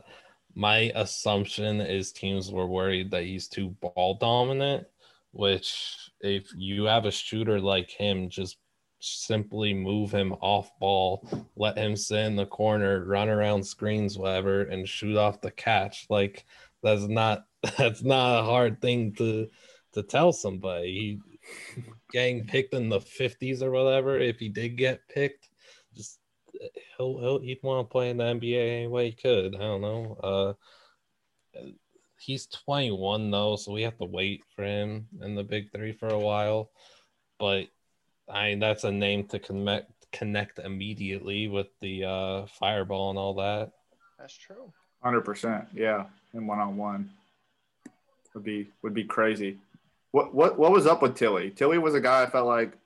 my 0.56 0.92
assumption 0.96 1.82
is 1.82 2.12
teams 2.12 2.52
were 2.52 2.68
worried 2.68 3.12
that 3.12 3.24
he's 3.24 3.48
too 3.48 3.76
ball 3.82 4.18
dominant 4.20 4.88
which 5.32 6.10
if 6.22 6.50
you 6.56 6.86
have 6.86 7.06
a 7.06 7.12
shooter 7.12 7.60
like 7.60 7.92
him 7.92 8.30
just 8.30 8.58
simply 9.00 9.74
move 9.74 10.12
him 10.12 10.34
off 10.42 10.72
ball, 10.80 11.28
let 11.56 11.78
him 11.78 11.96
sit 11.96 12.26
in 12.26 12.36
the 12.36 12.46
corner, 12.46 13.06
run 13.06 13.30
around 13.30 13.64
screens, 13.64 14.18
whatever, 14.18 14.64
and 14.64 14.88
shoot 14.88 15.18
off 15.18 15.42
the 15.42 15.52
catch. 15.52 16.08
Like 16.10 16.46
that's 16.84 17.08
not 17.08 17.46
that's 17.78 18.04
not 18.04 18.40
a 18.40 18.44
hard 18.44 18.82
thing 18.82 19.14
to 19.16 19.48
to 19.94 20.04
tell 20.04 20.32
somebody. 20.34 21.20
He 21.32 21.37
getting 22.12 22.46
picked 22.46 22.74
in 22.74 22.90
the 22.90 23.02
fifties 23.02 23.62
or 23.62 23.72
whatever. 23.72 24.18
If 24.18 24.40
he 24.40 24.50
did 24.50 24.78
get 24.78 25.08
picked, 25.10 25.50
just 25.96 26.20
he'll, 26.98 27.20
he'll 27.20 27.40
he'd 27.40 27.60
want 27.64 27.88
to 27.88 27.92
play 27.92 28.10
in 28.10 28.18
the 28.18 28.24
NBA 28.24 28.78
any 28.78 28.88
way 28.88 29.10
he 29.10 29.16
could. 29.16 29.56
I 29.56 29.60
don't 29.60 29.82
know. 29.82 30.18
Uh, 30.24 31.62
he's 32.20 32.48
21 32.48 33.32
though, 33.32 33.56
so 33.56 33.72
we 33.72 33.84
have 33.84 33.98
to 33.98 34.06
wait 34.06 34.44
for 34.56 34.64
him 34.64 35.08
in 35.22 35.36
the 35.36 35.44
big 35.44 35.72
three 35.72 35.94
for 35.94 36.08
a 36.08 36.20
while. 36.20 36.72
But 37.40 37.68
I 38.30 38.50
mean, 38.50 38.60
that's 38.60 38.84
a 38.84 38.92
name 38.92 39.26
to 39.28 39.40
connect 39.40 39.92
connect 40.12 40.60
immediately 40.60 41.48
with 41.48 41.68
the 41.82 42.06
uh, 42.06 42.46
fireball 42.60 43.10
and 43.10 43.20
all 43.20 43.36
that. 43.36 43.72
That's 44.18 44.36
true. 44.36 44.72
Hundred 45.04 45.22
percent, 45.22 45.68
yeah, 45.74 46.06
in 46.34 46.48
one 46.48 46.60
on 46.60 46.76
one. 46.76 47.10
would 48.34 48.44
be 48.44 48.70
would 48.82 48.94
be 48.94 49.04
crazy. 49.04 49.58
What 50.12 50.34
what 50.34 50.58
what 50.58 50.72
was 50.72 50.88
up 50.88 51.02
with 51.02 51.16
Tillie? 51.16 51.52
Tillie 51.52 51.78
was 51.78 51.94
a 51.94 52.02
guy 52.02 52.24
I 52.24 52.26
felt 52.28 52.48
like 52.48 52.78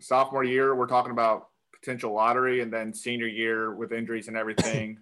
sophomore 0.00 0.44
year 0.44 0.74
we're 0.74 0.86
talking 0.86 1.12
about 1.12 1.48
potential 1.84 2.12
lottery, 2.12 2.60
and 2.60 2.72
then 2.72 2.94
senior 2.94 3.26
year 3.26 3.74
with 3.74 3.92
injuries 3.92 4.28
and 4.28 4.36
everything, 4.36 4.98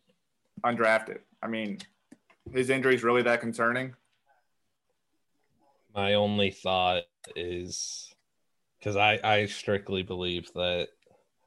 undrafted. 0.64 1.18
I 1.42 1.48
mean, 1.48 1.78
his 2.52 2.70
injuries 2.70 3.02
really 3.02 3.22
that 3.22 3.40
concerning? 3.40 3.94
My 5.94 6.14
only 6.14 6.50
thought 6.50 7.02
is 7.36 8.14
because 8.78 8.96
I 8.96 9.18
I 9.22 9.46
strictly 9.46 10.02
believe 10.02 10.50
that, 10.54 10.88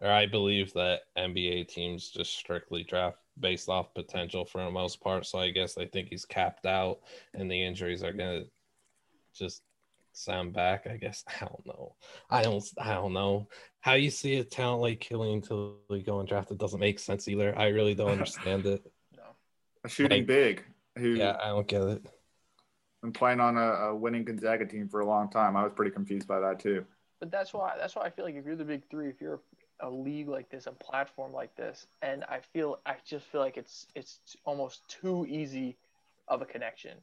or 0.01 0.11
I 0.11 0.25
believe 0.25 0.73
that 0.73 1.01
NBA 1.17 1.67
teams 1.67 2.09
just 2.09 2.37
strictly 2.37 2.83
draft 2.83 3.17
based 3.39 3.69
off 3.69 3.93
potential 3.93 4.45
for 4.45 4.63
the 4.63 4.71
most 4.71 5.01
part. 5.01 5.25
So 5.25 5.39
I 5.39 5.49
guess 5.49 5.77
I 5.77 5.85
think 5.85 6.09
he's 6.09 6.25
capped 6.25 6.65
out, 6.65 6.99
and 7.33 7.49
the 7.49 7.63
injuries 7.63 8.03
are 8.03 8.13
gonna 8.13 8.43
just 9.37 9.61
sound 10.13 10.53
back. 10.53 10.87
I 10.87 10.97
guess 10.97 11.23
I 11.41 11.45
don't 11.45 11.65
know. 11.65 11.95
I 12.29 12.41
don't. 12.41 12.63
I 12.79 12.93
don't 12.93 13.13
know 13.13 13.47
how 13.81 13.93
you 13.93 14.09
see 14.09 14.37
a 14.37 14.43
talent 14.43 14.81
like 14.81 14.99
Killian 14.99 15.41
Tillie 15.41 16.03
going 16.05 16.27
it 16.27 16.57
doesn't 16.57 16.79
make 16.79 16.99
sense 16.99 17.27
either. 17.27 17.57
I 17.57 17.67
really 17.67 17.95
don't 17.95 18.11
understand 18.11 18.65
it. 18.65 18.83
no, 19.15 19.23
a 19.83 19.89
shooting 19.89 20.19
like, 20.19 20.27
big. 20.27 20.63
Who? 20.97 21.09
Yeah, 21.09 21.37
I 21.41 21.49
don't 21.49 21.67
get 21.67 21.81
it. 21.81 22.05
I'm 23.03 23.11
playing 23.11 23.39
on 23.39 23.57
a, 23.57 23.61
a 23.61 23.95
winning 23.95 24.23
Gonzaga 24.23 24.65
team 24.65 24.87
for 24.87 25.01
a 25.01 25.05
long 25.05 25.29
time. 25.29 25.55
I 25.55 25.63
was 25.63 25.73
pretty 25.75 25.91
confused 25.91 26.27
by 26.27 26.39
that 26.39 26.59
too. 26.59 26.85
But 27.19 27.31
that's 27.31 27.53
why. 27.53 27.73
That's 27.77 27.95
why 27.95 28.03
I 28.03 28.09
feel 28.09 28.25
like 28.25 28.35
if 28.35 28.45
you're 28.45 28.55
the 28.55 28.65
big 28.65 28.89
three, 28.89 29.09
if 29.09 29.21
you're 29.21 29.41
a 29.81 29.89
league 29.89 30.29
like 30.29 30.49
this, 30.49 30.67
a 30.67 30.71
platform 30.71 31.33
like 31.33 31.55
this, 31.55 31.87
and 32.01 32.23
I 32.25 32.39
feel 32.53 32.79
I 32.85 32.95
just 33.05 33.25
feel 33.27 33.41
like 33.41 33.57
it's 33.57 33.87
it's 33.95 34.19
almost 34.45 34.87
too 34.89 35.25
easy 35.29 35.77
of 36.27 36.41
a 36.41 36.45
connection. 36.45 36.97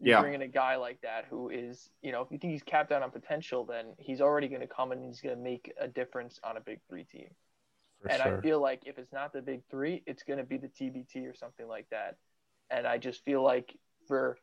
You 0.00 0.12
yeah. 0.12 0.20
bring 0.20 0.32
in 0.32 0.40
a 0.40 0.48
guy 0.48 0.76
like 0.76 1.02
that 1.02 1.26
who 1.28 1.50
is, 1.50 1.90
you 2.00 2.10
know, 2.10 2.22
if 2.22 2.30
you 2.30 2.38
think 2.38 2.52
he's 2.52 2.62
capped 2.62 2.90
out 2.90 3.02
on 3.02 3.10
potential, 3.10 3.66
then 3.66 3.92
he's 3.98 4.22
already 4.22 4.48
going 4.48 4.62
to 4.62 4.66
come 4.66 4.92
and 4.92 5.04
he's 5.04 5.20
going 5.20 5.36
to 5.36 5.42
make 5.42 5.72
a 5.78 5.86
difference 5.86 6.40
on 6.42 6.56
a 6.56 6.60
big 6.60 6.80
three 6.88 7.04
team. 7.04 7.28
For 8.00 8.08
and 8.10 8.22
sure. 8.22 8.38
I 8.38 8.40
feel 8.40 8.62
like 8.62 8.82
if 8.86 8.98
it's 8.98 9.12
not 9.12 9.34
the 9.34 9.42
big 9.42 9.60
three, 9.70 10.02
it's 10.06 10.22
going 10.22 10.38
to 10.38 10.44
be 10.44 10.56
the 10.56 10.68
TBT 10.68 11.30
or 11.30 11.34
something 11.34 11.68
like 11.68 11.86
that. 11.90 12.16
And 12.70 12.86
I 12.86 12.96
just 12.96 13.22
feel 13.26 13.42
like 13.42 13.76
for, 14.08 14.38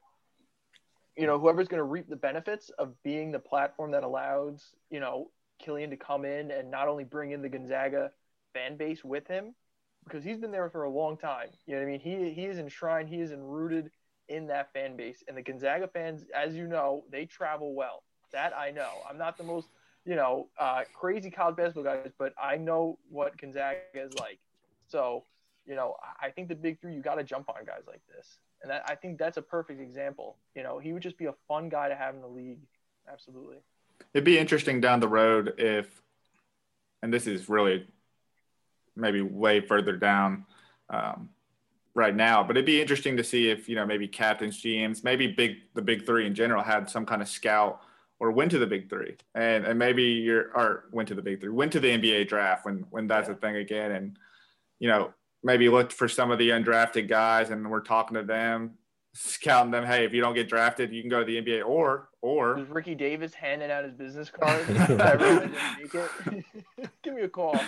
you 1.16 1.26
know, 1.26 1.40
whoever's 1.40 1.68
going 1.68 1.80
to 1.80 1.84
reap 1.84 2.08
the 2.08 2.16
benefits 2.16 2.70
of 2.78 2.94
being 3.02 3.32
the 3.32 3.40
platform 3.40 3.92
that 3.92 4.04
allows, 4.04 4.76
you 4.92 5.00
know, 5.00 5.32
Killian 5.58 5.90
to 5.90 5.98
come 5.98 6.24
in 6.24 6.52
and 6.52 6.70
not 6.70 6.88
only 6.88 7.04
bring 7.04 7.32
in 7.32 7.42
the 7.42 7.50
Gonzaga 7.50 8.12
fan 8.54 8.78
base 8.78 9.04
with 9.04 9.28
him, 9.28 9.56
because 10.04 10.24
he's 10.24 10.38
been 10.38 10.52
there 10.52 10.70
for 10.70 10.84
a 10.84 10.90
long 10.90 11.18
time. 11.18 11.50
You 11.66 11.76
know 11.76 11.82
what 11.82 11.88
I 11.88 11.92
mean? 11.92 12.00
He 12.00 12.32
he 12.32 12.46
is 12.46 12.60
enshrined, 12.60 13.10
he 13.10 13.20
is 13.20 13.32
enrooted 13.32 13.90
in 14.30 14.48
that 14.48 14.74
fan 14.74 14.96
base. 14.96 15.24
And 15.28 15.38
the 15.38 15.42
Gonzaga 15.42 15.88
fans, 15.88 16.26
as 16.36 16.56
you 16.56 16.68
know, 16.68 17.04
they 17.12 17.26
travel 17.26 17.74
well. 17.74 18.04
That 18.32 18.54
I 18.56 18.72
know. 18.72 18.90
I'm 19.10 19.18
not 19.18 19.38
the 19.38 19.44
most, 19.44 19.70
you 20.06 20.16
know, 20.16 20.50
uh, 20.60 20.84
crazy 20.94 21.30
college 21.30 21.56
basketball 21.56 21.84
guys, 21.84 22.12
but 22.18 22.34
I 22.42 22.58
know 22.58 23.00
what 23.10 23.38
Gonzaga 23.38 23.78
is 23.96 24.14
like. 24.20 24.40
So, 24.88 25.24
you 25.66 25.76
know, 25.76 25.96
I 26.22 26.30
think 26.30 26.50
the 26.50 26.56
big 26.56 26.80
three, 26.82 26.94
you 26.94 27.02
got 27.02 27.16
to 27.16 27.24
jump 27.24 27.50
on 27.50 27.66
guys 27.66 27.84
like 27.88 28.02
this. 28.14 28.38
And 28.62 28.72
that, 28.72 28.84
I 28.88 28.96
think 28.96 29.18
that's 29.18 29.38
a 29.38 29.42
perfect 29.42 29.80
example. 29.80 30.38
You 30.56 30.64
know, 30.64 30.80
he 30.80 30.94
would 30.94 31.04
just 31.04 31.18
be 31.18 31.26
a 31.26 31.34
fun 31.48 31.70
guy 31.70 31.90
to 31.90 31.96
have 31.96 32.16
in 32.16 32.22
the 32.22 32.28
league. 32.28 32.60
Absolutely. 33.12 33.58
It'd 34.14 34.26
be 34.26 34.38
interesting 34.38 34.82
down 34.82 35.00
the 35.00 35.08
road 35.08 35.54
if, 35.58 36.02
and 37.02 37.14
this 37.14 37.28
is 37.28 37.48
really 37.48 37.88
maybe 38.96 39.22
way 39.22 39.62
further 39.62 39.96
down, 39.96 40.46
um, 40.90 41.30
right 41.98 42.16
now. 42.16 42.44
But 42.44 42.56
it'd 42.56 42.66
be 42.66 42.80
interesting 42.80 43.18
to 43.18 43.24
see 43.24 43.50
if 43.50 43.68
you 43.68 43.76
know 43.76 43.86
maybe 43.86 44.08
captains, 44.08 44.62
GMs, 44.62 45.04
maybe 45.04 45.28
big 45.28 45.58
the 45.74 45.82
big 45.82 46.06
three 46.06 46.26
in 46.26 46.36
general 46.36 46.64
had 46.64 46.90
some 46.90 47.06
kind 47.06 47.22
of 47.22 47.28
scout 47.28 47.82
or 48.20 48.32
went 48.32 48.52
to 48.52 48.60
the 48.60 48.68
big 48.68 48.90
three, 48.90 49.18
and 49.36 49.66
and 49.66 49.78
maybe 49.78 50.04
you're 50.04 50.56
or 50.56 50.86
went 50.92 51.10
to 51.10 51.16
the 51.16 51.22
big 51.22 51.42
three, 51.42 51.50
went 51.50 51.74
to 51.74 51.82
the 51.82 51.90
NBA 51.90 52.30
draft 52.30 52.66
when 52.66 52.86
when 52.92 53.08
that's 53.08 53.28
a 53.28 53.34
thing 53.34 53.58
again, 53.58 53.92
and 53.92 54.18
you 54.80 54.88
know 54.88 55.14
maybe 55.44 55.68
looked 55.68 55.92
for 55.92 56.08
some 56.08 56.32
of 56.32 56.38
the 56.38 56.50
undrafted 56.50 57.10
guys, 57.10 57.50
and 57.50 57.70
we're 57.70 57.82
talking 57.82 58.16
to 58.16 58.24
them, 58.24 58.76
scouting 59.14 59.72
them. 59.72 59.86
Hey, 59.86 60.06
if 60.06 60.14
you 60.14 60.22
don't 60.22 60.36
get 60.36 60.48
drafted, 60.48 60.94
you 60.94 61.02
can 61.02 61.10
go 61.10 61.20
to 61.20 61.26
the 61.26 61.42
NBA, 61.42 61.66
or 61.66 62.10
or 62.22 62.56
was 62.56 62.70
Ricky 62.70 62.94
Davis 62.94 63.34
handing 63.34 63.72
out 63.72 63.84
his 63.84 63.94
business 63.94 64.30
card? 64.40 64.68
Give 67.04 67.14
me 67.16 67.24
a 67.24 67.28
call. 67.30 67.60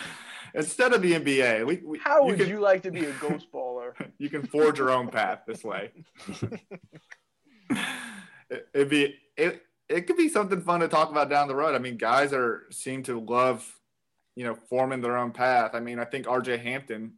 Instead 0.54 0.94
of 0.94 1.02
the 1.02 1.14
NBA, 1.14 1.66
we, 1.66 1.78
we 1.78 1.98
how 2.00 2.26
would 2.26 2.38
you, 2.38 2.46
can, 2.46 2.54
you 2.54 2.60
like 2.60 2.84
to 2.84 2.92
be 2.92 3.06
a 3.06 3.12
ghost 3.14 3.48
baller? 3.54 3.94
you 4.18 4.30
can 4.30 4.46
forge 4.46 4.78
your 4.80 4.92
own 4.92 5.08
path 5.08 5.42
this 5.48 5.64
way. 5.64 5.92
it, 8.50 8.68
it'd 8.74 8.90
be 8.90 9.16
it. 9.38 9.64
It 9.88 10.06
could 10.06 10.18
be 10.18 10.30
something 10.30 10.62
fun 10.62 10.82
to 10.82 10.88
talk 10.88 11.10
about 11.10 11.30
down 11.30 11.48
the 11.48 11.56
road. 11.56 11.74
I 11.74 11.80
mean, 11.80 11.98
guys 11.98 12.32
are 12.32 12.66
seem 12.70 13.02
to 13.04 13.20
love, 13.20 13.68
you 14.36 14.44
know, 14.44 14.54
forming 14.54 15.02
their 15.02 15.18
own 15.18 15.32
path. 15.32 15.72
I 15.74 15.80
mean, 15.80 15.98
I 15.98 16.06
think 16.06 16.28
R.J. 16.28 16.58
Hampton 16.58 17.14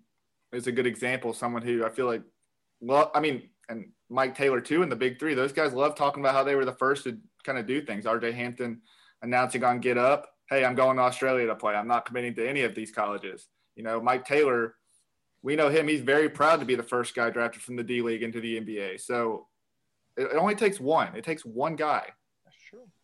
is 0.53 0.67
a 0.67 0.71
good 0.71 0.87
example. 0.87 1.33
Someone 1.33 1.63
who 1.63 1.85
I 1.85 1.89
feel 1.89 2.05
like, 2.05 2.21
well, 2.79 3.11
I 3.13 3.19
mean, 3.19 3.49
and 3.67 3.89
Mike 4.09 4.35
Taylor 4.35 4.61
too, 4.61 4.83
and 4.83 4.91
the 4.91 4.95
Big 4.95 5.19
Three. 5.19 5.33
Those 5.33 5.51
guys 5.51 5.73
love 5.73 5.95
talking 5.95 6.21
about 6.21 6.33
how 6.33 6.43
they 6.43 6.55
were 6.55 6.65
the 6.65 6.73
first 6.73 7.03
to 7.05 7.17
kind 7.43 7.57
of 7.57 7.65
do 7.65 7.81
things. 7.81 8.05
R.J. 8.05 8.31
Hampton 8.33 8.81
announcing 9.21 9.63
on 9.63 9.79
Get 9.79 9.97
Up, 9.97 10.30
"Hey, 10.51 10.63
I'm 10.63 10.75
going 10.75 10.97
to 10.97 11.03
Australia 11.03 11.47
to 11.47 11.55
play. 11.55 11.73
I'm 11.73 11.87
not 11.87 12.05
committing 12.05 12.35
to 12.35 12.47
any 12.47 12.61
of 12.61 12.75
these 12.75 12.91
colleges." 12.91 13.47
You 13.75 13.83
know, 13.83 13.99
Mike 13.99 14.25
Taylor 14.25 14.75
we 15.43 15.55
know 15.55 15.69
him. 15.69 15.87
He's 15.87 16.01
very 16.01 16.29
proud 16.29 16.59
to 16.59 16.65
be 16.65 16.75
the 16.75 16.83
first 16.83 17.15
guy 17.15 17.29
drafted 17.29 17.61
from 17.61 17.75
the 17.75 17.83
D 17.83 18.01
League 18.01 18.23
into 18.23 18.39
the 18.39 18.59
NBA. 18.59 19.01
So 19.01 19.47
it, 20.15 20.23
it 20.23 20.35
only 20.35 20.55
takes 20.55 20.79
one. 20.79 21.15
It 21.15 21.23
takes 21.23 21.43
one 21.43 21.75
guy 21.75 22.09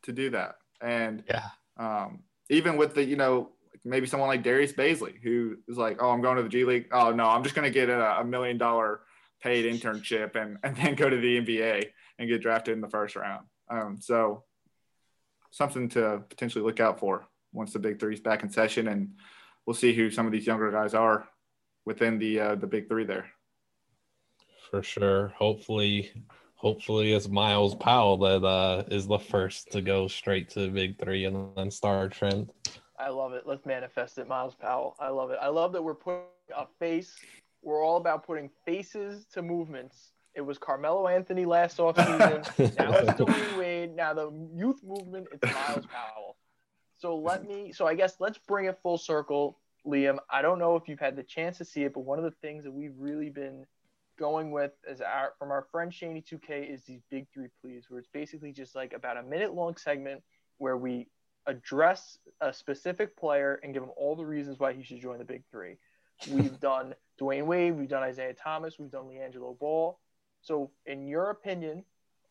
to 0.04 0.12
do 0.12 0.30
that. 0.32 0.56
And 0.82 1.24
yeah, 1.28 1.48
um, 1.78 2.24
even 2.50 2.78
with 2.78 2.94
the 2.94 3.04
you 3.04 3.16
know 3.16 3.52
maybe 3.84 4.06
someone 4.06 4.30
like 4.30 4.44
Darius 4.44 4.74
Bazley 4.74 5.16
who 5.22 5.58
is 5.68 5.78
like, 5.78 6.02
oh, 6.02 6.10
I'm 6.10 6.22
going 6.22 6.38
to 6.38 6.44
the 6.44 6.50
G 6.50 6.64
League. 6.64 6.88
Oh 6.92 7.12
no, 7.12 7.26
I'm 7.26 7.44
just 7.44 7.56
going 7.56 7.66
to 7.66 7.74
get 7.74 7.90
a, 7.90 8.20
a 8.20 8.24
million 8.24 8.58
dollar 8.58 9.02
paid 9.42 9.66
internship 9.66 10.36
and 10.36 10.58
and 10.64 10.76
then 10.78 10.96
go 10.96 11.10
to 11.10 11.18
the 11.18 11.42
NBA 11.42 11.88
and 12.20 12.30
get 12.30 12.42
drafted 12.42 12.74
in 12.74 12.82
the 12.82 12.90
first 12.90 13.16
round. 13.16 13.46
Um, 13.70 13.98
so 14.00 14.44
something 15.52 15.90
to 15.90 16.24
potentially 16.30 16.64
look 16.64 16.80
out 16.80 17.00
for 17.00 17.26
once 17.54 17.74
the 17.74 17.80
Big 17.80 18.00
Three 18.00 18.14
is 18.14 18.20
back 18.20 18.44
in 18.44 18.50
session, 18.50 18.88
and 18.88 19.12
we'll 19.66 19.74
see 19.74 19.94
who 19.94 20.10
some 20.10 20.26
of 20.26 20.32
these 20.32 20.48
younger 20.48 20.72
guys 20.72 20.94
are 20.94 21.28
within 21.86 22.20
the 22.20 22.40
uh, 22.40 22.56
the 22.56 22.68
big 22.68 22.88
three 22.88 23.06
there. 23.06 23.26
For 24.70 24.84
sure. 24.84 25.34
Hopefully, 25.38 26.12
hopefully 26.56 27.14
it's 27.14 27.28
Myles 27.28 27.76
Powell 27.76 28.18
that 28.18 28.46
uh, 28.46 28.84
is 28.92 29.08
the 29.08 29.20
first 29.20 29.72
to 29.72 29.82
go 29.82 30.08
straight 30.08 30.50
to 30.50 30.62
the 30.62 30.68
big 30.70 31.00
three 31.00 31.26
and 31.26 31.56
then 31.56 31.72
start 31.72 32.12
trend. 32.12 32.52
I 33.00 33.10
love 33.10 33.34
it. 33.34 33.44
Let's 33.46 33.66
manifest 33.66 34.18
it, 34.18 34.28
Myles 34.28 34.56
Powell. 34.56 34.96
I 35.00 35.10
love 35.10 35.32
it. 35.32 35.38
I 35.42 35.48
love 35.48 35.72
that 35.74 35.84
we're 35.84 35.96
putting 35.96 36.24
a 36.56 36.66
face. 36.80 37.16
We're 37.62 37.84
all 37.86 37.98
about 37.98 38.26
putting 38.26 38.50
faces 38.66 39.26
to 39.34 39.42
movements. 39.42 40.12
It 40.36 40.42
was 40.42 40.58
Carmelo 40.58 41.08
Anthony 41.08 41.46
last 41.46 41.78
offseason. 41.80 42.78
now 42.78 42.94
it's 42.94 43.12
Dwyane 43.20 43.58
Wade. 43.58 43.96
Now 43.96 44.14
the 44.14 44.32
youth 44.54 44.84
movement, 44.84 45.28
it's 45.32 45.44
Myles 45.54 45.86
Powell. 45.86 46.37
So 46.98 47.18
let 47.18 47.48
me. 47.48 47.72
So 47.72 47.88
I 47.88 47.96
guess 47.96 48.16
let's 48.20 48.38
bring 48.38 48.66
it 48.66 48.80
full 48.82 48.98
circle 48.98 49.58
Liam, 49.88 50.18
I 50.30 50.42
don't 50.42 50.60
know 50.60 50.76
if 50.76 50.88
you've 50.88 51.00
had 51.00 51.16
the 51.16 51.24
chance 51.24 51.58
to 51.60 51.66
see 51.66 51.84
it, 51.84 51.94
but 51.94 52.02
one 52.02 52.18
of 52.20 52.26
the 52.26 52.34
things 52.42 52.64
that 52.66 52.72
we've 52.72 52.96
really 52.98 53.30
been 53.30 53.66
going 54.20 54.52
with 54.52 54.72
as 54.90 55.00
our 55.00 55.34
from 55.40 55.52
our 55.52 55.68
friend 55.72 55.92
Shaney 55.92 56.24
2K 56.26 56.74
is 56.74 56.84
these 56.84 57.02
big 57.10 57.28
three 57.34 57.48
please, 57.62 57.86
where 57.88 58.00
it's 58.00 58.10
basically 58.12 58.52
just 58.52 58.76
like 58.76 58.94
about 58.94 59.18
a 59.18 59.24
minute 59.24 59.54
long 59.54 59.78
segment 59.78 60.22
where 60.58 60.78
we 60.78 61.08
address 61.46 62.18
a 62.42 62.52
specific 62.52 63.16
player 63.16 63.60
and 63.64 63.74
give 63.74 63.84
him 63.84 63.92
all 63.96 64.16
the 64.16 64.26
reasons 64.26 64.60
why 64.60 64.74
he 64.74 64.84
should 64.84 65.00
join 65.00 65.20
the 65.20 65.26
big 65.26 65.44
three. 65.50 65.78
We've 66.32 66.60
done 66.60 66.96
Dwyane 67.22 67.46
Wade, 67.46 67.78
we've 67.78 67.88
done 67.88 68.02
Isaiah 68.02 68.34
Thomas, 68.34 68.80
we've 68.80 68.92
done 68.92 69.06
LiAngelo 69.06 69.58
Ball. 69.60 70.00
So, 70.42 70.72
in 70.86 71.08
your 71.08 71.30
opinion, 71.30 71.84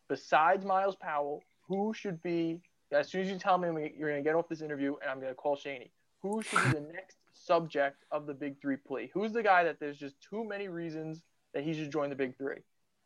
besides 0.09 0.65
Myles 0.65 0.95
Powell, 0.95 1.41
who 1.67 1.93
should 1.93 2.21
be 2.21 2.61
as 2.91 3.09
soon 3.09 3.21
as 3.21 3.29
you 3.29 3.37
tell 3.37 3.57
me 3.57 3.67
you're 3.97 4.09
going 4.09 4.23
to 4.23 4.27
get 4.27 4.35
off 4.35 4.47
this 4.47 4.61
interview 4.61 4.95
and 5.01 5.09
I'm 5.09 5.19
going 5.19 5.31
to 5.31 5.35
call 5.35 5.55
Shaney, 5.55 5.89
who 6.21 6.41
should 6.41 6.63
be 6.63 6.71
the 6.71 6.81
next 6.93 7.17
subject 7.33 8.03
of 8.11 8.25
the 8.25 8.33
big 8.33 8.59
three 8.61 8.77
plea? 8.77 9.09
Who's 9.13 9.33
the 9.33 9.43
guy 9.43 9.63
that 9.63 9.79
there's 9.79 9.97
just 9.97 10.15
too 10.21 10.43
many 10.43 10.67
reasons 10.67 11.23
that 11.53 11.63
he 11.63 11.73
should 11.73 11.91
join 11.91 12.09
the 12.09 12.15
big 12.15 12.37
three? 12.37 12.57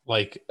Like, 0.05 0.43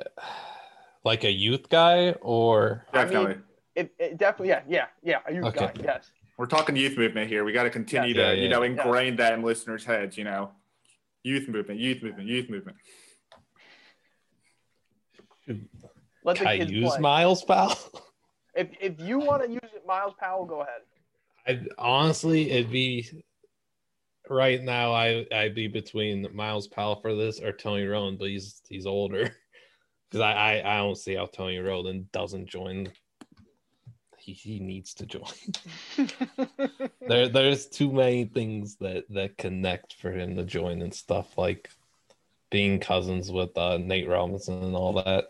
like 1.05 1.24
a 1.24 1.31
youth 1.31 1.68
guy 1.68 2.12
or 2.20 2.87
definitely. 2.93 3.26
I 3.26 3.28
mean, 3.35 3.43
it, 3.76 3.95
it, 3.99 4.18
definitely, 4.18 4.49
yeah, 4.49 4.62
yeah, 4.68 4.87
yeah, 5.03 5.18
a 5.26 5.33
youth 5.33 5.45
okay. 5.47 5.70
guy. 5.74 5.83
Yes. 5.83 6.11
We're 6.37 6.47
talking 6.47 6.74
youth 6.74 6.97
movement 6.97 7.28
here. 7.28 7.45
We 7.45 7.53
got 7.53 7.64
to 7.64 7.70
continue 7.70 8.14
yeah, 8.14 8.31
to, 8.31 8.37
yeah, 8.37 8.43
you 8.43 8.49
know, 8.49 8.62
ingrain 8.62 9.16
that 9.16 9.35
in 9.35 9.43
listeners' 9.43 9.85
heads. 9.85 10.16
You 10.16 10.24
know, 10.24 10.51
youth 11.22 11.49
movement, 11.49 11.81
youth 11.81 12.03
movement, 12.03 12.28
youth 12.28 12.49
movement. 12.49 12.78
Let 16.24 16.37
Can 16.37 16.47
I 16.47 16.53
use 16.55 16.91
play. 16.91 16.99
Myles 17.01 17.45
Powell? 17.45 17.76
If 18.55 18.69
if 18.81 19.01
you 19.01 19.19
want 19.19 19.45
to 19.45 19.51
use 19.51 19.71
it, 19.75 19.85
Myles 19.87 20.15
Powell, 20.19 20.45
go 20.45 20.63
ahead. 20.63 20.83
I 21.47 21.61
honestly, 21.79 22.51
it'd 22.51 22.71
be 22.71 23.23
right 24.29 24.63
now 24.63 24.93
I 24.93 25.27
I'd 25.33 25.55
be 25.55 25.69
between 25.69 26.27
Myles 26.33 26.69
Powell 26.69 27.01
for 27.01 27.15
this 27.15 27.41
or 27.41 27.53
Tony 27.53 27.85
Wroten, 27.85 28.17
but 28.17 28.29
he's 28.29 28.63
he's 28.69 28.87
older. 28.87 29.35
because 30.11 30.23
I, 30.23 30.33
I 30.33 30.75
I 30.75 30.77
don't 30.79 30.97
see 30.97 31.15
how 31.15 31.27
Tony 31.27 31.59
Wroten 31.59 32.09
doesn't 32.13 32.47
join. 32.47 32.91
He, 34.19 34.33
he 34.33 34.61
needs 34.61 34.95
to 34.95 35.07
join. 35.07 35.23
there 37.07 37.29
there's 37.29 37.67
too 37.67 37.93
many 37.93 38.25
things 38.25 38.77
that 38.77 39.05
that 39.11 39.39
connect 39.39 39.95
for 39.95 40.13
him 40.13 40.37
to 40.37 40.45
join 40.45 40.83
and 40.83 40.93
stuff 40.93 41.39
like 41.39 41.71
being 42.51 42.81
cousins 42.81 43.31
with 43.31 43.57
uh, 43.57 43.79
Nate 43.79 44.09
Robinson 44.09 44.63
and 44.63 44.75
all 44.75 44.93
that, 45.05 45.29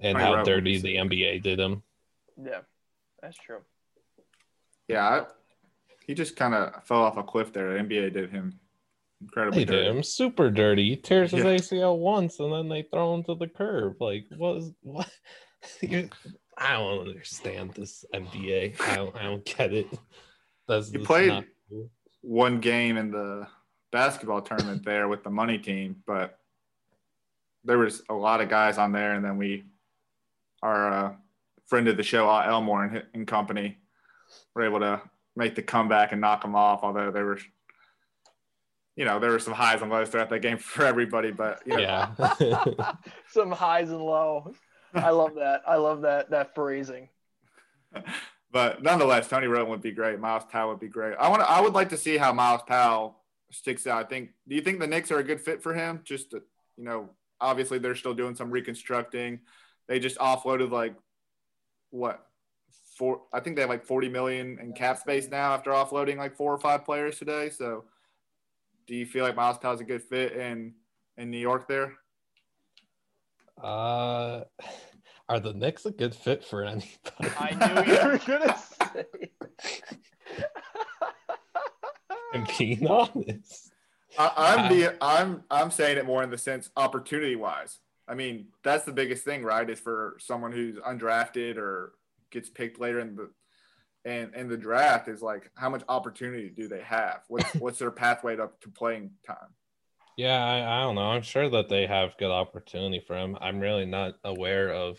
and 0.00 0.16
how 0.16 0.42
dirty 0.42 0.78
the 0.78 0.96
NBA 0.96 1.42
did 1.42 1.58
him. 1.58 1.82
Yeah, 2.42 2.60
that's 3.22 3.36
true. 3.38 3.60
Yeah, 4.88 5.06
I, 5.08 5.26
he 6.06 6.14
just 6.14 6.36
kind 6.36 6.54
of 6.54 6.84
fell 6.84 7.02
off 7.02 7.16
a 7.16 7.22
cliff 7.22 7.52
there. 7.52 7.72
The 7.74 7.80
NBA 7.80 8.12
did 8.12 8.30
him 8.30 8.58
incredibly 9.20 9.64
They 9.64 9.72
did 9.76 9.86
him 9.86 10.02
super 10.02 10.50
dirty. 10.50 10.90
He 10.90 10.96
tears 10.96 11.30
his 11.32 11.44
Yeah. 11.44 11.54
ACL 11.56 11.98
once 11.98 12.38
and 12.40 12.52
then 12.52 12.68
they 12.68 12.82
throw 12.82 13.14
him 13.14 13.24
to 13.24 13.34
the 13.34 13.48
curb. 13.48 14.00
Like 14.00 14.26
what 14.36 14.56
is 14.58 14.72
what? 14.82 15.10
You- 15.80 16.10
I 16.58 16.72
don't 16.74 17.08
understand 17.08 17.72
this 17.74 18.04
NBA. 18.14 18.80
I 18.80 18.96
don't 18.96 19.16
I 19.16 19.24
don't 19.24 19.44
get 19.44 19.72
it. 19.74 19.88
That's 20.68 20.90
He 20.90 20.98
played- 20.98 21.28
not. 21.28 21.44
One 22.22 22.60
game 22.60 22.96
in 22.96 23.10
the 23.10 23.46
basketball 23.92 24.42
tournament 24.42 24.84
there 24.84 25.06
with 25.08 25.22
the 25.24 25.30
money 25.30 25.58
team, 25.58 26.02
but 26.06 26.38
there 27.64 27.78
was 27.78 28.02
a 28.08 28.14
lot 28.14 28.40
of 28.40 28.48
guys 28.48 28.78
on 28.78 28.92
there, 28.92 29.12
and 29.14 29.24
then 29.24 29.36
we, 29.38 29.64
our 30.62 30.92
uh, 30.92 31.12
friend 31.66 31.88
of 31.88 31.96
the 31.96 32.02
show, 32.02 32.28
Elmore 32.28 32.84
and, 32.84 33.02
and 33.14 33.26
company, 33.26 33.78
were 34.54 34.64
able 34.64 34.80
to 34.80 35.00
make 35.34 35.54
the 35.54 35.62
comeback 35.62 36.12
and 36.12 36.20
knock 36.20 36.42
them 36.42 36.54
off. 36.54 36.80
Although 36.82 37.10
there 37.10 37.24
were, 37.24 37.38
you 38.96 39.04
know, 39.04 39.18
there 39.18 39.30
were 39.30 39.38
some 39.38 39.52
highs 39.52 39.82
and 39.82 39.90
lows 39.90 40.08
throughout 40.08 40.30
that 40.30 40.40
game 40.40 40.58
for 40.58 40.84
everybody. 40.84 41.30
But 41.30 41.62
you 41.66 41.76
know, 41.76 42.08
Yeah. 42.38 42.92
Some 43.30 43.50
highs 43.50 43.90
and 43.90 44.00
lows. 44.02 44.54
I 44.94 45.10
love 45.10 45.34
that. 45.34 45.62
I 45.66 45.76
love 45.76 46.02
that 46.02 46.30
that 46.30 46.54
phrasing. 46.54 47.08
but 48.52 48.82
nonetheless, 48.82 49.28
Tony 49.28 49.46
Wroten 49.46 49.70
would 49.70 49.82
be 49.82 49.92
great. 49.92 50.18
Myles 50.18 50.44
Powell 50.50 50.70
would 50.70 50.80
be 50.80 50.88
great. 50.88 51.16
I 51.18 51.28
want. 51.28 51.42
I 51.42 51.60
would 51.60 51.74
like 51.74 51.90
to 51.90 51.96
see 51.96 52.16
how 52.16 52.32
Myles 52.32 52.62
Powell 52.66 53.18
sticks 53.50 53.86
out. 53.86 54.04
I 54.04 54.08
think. 54.08 54.30
Do 54.48 54.54
you 54.54 54.62
think 54.62 54.80
the 54.80 54.86
Knicks 54.86 55.10
are 55.10 55.18
a 55.18 55.24
good 55.24 55.40
fit 55.40 55.62
for 55.62 55.74
him? 55.74 56.00
Just 56.04 56.30
to, 56.30 56.42
you 56.76 56.84
know, 56.84 57.10
obviously 57.40 57.78
they're 57.78 57.94
still 57.94 58.14
doing 58.14 58.34
some 58.34 58.50
reconstructing. 58.50 59.40
They 59.88 59.98
just 59.98 60.18
offloaded 60.18 60.70
like 60.70 60.94
what 61.90 62.26
four? 62.96 63.22
I 63.32 63.40
think 63.40 63.56
they 63.56 63.62
have 63.62 63.70
like 63.70 63.84
forty 63.84 64.08
million 64.08 64.58
in 64.60 64.72
cap 64.72 64.98
space 64.98 65.28
now 65.28 65.54
after 65.54 65.70
offloading 65.70 66.16
like 66.16 66.36
four 66.36 66.52
or 66.52 66.58
five 66.58 66.84
players 66.84 67.18
today. 67.18 67.50
So, 67.50 67.84
do 68.86 68.94
you 68.94 69.06
feel 69.06 69.24
like 69.24 69.36
Myles 69.36 69.58
Powell's 69.58 69.80
a 69.80 69.84
good 69.84 70.02
fit 70.02 70.32
in 70.32 70.74
in 71.16 71.30
New 71.30 71.38
York 71.38 71.68
there? 71.68 71.94
uh 73.62 74.42
are 75.28 75.40
the 75.40 75.52
Knicks 75.52 75.86
a 75.86 75.90
good 75.90 76.14
fit 76.14 76.44
for 76.44 76.64
anybody? 76.64 76.90
I 77.38 77.84
knew 77.84 77.92
you 77.92 77.98
were 78.08 78.18
gonna 78.18 78.56
say. 78.58 79.04
I'm 82.34 82.46
being 82.58 82.86
honest. 82.86 83.72
I, 84.18 84.32
I'm 84.36 84.76
the 84.76 84.96
I'm 85.00 85.44
I'm 85.50 85.70
saying 85.70 85.98
it 85.98 86.06
more 86.06 86.22
in 86.22 86.30
the 86.30 86.38
sense 86.38 86.70
opportunity 86.76 87.36
wise. 87.36 87.78
I 88.08 88.14
mean, 88.14 88.48
that's 88.62 88.84
the 88.84 88.92
biggest 88.92 89.24
thing, 89.24 89.42
right? 89.42 89.68
Is 89.68 89.80
for 89.80 90.16
someone 90.20 90.52
who's 90.52 90.76
undrafted 90.76 91.56
or 91.56 91.92
gets 92.30 92.48
picked 92.48 92.80
later 92.80 93.00
in 93.00 93.16
the 93.16 93.30
and 94.04 94.32
in 94.34 94.48
the 94.48 94.56
draft 94.56 95.08
is 95.08 95.20
like 95.20 95.50
how 95.56 95.68
much 95.68 95.82
opportunity 95.88 96.48
do 96.48 96.68
they 96.68 96.82
have? 96.82 97.22
What's 97.28 97.54
what's 97.58 97.78
their 97.78 97.90
pathway 97.90 98.38
up 98.38 98.60
to 98.60 98.68
playing 98.68 99.10
time? 99.26 99.54
Yeah, 100.16 100.42
I, 100.42 100.78
I 100.78 100.82
don't 100.82 100.94
know. 100.94 101.10
I'm 101.10 101.22
sure 101.22 101.50
that 101.50 101.68
they 101.68 101.86
have 101.86 102.16
good 102.18 102.30
opportunity 102.30 103.02
for 103.06 103.16
him. 103.16 103.36
I'm 103.40 103.60
really 103.60 103.84
not 103.84 104.14
aware 104.24 104.72
of 104.72 104.98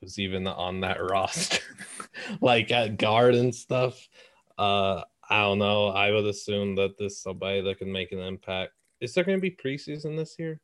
who's 0.00 0.18
even 0.18 0.46
on 0.46 0.80
that 0.80 0.98
roster, 1.10 1.62
like 2.40 2.70
at 2.70 2.96
guard 2.96 3.34
and 3.34 3.54
stuff. 3.54 4.08
Uh, 4.56 5.02
I 5.28 5.42
don't 5.42 5.58
know. 5.58 5.88
I 5.88 6.12
would 6.12 6.24
assume 6.24 6.76
that 6.76 6.96
this 6.96 7.14
is 7.14 7.22
somebody 7.22 7.60
that 7.60 7.78
can 7.78 7.92
make 7.92 8.12
an 8.12 8.20
impact. 8.20 8.72
Is 9.00 9.12
there 9.12 9.24
going 9.24 9.36
to 9.36 9.42
be 9.42 9.50
preseason 9.50 10.16
this 10.16 10.36
year? 10.38 10.60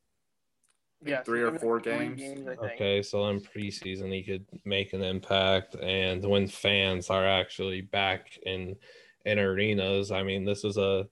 Yeah, 1.04 1.22
Three 1.22 1.40
so 1.40 1.48
or 1.48 1.58
four 1.58 1.80
three 1.80 2.14
games. 2.14 2.46
I. 2.48 2.66
Okay, 2.66 3.02
so 3.02 3.28
in 3.28 3.40
preseason 3.40 4.12
he 4.12 4.22
could 4.22 4.46
make 4.64 4.92
an 4.92 5.02
impact, 5.02 5.74
and 5.74 6.24
when 6.24 6.46
fans 6.46 7.10
are 7.10 7.26
actually 7.26 7.80
back 7.80 8.38
in 8.44 8.76
in 9.24 9.38
arenas, 9.38 10.12
I 10.12 10.22
mean, 10.22 10.44
this 10.44 10.64
is 10.64 10.76
a 10.76 11.06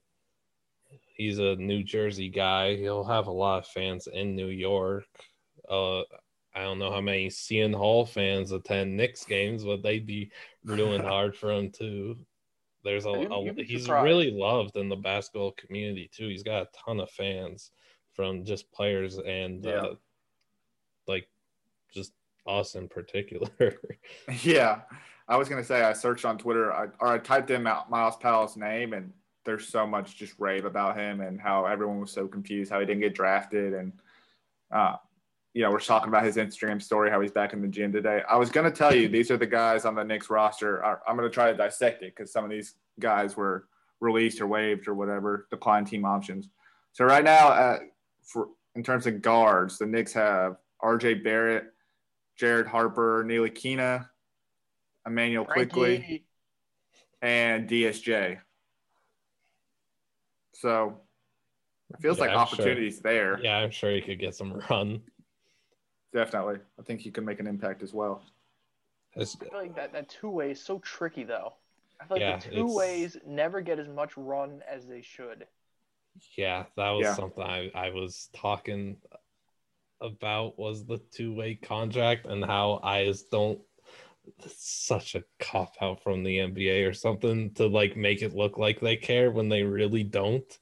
he's 1.15 1.39
a 1.39 1.57
New 1.57 1.83
Jersey 1.83 2.29
guy. 2.29 2.77
He'll 2.77 3.05
have 3.05 3.27
a 3.27 3.33
lot 3.33 3.59
of 3.59 3.67
fans 3.67 4.07
in 4.07 4.37
New 4.37 4.49
York. 4.49 5.07
Uh, 5.69 6.01
I 6.55 6.63
don't 6.63 6.79
know 6.79 6.91
how 6.91 7.01
many 7.01 7.31
Seton 7.31 7.73
Hall 7.73 8.05
fans 8.07 8.53
attend 8.53 8.97
Knicks 8.97 9.25
games, 9.25 9.65
but 9.65 9.83
they'd 9.83 10.07
be 10.07 10.31
rooting 10.65 11.03
hard 11.05 11.37
for 11.37 11.53
him 11.53 11.71
too. 11.71 12.17
There's 12.83 13.07
a, 13.07 13.11
a 13.11 13.55
he's 13.63 13.83
surprised. 13.83 14.05
really 14.05 14.31
loved 14.31 14.77
in 14.77 14.89
the 14.89 14.97
basketball 14.97 15.53
community 15.53 16.11
too. 16.13 16.29
He's 16.29 16.43
got 16.43 16.63
a 16.63 16.69
ton 16.85 17.01
of 17.01 17.11
fans 17.11 17.73
from 18.15 18.45
just 18.45 18.71
players 18.73 19.19
and 19.19 19.65
Yeah. 19.65 19.73
uh, 19.73 19.95
like 21.07 21.29
just 21.93 22.13
us 22.47 22.75
in 22.75 22.89
particular. 22.89 23.49
Yeah, 24.43 24.83
I 25.29 25.37
was 25.37 25.49
gonna 25.49 25.65
say 25.65 25.83
I 25.83 25.93
searched 25.93 26.25
on 26.25 26.39
Twitter 26.39 26.73
I, 26.73 26.87
or 27.01 27.09
I 27.09 27.19
typed 27.19 27.51
in 27.51 27.63
Myles 27.63 28.17
Powell's 28.17 28.57
name, 28.57 28.93
and 28.93 29.13
there's 29.45 29.69
so 29.69 29.87
much 29.87 30.17
just 30.17 30.35
rave 30.39 30.65
about 30.65 30.97
him 30.97 31.21
and 31.21 31.41
how 31.41 31.65
everyone 31.67 32.01
was 32.01 32.13
so 32.13 32.27
confused 32.29 32.71
how 32.71 32.81
he 32.81 32.87
didn't 32.87 33.01
get 33.01 33.15
drafted, 33.15 33.75
and 33.75 33.93
uh, 34.71 34.97
you 35.55 35.63
know 35.63 35.71
we're 35.71 35.81
talking 35.81 36.09
about 36.09 36.25
his 36.25 36.37
Instagram 36.37 36.81
story 36.81 37.11
how 37.11 37.21
he's 37.21 37.33
back 37.33 37.53
in 37.53 37.61
the 37.63 37.69
gym 37.69 37.93
today. 37.93 38.23
I 38.29 38.37
was 38.37 38.51
gonna 38.51 38.71
tell 38.71 38.95
you 38.95 39.09
these 39.09 39.31
are 39.31 39.37
the 39.37 39.47
guys 39.47 39.85
on 39.85 39.95
the 39.95 40.05
Knicks 40.05 40.31
roster. 40.31 40.85
I, 40.85 40.97
I'm 41.09 41.17
gonna 41.17 41.31
try 41.31 41.51
to 41.51 41.57
dissect 41.57 42.03
it 42.03 42.15
because 42.15 42.33
some 42.33 42.45
of 42.45 42.51
these 42.51 42.75
guys 42.99 43.37
were 43.37 43.67
released 44.01 44.41
or 44.41 44.47
waived 44.47 44.89
or 44.89 44.95
whatever, 44.95 45.47
declined 45.51 45.87
team 45.87 46.05
options. 46.05 46.49
So 46.93 47.05
right 47.05 47.25
now, 47.25 47.49
uh, 47.49 47.79
for 48.31 48.49
in 48.77 48.83
terms 48.83 49.07
of 49.07 49.21
guards, 49.21 49.79
the 49.79 49.87
Knicks 49.87 50.13
have 50.13 50.57
R.J. 50.81 51.15
Barrett, 51.15 51.65
Jared 52.39 52.67
Harper, 52.67 53.25
Neil 53.27 53.43
Aquina, 53.43 54.09
Immanuel 55.07 55.45
Quickley, 55.45 56.25
and 57.21 57.69
DSJ. 57.69 58.39
So 60.55 61.01
it 61.91 62.01
feels 62.01 62.19
Yeah, 62.19 62.25
like 62.25 62.31
I'm 62.31 62.47
sure. 62.47 62.55
opportunities 62.59 63.01
there. 63.01 63.41
yeah, 63.43 63.59
I'm 63.59 63.71
sure 63.71 63.91
he 63.91 64.01
could 64.01 64.19
get 64.21 64.35
some 64.35 64.53
run. 64.71 65.03
Definitely. 66.13 66.57
I 66.79 66.83
think 66.83 67.01
he 67.01 67.11
can 67.11 67.25
make 67.25 67.41
an 67.41 67.47
impact 67.47 67.83
as 67.83 67.93
well. 67.93 68.23
It's- 69.15 69.37
I 69.41 69.45
feel 69.45 69.59
like 69.59 69.75
that, 69.77 69.93
that 69.93 70.09
two 70.09 70.31
way 70.31 70.53
is 70.53 70.63
so 70.63 70.79
tricky 70.81 71.25
though. 71.25 71.55
I 72.01 72.05
feel 72.07 72.17
like 72.17 72.21
Yeah, 72.21 72.37
the 72.39 72.47
it's- 72.49 72.55
two 72.55 72.75
ways 72.75 73.17
never 73.27 73.61
get 73.61 73.79
as 73.79 73.89
much 73.89 74.17
run 74.17 74.63
as 74.69 74.87
they 74.87 75.03
should. 75.03 75.47
Yeah, 76.37 76.65
that 76.77 76.91
was 76.91 77.07
Yeah. 77.07 77.15
something 77.15 77.43
I, 77.43 77.71
I 77.75 77.91
was 77.91 78.29
talking 78.35 78.97
about 80.01 80.59
was 80.59 80.85
the 80.87 80.99
two 81.13 81.35
way 81.35 81.55
contract 81.55 82.27
and 82.27 82.45
how 82.45 82.81
I 82.83 83.05
just 83.05 83.31
don't 83.31 83.61
such 84.47 85.15
a 85.15 85.25
cop 85.39 85.75
out 85.81 86.03
from 86.03 86.23
the 86.23 86.39
NBA 86.39 86.89
or 86.89 86.93
something 86.93 87.53
to 87.55 87.67
like 87.67 87.97
make 87.97 88.23
it 88.23 88.35
look 88.35 88.59
like 88.59 88.81
they 88.81 88.97
care 88.97 89.31
when 89.31 89.49
they 89.49 89.63
really 89.63 90.05
don't. 90.05 90.59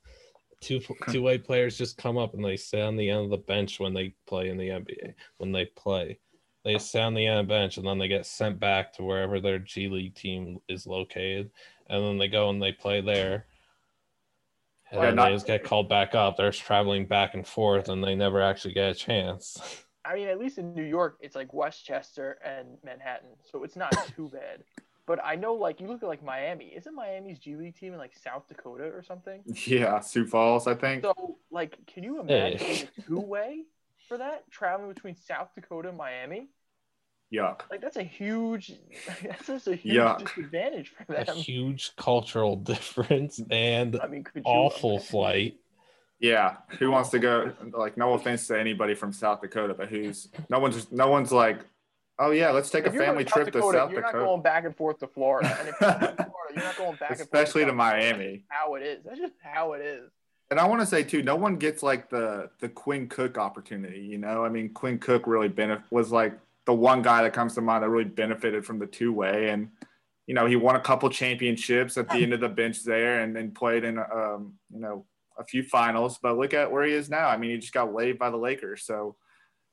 Two 0.61 0.81
two 1.11 1.23
way 1.23 1.39
players 1.39 1.79
just 1.79 1.97
come 1.99 2.19
up 2.19 2.35
and 2.35 2.45
they 2.45 2.57
sit 2.57 2.81
on 2.83 2.97
the 2.97 3.11
end 3.11 3.25
of 3.25 3.31
the 3.31 3.37
bench 3.39 3.79
when 3.81 3.95
they 3.95 4.15
play 4.27 4.49
in 4.49 4.57
the 4.57 4.69
NBA. 4.71 5.15
When 5.39 5.53
they 5.53 5.67
play, 5.67 6.19
they 6.65 6.79
sit 6.79 7.03
on 7.03 7.15
the 7.15 7.27
end 7.27 7.41
of 7.41 7.47
the 7.47 7.55
bench 7.55 7.77
and 7.77 7.87
then 7.87 7.99
they 7.99 8.09
get 8.09 8.27
sent 8.27 8.59
back 8.59 8.93
to 8.95 9.03
wherever 9.03 9.41
their 9.41 9.59
G 9.59 9.89
League 9.89 10.15
team 10.15 10.59
is 10.69 10.87
located, 10.87 11.51
and 11.89 12.05
then 12.05 12.19
they 12.19 12.29
go 12.29 12.51
and 12.51 12.63
they 12.63 12.73
play 12.73 13.01
there. 13.01 13.47
And 14.91 15.01
Yeah, 15.01 15.07
then 15.07 15.17
not- 15.17 15.29
they 15.29 15.35
just 15.35 15.47
get 15.47 15.65
called 15.65 15.89
back 15.89 16.15
up. 16.15 16.37
They're 16.37 16.51
just 16.51 16.63
traveling 16.65 17.07
back 17.07 17.35
and 17.35 17.47
forth, 17.47 17.89
and 17.89 18.03
they 18.03 18.15
never 18.15 18.41
actually 18.41 18.75
get 18.75 18.91
a 18.91 18.95
chance. 18.95 19.85
I 20.05 20.15
mean, 20.15 20.29
at 20.29 20.39
least 20.39 20.57
in 20.57 20.73
New 20.75 20.85
York, 20.85 21.19
it's 21.21 21.37
like 21.37 21.53
Westchester 21.53 22.39
and 22.43 22.79
Manhattan, 22.83 23.29
so 23.51 23.63
it's 23.65 23.77
not 23.77 23.93
too 24.17 24.31
bad. 24.33 24.63
But 25.07 25.21
I 25.25 25.37
know, 25.37 25.55
like, 25.55 25.81
you 25.81 25.87
look 25.87 26.03
at 26.03 26.09
like 26.09 26.23
Miami. 26.23 26.67
Isn't 26.77 26.95
Miami's 26.95 27.39
G 27.39 27.57
League 27.57 27.77
team 27.77 27.93
in 27.93 27.99
like 27.99 28.15
South 28.17 28.47
Dakota 28.49 28.85
or 28.85 29.03
something? 29.03 29.43
Yeah, 29.67 30.01
Sioux 30.01 30.27
Falls, 30.27 30.67
I 30.67 30.75
think. 30.75 31.03
So, 31.03 31.39
like, 31.51 31.79
can 31.87 32.05
you 32.05 32.21
imagine 32.21 32.59
Hey. 32.59 32.89
a 32.99 33.03
two 33.07 33.21
way 33.21 33.65
for 34.09 34.17
that 34.19 34.51
traveling 34.51 34.93
between 34.93 35.15
South 35.17 35.49
Dakota 35.55 35.89
and 35.91 35.99
Miami? 35.99 36.49
Yuck. 37.33 37.61
Like, 37.71 37.81
that's 37.81 37.97
a 37.97 38.03
huge, 38.03 38.73
that's 39.23 39.47
just 39.47 39.69
a 39.69 39.75
huge 39.75 39.97
Yuck. 39.97 40.19
disadvantage 40.27 40.93
for 40.97 41.13
them. 41.13 41.25
a 41.29 41.33
huge 41.35 41.95
cultural 41.97 42.57
difference 42.73 43.41
and 43.51 43.99
I 44.01 44.07
mean, 44.07 44.25
could 44.25 44.37
you 44.37 44.43
awful 44.45 44.93
imagine? 44.93 45.07
flight. 45.07 45.57
Yeah. 46.21 46.57
Who 46.79 46.91
wants 46.91 47.11
to 47.11 47.19
go? 47.19 47.53
Like, 47.73 47.97
no 47.97 48.15
offense 48.15 48.47
to 48.49 48.59
anybody 48.59 48.95
from 48.95 49.13
South 49.13 49.41
Dakota, 49.41 49.75
but 49.75 49.89
who's 49.89 50.29
no 50.49 50.59
one's 50.59 50.91
no 50.91 51.09
one's 51.09 51.31
like, 51.33 51.61
oh 52.19 52.31
yeah, 52.33 52.51
let's 52.51 52.71
take 52.71 52.87
If 52.87 52.95
a 52.95 52.97
family 52.99 53.25
going 53.25 53.27
trip 53.27 53.53
Dakota, 53.53 53.79
to 53.79 53.79
South 53.83 53.91
you're 53.93 54.01
Dakota, 54.01 54.19
not 54.19 54.25
going 54.25 54.43
back 54.43 54.65
and 54.65 54.75
forth 54.77 54.99
to 54.99 55.07
Florida. 55.07 55.57
And 55.61 55.69
if 55.69 55.75
you're 55.81 55.91
Florida, 55.93 56.27
you're 56.55 56.65
not 56.65 56.77
going 56.77 56.97
back 56.97 57.11
and 57.11 57.19
forth 57.19 57.21
especially 57.21 57.65
to 57.67 57.71
South 57.71 57.77
Dakota. 57.77 58.17
Miami. 58.19 58.45
How 58.49 58.75
it 58.75 58.83
is. 58.83 59.05
That's 59.05 59.19
just 59.19 59.35
how 59.43 59.75
it 59.75 59.83
is. 59.83 60.11
And 60.51 60.59
I 60.59 60.67
want 60.67 60.81
to 60.81 60.87
say 60.87 61.05
too, 61.05 61.23
no 61.23 61.37
one 61.37 61.57
gets 61.57 61.83
like 61.83 62.09
the 62.11 62.51
the 62.59 62.69
Quinn 62.69 63.07
Cook 63.09 63.39
opportunity. 63.39 64.01
You 64.01 64.19
know, 64.19 64.45
I 64.45 64.49
mean, 64.49 64.71
Quinn 64.71 64.99
Cook 64.99 65.27
really 65.27 65.49
benefit 65.49 65.85
was 65.91 66.11
like 66.11 66.37
the 66.69 66.75
one 66.75 67.01
guy 67.01 67.23
that 67.23 67.33
comes 67.33 67.55
to 67.55 67.63
mind 67.63 67.83
that 67.83 67.89
really 67.89 68.05
benefited 68.05 68.63
from 68.63 68.79
the 68.79 68.87
two 68.87 69.11
way, 69.11 69.49
and 69.49 69.71
you 70.27 70.35
know, 70.35 70.45
he 70.45 70.55
won 70.55 70.77
a 70.77 70.81
couple 70.81 71.09
championships 71.09 71.97
at 71.97 72.11
the 72.11 72.17
end 72.17 72.35
of 72.35 72.41
the 72.41 72.49
bench 72.51 72.85
there, 72.85 73.21
and 73.21 73.35
then 73.35 73.53
played 73.53 73.85
in 73.85 73.99
um, 73.99 74.53
you 74.71 74.79
know 74.79 75.07
a 75.39 75.45
few 75.45 75.63
finals. 75.63 76.19
But 76.23 76.37
look 76.37 76.53
at 76.53 76.71
where 76.71 76.85
he 76.85 76.93
is 76.93 77.09
now. 77.09 77.27
I 77.27 77.39
mean, 77.39 77.53
he 77.53 77.57
just 77.57 77.73
got 77.73 77.91
waived 77.91 78.19
by 78.19 78.29
the 78.29 78.37
Lakers, 78.37 78.83
so 78.85 79.17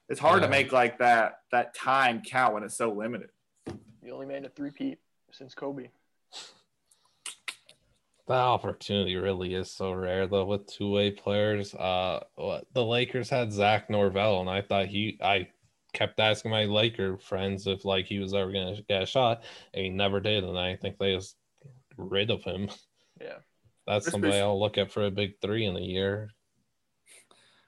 it's 0.08 0.22
hard 0.22 0.40
Yeah. 0.42 0.48
to 0.48 0.52
make 0.52 0.72
like 0.72 1.00
that 1.00 1.40
that 1.52 1.76
time 1.76 2.22
count 2.26 2.54
when 2.54 2.64
it's 2.64 2.78
so 2.78 2.90
limited. 2.94 3.30
The 3.66 4.12
only 4.12 4.26
man 4.28 4.44
to 4.44 4.50
three-peat 4.50 4.98
since 5.34 5.54
Kobe. 5.54 5.90
That 8.28 8.40
opportunity 8.40 9.18
really 9.18 9.54
is 9.54 9.70
so 9.70 9.92
rare 9.92 10.28
though 10.28 10.46
with 10.46 10.66
two 10.68 10.90
way 10.90 11.12
players. 11.12 11.76
Uh, 11.76 12.24
the 12.72 12.86
Lakers 12.86 13.30
had 13.30 13.52
Zach 13.52 13.90
Norvell, 13.90 14.40
and 14.40 14.50
I 14.50 14.62
thought 14.62 14.88
he, 14.88 15.20
I 15.22 15.50
kept 15.96 16.20
asking 16.20 16.52
my 16.52 16.66
Laker 16.66 17.18
friends 17.18 17.66
if 17.66 17.86
like 17.86 18.06
he 18.06 18.20
was 18.20 18.34
ever 18.34 18.52
gonna 18.52 18.78
get 18.88 19.04
a 19.04 19.06
shot, 19.06 19.44
and 19.74 19.84
he 19.84 19.90
never 19.90 20.20
did, 20.20 20.44
and 20.44 20.58
I 20.60 20.76
think 20.76 20.98
they 20.98 21.16
just 21.16 21.38
rid 21.98 22.30
of 22.30 22.44
him. 22.44 22.70
Yeah. 23.20 23.38
That's 23.88 24.06
Chris 24.06 24.12
somebody 24.12 24.34
Boucher- 24.34 24.44
I'll 24.44 24.60
look 24.60 24.78
at 24.78 24.92
for 24.92 25.06
a 25.06 25.12
big 25.12 25.40
three 25.42 25.66
in 25.66 25.76
a 25.78 25.82
year. 25.82 26.32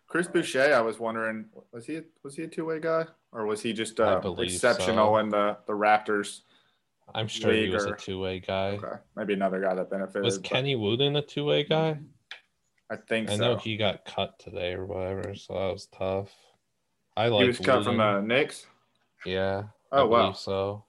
Chris 0.07 0.27
Boucher, 0.27 0.73
I 0.73 0.81
was 0.81 0.99
wondering, 0.99 1.45
was 1.71 1.85
he 1.85 2.01
was 2.23 2.35
he 2.35 2.43
a 2.43 2.47
two 2.47 2.65
way 2.65 2.79
guy 2.79 3.05
or 3.31 3.45
was 3.45 3.61
he 3.61 3.73
just 3.73 3.99
uh, 3.99 4.21
exceptional 4.37 5.13
so. 5.13 5.17
in 5.17 5.29
the 5.29 5.57
the 5.67 5.73
Raptors? 5.73 6.41
I'm 7.15 7.27
sure 7.27 7.53
he 7.53 7.69
was 7.69 7.85
or- 7.85 7.93
a 7.93 7.97
two 7.97 8.19
way 8.19 8.39
guy. 8.39 8.71
Okay, 8.71 8.97
maybe 9.15 9.33
another 9.33 9.61
guy 9.61 9.73
that 9.75 9.89
benefited. 9.89 10.23
Was 10.23 10.37
but 10.37 10.49
Kenny 10.49 10.75
Wooten 10.75 11.15
a 11.15 11.21
two 11.21 11.45
way 11.45 11.63
guy? 11.63 11.99
I 12.89 12.95
think 12.95 13.29
I 13.29 13.35
so. 13.35 13.41
know 13.41 13.55
he 13.57 13.75
got 13.77 14.05
cut 14.05 14.39
today 14.39 14.73
or 14.73 14.85
whatever, 14.85 15.35
so 15.35 15.53
that 15.53 15.71
was 15.73 15.87
tough. 15.87 16.33
I 17.17 17.25
He 17.25 17.31
like 17.31 17.47
was 17.47 17.59
cut 17.59 17.83
from 17.83 17.97
the 17.97 18.03
uh, 18.03 18.21
Knicks. 18.21 18.65
yeah. 19.25 19.63
Oh, 19.91 19.97
I 19.97 20.01
Oh 20.01 20.05
wow, 20.07 20.31
so. 20.33 20.85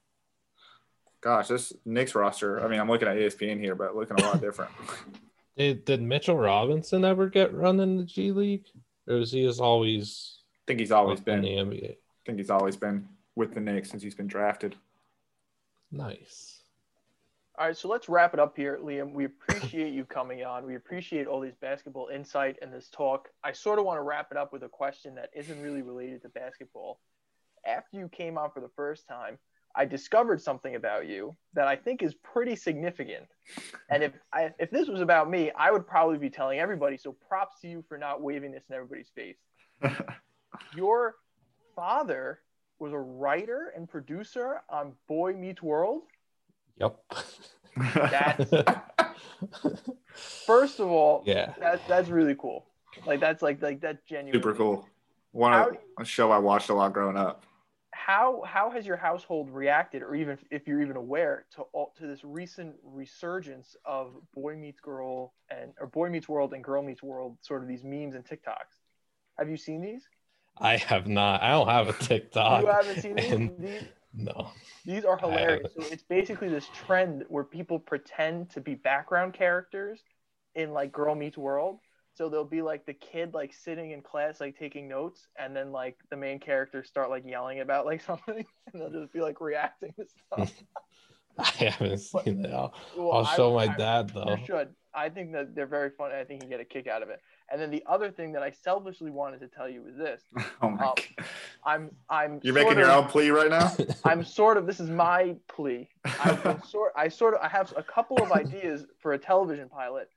gosh, 1.21 1.47
this 1.47 1.73
Knicks 1.85 2.15
roster. 2.15 2.63
I 2.63 2.67
mean, 2.67 2.79
I'm 2.79 2.87
looking 2.89 3.07
at 3.07 3.17
ESPN 3.17 3.59
here, 3.59 3.75
but 3.75 3.95
looking 3.95 4.19
a 4.19 4.25
lot 4.25 4.39
different. 4.47 4.71
Did 5.57 5.85
did 5.85 6.01
Mitchell 6.01 6.37
Robinson 6.37 7.03
ever 7.03 7.27
get 7.29 7.53
run 7.53 7.79
in 7.79 7.97
the 7.97 8.03
G 8.03 8.31
League, 8.31 8.65
or 9.07 9.17
is 9.17 9.31
he 9.31 9.43
just 9.43 9.59
always 9.59 10.39
I 10.53 10.63
think 10.67 10.79
he's 10.79 10.91
always 10.91 11.19
been 11.19 11.43
in 11.43 11.69
been. 11.69 11.79
the 11.79 11.85
I 11.89 11.97
think 12.25 12.37
he's 12.37 12.49
always 12.51 12.77
been 12.77 13.07
with 13.35 13.53
the 13.53 13.59
Knicks 13.59 13.89
since 13.89 14.03
he's 14.03 14.15
been 14.15 14.27
drafted. 14.27 14.75
Nice. 15.91 16.58
All 17.59 17.65
right, 17.65 17.75
so 17.75 17.89
let's 17.89 18.07
wrap 18.07 18.33
it 18.33 18.39
up 18.39 18.55
here, 18.55 18.79
Liam. 18.81 19.11
We 19.11 19.25
appreciate 19.25 19.93
you 19.93 20.05
coming 20.05 20.45
on. 20.45 20.65
We 20.65 20.75
appreciate 20.75 21.27
all 21.27 21.41
these 21.41 21.57
basketball 21.59 22.07
insight 22.07 22.55
and 22.61 22.71
this 22.71 22.87
talk. 22.87 23.27
I 23.43 23.51
sort 23.51 23.79
of 23.79 23.85
want 23.85 23.97
to 23.97 24.01
wrap 24.01 24.29
it 24.31 24.37
up 24.37 24.53
with 24.53 24.63
a 24.63 24.69
question 24.69 25.15
that 25.15 25.29
isn't 25.35 25.61
really 25.61 25.81
related 25.81 26.21
to 26.21 26.29
basketball. 26.29 27.01
After 27.67 27.97
you 27.97 28.07
came 28.07 28.37
on 28.37 28.51
for 28.51 28.61
the 28.61 28.69
first 28.77 29.09
time, 29.09 29.37
I 29.75 29.83
discovered 29.83 30.41
something 30.41 30.75
about 30.75 31.09
you 31.09 31.35
that 31.53 31.67
I 31.67 31.75
think 31.75 32.01
is 32.01 32.15
pretty 32.15 32.55
significant. 32.55 33.25
And 33.89 34.03
if 34.03 34.13
I, 34.31 34.51
if 34.57 34.71
this 34.71 34.87
was 34.87 35.01
about 35.01 35.29
me, 35.29 35.51
I 35.51 35.69
would 35.69 35.85
probably 35.85 36.17
be 36.17 36.29
telling 36.29 36.59
everybody. 36.59 36.95
So 36.95 37.11
props 37.27 37.59
to 37.63 37.67
you 37.67 37.83
for 37.89 37.97
not 37.97 38.21
waving 38.21 38.53
this 38.53 38.63
in 38.69 38.75
everybody's 38.75 39.11
face. 39.13 39.35
Your 40.77 41.15
father 41.75 42.39
was 42.79 42.93
a 42.93 42.97
writer 42.97 43.73
and 43.75 43.89
producer 43.89 44.61
on 44.69 44.93
Boy 45.09 45.33
Meets 45.33 45.61
World. 45.61 46.03
Yep. 46.79 46.99
That's- 47.93 48.49
First 50.45 50.79
of 50.79 50.87
all, 50.87 51.23
yeah. 51.25 51.53
that, 51.59 51.81
that's 51.87 52.09
really 52.09 52.35
cool. 52.35 52.65
Like 53.05 53.19
that's 53.19 53.41
like 53.41 53.61
like 53.61 53.79
that's 53.81 54.01
genuine. 54.03 54.33
Super 54.33 54.53
cool. 54.53 54.87
One 55.31 55.53
How 55.53 55.71
a 55.99 56.05
show 56.05 56.31
I 56.31 56.39
watched 56.39 56.69
a 56.69 56.73
lot 56.73 56.91
growing 56.93 57.17
up. 57.17 57.43
How 57.91 58.41
how 58.45 58.69
has 58.71 58.85
your 58.85 58.97
household 58.97 59.49
reacted, 59.51 60.01
or 60.01 60.15
even 60.15 60.37
if 60.51 60.67
you're 60.67 60.81
even 60.81 60.97
aware, 60.97 61.45
to 61.55 61.61
all, 61.73 61.93
to 61.97 62.07
this 62.07 62.23
recent 62.23 62.75
resurgence 62.83 63.75
of 63.85 64.13
Boy 64.33 64.55
Meets 64.55 64.79
Girl 64.79 65.33
and 65.49 65.71
or 65.79 65.87
Boy 65.87 66.09
Meets 66.09 66.27
World 66.27 66.53
and 66.53 66.63
Girl 66.63 66.81
Meets 66.81 67.03
World, 67.03 67.37
sort 67.41 67.61
of 67.61 67.67
these 67.67 67.83
memes 67.83 68.15
and 68.15 68.25
TikToks? 68.25 68.79
Have 69.37 69.49
you 69.49 69.57
seen 69.57 69.81
these? 69.81 70.09
I 70.57 70.77
have 70.77 71.07
not. 71.07 71.41
I 71.43 71.51
don't 71.51 71.67
have 71.67 71.87
a 71.89 71.93
TikTok. 71.93 72.63
you 72.63 72.67
haven't 72.67 73.01
seen 73.01 73.55
these? 73.59 73.83
No. 74.13 74.49
These 74.85 75.05
are 75.05 75.17
hilarious. 75.17 75.71
So 75.77 75.83
it's 75.91 76.03
basically 76.03 76.49
this 76.49 76.67
trend 76.85 77.23
where 77.29 77.43
people 77.43 77.79
pretend 77.79 78.49
to 78.51 78.61
be 78.61 78.75
background 78.75 79.33
characters 79.33 80.01
in 80.55 80.71
like 80.71 80.91
Girl 80.91 81.15
Meets 81.15 81.37
World. 81.37 81.79
So 82.15 82.27
they'll 82.27 82.43
be 82.43 82.61
like 82.61 82.85
the 82.85 82.93
kid 82.93 83.33
like 83.33 83.53
sitting 83.53 83.91
in 83.91 84.01
class 84.01 84.41
like 84.41 84.57
taking 84.57 84.87
notes, 84.89 85.27
and 85.37 85.55
then 85.55 85.71
like 85.71 85.95
the 86.09 86.17
main 86.17 86.39
characters 86.39 86.87
start 86.87 87.09
like 87.09 87.23
yelling 87.25 87.59
about 87.61 87.85
like 87.85 88.01
something, 88.05 88.43
and 88.73 88.81
they'll 88.81 88.89
just 88.91 89.13
be 89.13 89.21
like 89.21 89.39
reacting 89.39 89.93
to 89.97 90.05
stuff. 90.07 90.51
I 91.37 91.45
haven't 91.69 91.97
seen 92.25 92.41
that. 92.41 92.53
I'll, 92.53 92.73
Well, 92.97 93.11
I'll 93.13 93.25
I- 93.25 93.35
show 93.35 93.53
my 93.53 93.65
I- 93.71 93.77
dad 93.77 94.11
You 94.13 94.21
though. 94.25 94.37
should. 94.45 94.69
I 94.93 95.09
think 95.09 95.31
that 95.33 95.53
they're 95.55 95.67
very 95.67 95.91
funny. 95.91 96.15
I 96.15 96.23
think 96.25 96.43
you 96.43 96.49
get 96.49 96.59
a 96.59 96.65
kick 96.65 96.87
out 96.87 97.03
of 97.03 97.09
it. 97.09 97.21
And 97.51 97.59
then 97.59 97.71
the 97.71 97.83
other 97.87 98.11
thing 98.11 98.31
that 98.33 98.43
I 98.43 98.51
selfishly 98.51 99.09
wanted 99.09 99.39
to 99.39 99.47
tell 99.47 99.67
you 99.67 99.85
is 99.87 99.97
this: 99.97 100.21
Oh 100.61 100.69
my! 100.69 100.85
Um, 100.85 100.95
I'm 101.65 101.91
I'm 102.09 102.39
You're 102.43 102.53
making 102.53 102.77
your 102.77 102.91
own 102.91 103.05
plea 103.05 103.29
right 103.29 103.49
now. 103.49 103.75
I'm 104.05 104.23
sort 104.23 104.57
of 104.57 104.65
this 104.65 104.79
is 104.79 104.89
my 104.89 105.35
plea. 105.47 105.89
I've 106.05 106.63
sort 106.69 106.93
I 106.95 107.09
sort 107.09 107.33
of 107.33 107.41
I 107.41 107.47
have 107.47 107.73
a 107.75 107.83
couple 107.83 108.21
of 108.21 108.31
ideas 108.31 108.85
for 108.99 109.13
a 109.13 109.17
television 109.17 109.69
pilot 109.69 110.09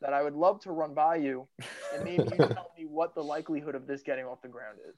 that 0.00 0.12
I 0.12 0.22
would 0.22 0.34
love 0.34 0.60
to 0.60 0.72
run 0.72 0.94
by 0.94 1.16
you, 1.16 1.46
and 1.94 2.04
maybe 2.04 2.22
you 2.22 2.36
tell 2.36 2.72
me 2.78 2.86
what 2.86 3.14
the 3.14 3.22
likelihood 3.22 3.74
of 3.74 3.86
this 3.86 4.02
getting 4.02 4.24
off 4.24 4.40
the 4.42 4.48
ground 4.48 4.78
is. 4.88 4.94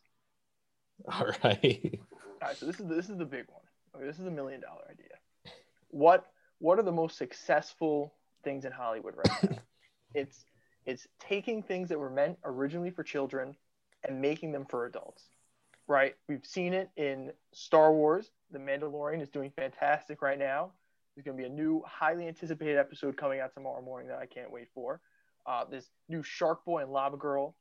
All 1.08 1.26
right. 1.42 1.98
All 2.42 2.48
right, 2.48 2.56
so 2.56 2.66
this 2.66 2.78
is 2.78 2.86
this 2.86 3.08
is 3.08 3.18
the 3.18 3.24
big 3.24 3.46
one. 3.48 3.62
Okay, 3.96 4.06
this 4.06 4.18
is 4.18 4.26
a 4.26 4.30
million 4.30 4.60
dollar 4.60 4.82
idea. 4.90 5.54
What 5.88 6.26
what 6.58 6.78
are 6.78 6.82
the 6.82 6.92
most 6.92 7.18
successful 7.18 8.14
things 8.44 8.64
in 8.64 8.72
Hollywood 8.72 9.14
right 9.16 9.50
now? 9.50 9.58
it's 10.14 10.44
it's 10.86 11.06
taking 11.18 11.62
things 11.62 11.88
that 11.90 11.98
were 11.98 12.10
meant 12.10 12.38
originally 12.44 12.90
for 12.90 13.02
children 13.02 13.56
and 14.06 14.20
making 14.20 14.52
them 14.52 14.64
for 14.68 14.86
adults. 14.86 15.24
Right? 15.86 16.14
We've 16.28 16.44
seen 16.44 16.72
it 16.72 16.90
in 16.96 17.32
Star 17.52 17.92
Wars. 17.92 18.30
The 18.52 18.58
Mandalorian 18.58 19.20
is 19.20 19.28
doing 19.28 19.52
fantastic 19.56 20.22
right 20.22 20.38
now. 20.38 20.72
There's 21.14 21.24
going 21.24 21.36
to 21.36 21.42
be 21.42 21.48
a 21.48 21.52
new, 21.52 21.82
highly 21.86 22.28
anticipated 22.28 22.78
episode 22.78 23.16
coming 23.16 23.40
out 23.40 23.52
tomorrow 23.54 23.82
morning 23.82 24.08
that 24.08 24.18
I 24.18 24.26
can't 24.26 24.52
wait 24.52 24.68
for. 24.72 25.00
Uh, 25.46 25.64
this 25.68 25.86
new 26.08 26.22
Shark 26.22 26.64
Boy 26.64 26.82
and 26.82 26.92
Lava 26.92 27.16
Girl 27.16 27.56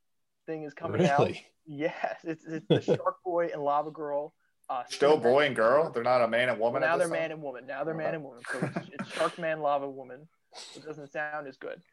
thing 0.45 0.63
is 0.63 0.73
coming 0.73 1.07
out. 1.07 1.31
Yes, 1.65 2.19
it's, 2.23 2.45
it's 2.45 2.65
the 2.67 2.81
Shark 2.81 3.17
Boy 3.25 3.49
and 3.53 3.63
Lava 3.63 3.91
Girl. 3.91 4.33
Uh, 4.69 4.83
Still 4.87 5.17
boy 5.17 5.47
and 5.47 5.55
girl. 5.55 5.91
They're 5.91 6.03
not 6.03 6.21
a 6.21 6.27
man 6.27 6.49
and 6.49 6.59
woman. 6.59 6.81
now 6.81 6.95
they're 6.97 7.07
this 7.07 7.11
time? 7.11 7.21
man 7.21 7.31
and 7.31 7.41
woman. 7.41 7.65
Now 7.65 7.83
they're 7.83 7.95
man 7.95 8.13
and 8.13 8.23
woman. 8.23 8.41
So 8.51 8.59
it's, 8.75 8.89
it's 8.99 9.11
Shark 9.13 9.39
Man, 9.39 9.61
Lava 9.61 9.89
Woman. 9.89 10.27
It 10.75 10.85
doesn't 10.85 11.11
sound 11.11 11.47
as 11.47 11.57
good. 11.57 11.81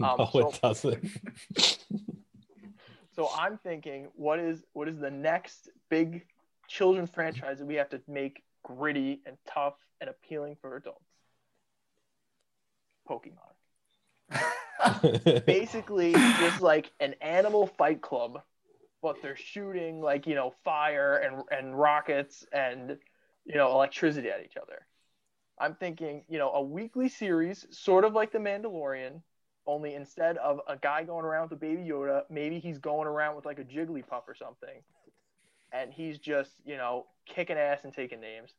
Um, 0.00 0.14
no, 0.18 0.26
so- 0.26 0.48
it 0.48 0.60
doesn't. 0.62 1.04
So 3.18 3.28
I'm 3.36 3.58
thinking, 3.58 4.06
what 4.14 4.38
is 4.38 4.62
what 4.74 4.86
is 4.86 4.96
the 5.00 5.10
next 5.10 5.68
big 5.88 6.24
children's 6.68 7.10
franchise 7.10 7.58
that 7.58 7.66
we 7.66 7.74
have 7.74 7.88
to 7.88 8.00
make 8.06 8.44
gritty 8.62 9.22
and 9.26 9.36
tough 9.52 9.74
and 10.00 10.08
appealing 10.08 10.56
for 10.60 10.76
adults? 10.76 11.02
Pokemon. 13.10 13.42
Basically, 15.46 16.12
just 16.12 16.60
like 16.60 16.92
an 17.00 17.14
animal 17.20 17.66
fight 17.66 18.02
club, 18.02 18.40
but 19.02 19.16
they're 19.20 19.34
shooting 19.34 20.00
like 20.00 20.28
you 20.28 20.36
know 20.36 20.54
fire 20.62 21.16
and 21.16 21.42
and 21.50 21.76
rockets 21.76 22.46
and 22.52 22.98
you 23.44 23.56
know 23.56 23.72
electricity 23.72 24.30
at 24.30 24.44
each 24.44 24.56
other. 24.56 24.86
I'm 25.60 25.74
thinking, 25.74 26.24
you 26.28 26.38
know, 26.38 26.50
a 26.52 26.62
weekly 26.62 27.08
series, 27.08 27.66
sort 27.70 28.04
of 28.04 28.12
like 28.14 28.32
The 28.32 28.38
Mandalorian, 28.38 29.20
only 29.66 29.94
instead 29.94 30.36
of 30.38 30.60
a 30.68 30.76
guy 30.76 31.04
going 31.04 31.24
around 31.24 31.50
with 31.50 31.52
a 31.52 31.60
baby 31.60 31.82
Yoda, 31.82 32.22
maybe 32.30 32.58
he's 32.58 32.78
going 32.78 33.06
around 33.06 33.36
with 33.36 33.44
like 33.44 33.58
a 33.58 33.64
Jigglypuff 33.64 34.26
or 34.26 34.34
something, 34.34 34.82
and 35.72 35.92
he's 35.92 36.18
just, 36.18 36.52
you 36.64 36.76
know, 36.76 37.06
kicking 37.26 37.56
ass 37.58 37.80
and 37.84 37.92
taking 37.92 38.20
names. 38.20 38.54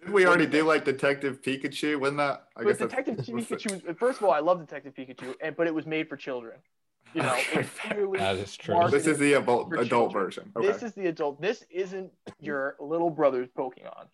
Didn't 0.00 0.12
we 0.14 0.26
already 0.26 0.46
do 0.46 0.64
like 0.64 0.84
Detective 0.84 1.40
Pikachu? 1.40 1.98
Wasn't 1.98 2.18
that? 2.18 2.48
I 2.56 2.64
But 2.64 2.78
that's- 2.78 2.90
Detective 3.04 3.28
was 3.34 3.50
it- 3.50 3.58
Pikachu, 3.58 3.98
first 3.98 4.18
of 4.18 4.24
all, 4.26 4.32
I 4.32 4.40
love 4.40 4.60
Detective 4.60 4.94
Pikachu, 4.94 5.34
and 5.40 5.56
but 5.56 5.66
it 5.66 5.74
was 5.74 5.86
made 5.86 6.08
for 6.08 6.16
children. 6.16 6.58
You 7.14 7.22
know, 7.22 7.32
Okay, 7.32 7.64
clearly 7.78 8.18
that 8.18 8.36
is 8.36 8.56
true. 8.56 8.88
This 8.90 9.06
is 9.06 9.18
the 9.18 9.34
adult, 9.34 9.72
adult 9.78 10.12
version. 10.12 10.50
Okay. 10.56 10.66
this 10.66 10.82
is 10.82 10.94
the 10.94 11.06
adult. 11.06 11.40
This 11.40 11.64
isn't 11.70 12.10
your 12.40 12.74
little 12.80 13.08
brother's 13.08 13.48
Pokemon. 13.56 14.06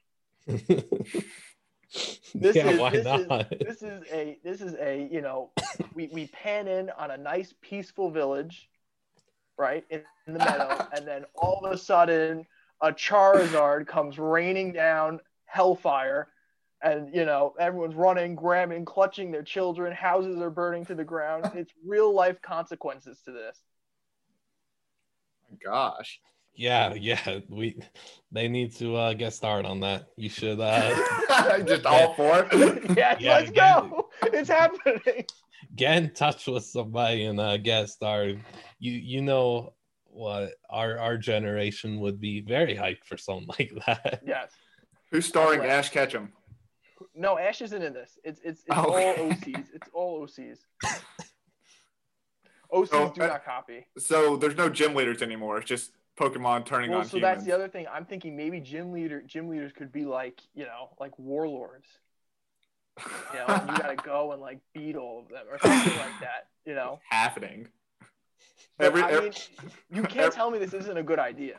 This 2.34 2.54
yeah, 2.54 2.68
is 2.68 2.78
why 2.78 2.90
this 2.90 3.04
not? 3.04 3.52
is 3.52 3.58
this 3.58 3.82
is 3.82 4.04
a 4.12 4.38
this 4.44 4.60
is 4.60 4.74
a 4.74 5.08
you 5.10 5.20
know 5.20 5.50
we, 5.94 6.08
we 6.12 6.28
pan 6.28 6.68
in 6.68 6.90
on 6.90 7.10
a 7.10 7.16
nice 7.16 7.52
peaceful 7.60 8.10
village, 8.10 8.70
right 9.58 9.84
in, 9.90 10.02
in 10.26 10.34
the 10.34 10.38
meadow, 10.38 10.86
and 10.94 11.06
then 11.06 11.24
all 11.34 11.64
of 11.64 11.72
a 11.72 11.78
sudden 11.78 12.46
a 12.80 12.92
Charizard 12.92 13.86
comes 13.88 14.18
raining 14.18 14.72
down 14.72 15.18
hellfire, 15.46 16.28
and 16.82 17.12
you 17.12 17.24
know 17.24 17.54
everyone's 17.58 17.96
running, 17.96 18.36
grabbing, 18.36 18.84
clutching 18.84 19.32
their 19.32 19.42
children. 19.42 19.92
Houses 19.92 20.40
are 20.40 20.50
burning 20.50 20.84
to 20.86 20.94
the 20.94 21.04
ground. 21.04 21.50
It's 21.54 21.72
real 21.84 22.14
life 22.14 22.40
consequences 22.40 23.20
to 23.24 23.32
this. 23.32 23.58
Gosh. 25.64 26.20
Yeah, 26.54 26.94
yeah. 26.94 27.38
We 27.48 27.80
they 28.32 28.48
need 28.48 28.74
to 28.76 28.96
uh, 28.96 29.14
get 29.14 29.32
started 29.32 29.66
on 29.68 29.80
that. 29.80 30.06
You 30.16 30.28
should 30.28 30.60
uh, 30.60 31.62
Just 31.66 31.86
all 31.86 32.14
four. 32.14 32.46
yes, 32.52 33.20
Yeah, 33.20 33.34
let's 33.34 33.50
again. 33.50 33.90
go. 33.90 34.08
It's 34.24 34.48
happening. 34.50 35.24
get 35.76 35.96
in 35.96 36.12
touch 36.12 36.46
with 36.46 36.64
somebody 36.64 37.24
and 37.24 37.40
uh, 37.40 37.56
get 37.56 37.88
started. 37.88 38.40
You 38.78 38.92
you 38.92 39.22
know 39.22 39.74
what 40.04 40.50
our 40.68 40.98
our 40.98 41.16
generation 41.16 42.00
would 42.00 42.20
be 42.20 42.40
very 42.40 42.74
hyped 42.76 43.04
for 43.06 43.16
something 43.16 43.46
like 43.58 43.72
that. 43.86 44.20
Yes. 44.26 44.52
Who's 45.10 45.26
starring 45.26 45.60
Right. 45.60 45.70
Ash 45.70 45.88
Ketchum? 45.90 46.32
No, 47.14 47.38
Ash 47.38 47.62
isn't 47.62 47.82
in 47.82 47.92
this. 47.94 48.18
It's 48.24 48.40
it's, 48.44 48.60
it's 48.60 48.66
Oh, 48.70 48.92
all 48.92 48.96
okay. 48.96 49.30
OCs. 49.52 49.66
It's 49.74 49.88
all 49.94 50.26
OCs. 50.26 50.58
OCs 52.72 52.88
Oh, 52.92 53.12
do 53.14 53.22
uh, 53.22 53.26
not 53.26 53.44
copy. 53.44 53.86
So 53.98 54.36
there's 54.36 54.56
no 54.56 54.68
gym 54.68 54.94
leaders 54.94 55.22
anymore. 55.22 55.58
It's 55.58 55.68
just 55.68 55.92
Pokemon 56.20 56.66
turning 56.66 56.90
Well, 56.90 57.00
on 57.00 57.06
so 57.06 57.16
humans. 57.16 57.36
that's 57.36 57.44
the 57.46 57.52
other 57.52 57.68
thing. 57.68 57.86
I'm 57.90 58.04
thinking 58.04 58.36
maybe 58.36 58.60
gym 58.60 58.92
leader 58.92 59.22
gym 59.22 59.48
leaders 59.48 59.72
could 59.72 59.90
be 59.90 60.04
like 60.04 60.40
you 60.54 60.64
know 60.64 60.90
like 61.00 61.18
warlords. 61.18 61.88
You 62.98 63.38
know, 63.38 63.46
you 63.68 63.78
gotta 63.78 63.96
go 64.04 64.32
and 64.32 64.42
like 64.42 64.58
beat 64.74 64.96
all 64.96 65.20
of 65.20 65.28
them 65.28 65.44
or 65.50 65.58
something 65.58 65.96
like 65.98 66.20
that. 66.20 66.48
You 66.66 66.74
know. 66.74 67.00
happening. 67.08 67.68
But, 68.76 68.86
Every, 68.86 69.02
I 69.02 69.20
mean, 69.20 69.32
you 69.92 70.02
can't 70.02 70.32
tell 70.32 70.50
me 70.50 70.58
this 70.58 70.74
isn't 70.74 70.96
a 70.96 71.02
good 71.02 71.18
idea. 71.18 71.56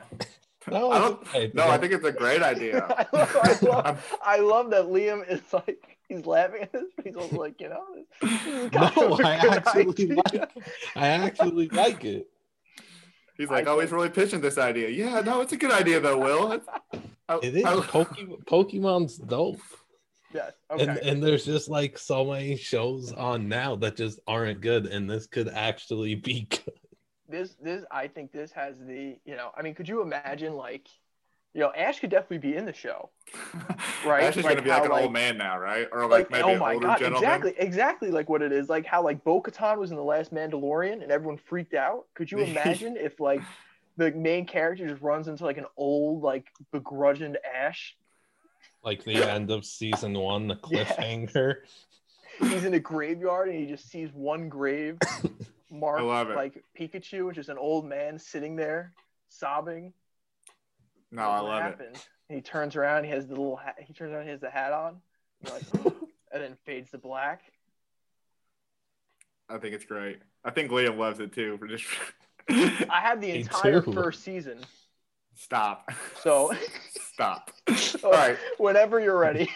No, 0.70 0.92
I 0.92 1.00
don't- 1.00 1.56
no, 1.56 1.68
I 1.68 1.78
think 1.78 1.94
it's 1.94 2.06
a 2.06 2.12
great 2.12 2.42
idea. 2.44 2.86
I, 2.90 3.06
love, 3.16 3.36
I, 3.44 3.66
love, 3.66 4.18
I'm- 4.24 4.46
love 4.46 4.70
that 4.72 4.86
Liam 4.86 5.28
is 5.30 5.42
like 5.54 5.98
he's 6.08 6.26
laughing 6.26 6.62
at 6.64 6.72
this, 6.72 6.86
but 6.96 7.06
he's 7.06 7.16
also 7.16 7.36
like, 7.38 7.60
you 7.62 7.70
know, 7.70 7.84
this, 8.22 8.32
this 8.44 8.46
is 8.66 8.70
kind 8.72 8.96
no, 8.98 9.14
of 9.14 9.20
a 9.20 9.28
I 9.28 9.42
good 9.42 9.54
actually 9.54 9.88
idea. 9.90 10.16
like. 10.16 10.52
I 10.96 11.08
actually 11.08 11.68
like 11.70 12.06
it. 12.06 12.28
He's 13.42 13.50
like, 13.50 13.68
I 13.68 13.72
oh, 13.72 13.80
he's 13.80 13.92
really 13.92 14.10
pitching 14.10 14.40
this 14.42 14.58
idea. 14.58 14.90
Yeah, 14.90 15.22
no, 15.22 15.42
it's 15.42 15.52
a 15.54 15.58
good 15.58 15.72
idea 15.72 16.00
though, 16.00 16.18
Will. 16.18 16.52
It's- 16.54 16.80
I- 17.28 17.40
It 17.44 17.56
is. 17.56 17.64
I- 17.66 17.76
Pokemon, 17.76 18.44
Pokemon's 18.46 19.18
dope. 19.18 19.62
Yes. 20.34 20.52
Okay. 20.70 20.84
And 20.88 20.98
and 21.00 21.24
there's 21.24 21.44
just 21.46 21.70
like 21.70 21.98
so 21.98 22.24
many 22.26 22.56
shows 22.56 23.12
on 23.14 23.48
now 23.50 23.76
that 23.78 23.98
just 23.98 24.20
aren't 24.28 24.62
good, 24.62 24.86
and 24.86 25.10
this 25.10 25.28
could 25.28 25.50
actually 25.50 26.16
be 26.16 26.42
good. 26.50 26.74
this 27.28 27.56
this 27.62 27.84
I 27.92 28.08
think 28.08 28.32
this 28.32 28.52
has 28.52 28.78
the 28.80 29.18
you 29.26 29.36
know 29.36 29.52
I 29.58 29.62
mean 29.62 29.74
could 29.76 29.90
you 29.90 30.02
imagine 30.02 30.54
like 30.56 30.88
you 31.54 31.60
know 31.62 31.72
Ash 31.76 32.00
could 32.00 32.10
definitely 32.10 32.38
be 32.50 32.56
in 32.56 32.66
the 32.66 32.74
show 32.74 33.10
Right, 34.06 34.24
Ash 34.24 34.38
is 34.38 34.44
like 34.46 34.56
gonna 34.56 34.62
be 34.64 34.70
how, 34.70 34.78
like 34.78 34.86
an 34.86 34.92
like- 34.92 35.04
old 35.04 35.14
man 35.14 35.38
now, 35.38 35.60
right? 35.60 35.88
Or 35.92 36.02
like, 36.08 36.30
like, 36.30 36.32
maybe 36.32 36.44
oh 36.44 36.50
an 36.54 36.60
my 36.60 36.74
older 36.76 36.88
god 36.88 37.00
gentleman. 37.00 37.24
exactly 37.24 37.54
exactly 37.58 38.12
like 38.12 38.30
what 38.30 38.42
it 38.42 38.52
is 38.52 38.70
like 38.70 38.86
how 38.86 39.04
like 39.04 39.24
Bo-Katan 39.24 39.78
was 39.78 39.92
in 39.92 39.98
the 39.98 40.04
last 40.04 40.34
Mandalorian 40.34 41.02
and 41.04 41.12
everyone 41.12 41.38
freaked 41.38 41.74
out 41.74 42.06
could 42.14 42.32
you 42.32 42.40
imagine 42.52 42.98
if 42.98 43.20
like 43.20 43.42
the 43.98 44.12
main 44.12 44.46
character 44.46 44.88
just 44.88 45.02
runs 45.02 45.28
into 45.28 45.44
like 45.44 45.58
an 45.58 45.66
old 45.78 46.24
like 46.24 46.48
begrudged 46.72 47.36
Ash 47.56 47.96
Like 48.84 49.04
the 49.04 49.16
end 49.16 49.52
of 49.52 49.66
season 49.66 50.14
one, 50.18 50.48
the 50.48 50.58
Yes. 50.70 50.92
cliffhanger. 50.94 51.56
he's 52.40 52.64
in 52.64 52.74
a 52.74 52.80
graveyard 52.80 53.50
and 53.50 53.58
he 53.60 53.66
just 53.68 53.90
sees 53.90 54.10
one 54.14 54.48
grave 54.50 54.98
marked 55.70 56.36
like 56.36 56.64
Pikachu 56.80 57.26
which 57.28 57.38
is 57.38 57.50
an 57.50 57.58
old 57.58 57.86
man 57.86 58.18
sitting 58.18 58.56
there 58.56 58.94
sobbing 59.30 59.94
No, 61.12 61.24
I 61.24 61.42
what 61.42 61.50
love 61.50 61.60
it. 61.60 61.64
happened? 61.64 61.96
And 62.30 62.36
he 62.38 62.42
turns 62.42 62.76
around. 62.76 63.04
He 63.04 63.10
has 63.12 63.28
the 63.28 63.36
little 63.36 63.58
hat. 63.58 63.76
He 63.80 63.94
turns 63.94 64.14
around. 64.14 64.24
He 64.24 64.30
has 64.32 64.40
the 64.40 64.50
hat 64.50 64.72
on. 64.72 64.98
Like, 65.50 65.64
and 66.34 66.42
then 66.44 66.58
fades 66.66 66.92
to 66.92 66.98
black. 66.98 67.42
I 69.50 69.58
think 69.58 69.76
it's 69.76 69.86
great. 69.86 70.20
I 70.46 70.52
think 70.52 70.72
Liam 70.72 70.98
loves 70.98 71.20
it 71.20 71.34
too. 71.34 71.58
For 71.58 71.68
just 71.68 71.86
I 72.50 73.00
had 73.02 73.20
the 73.22 73.32
entire 73.40 73.82
first 73.82 74.24
season. 74.24 74.60
stop. 75.36 75.90
So, 76.22 76.54
stop. 77.14 77.52
All 78.04 78.12
right. 78.12 78.38
whenever 78.58 79.00
you're 79.00 79.18
ready. 79.18 79.50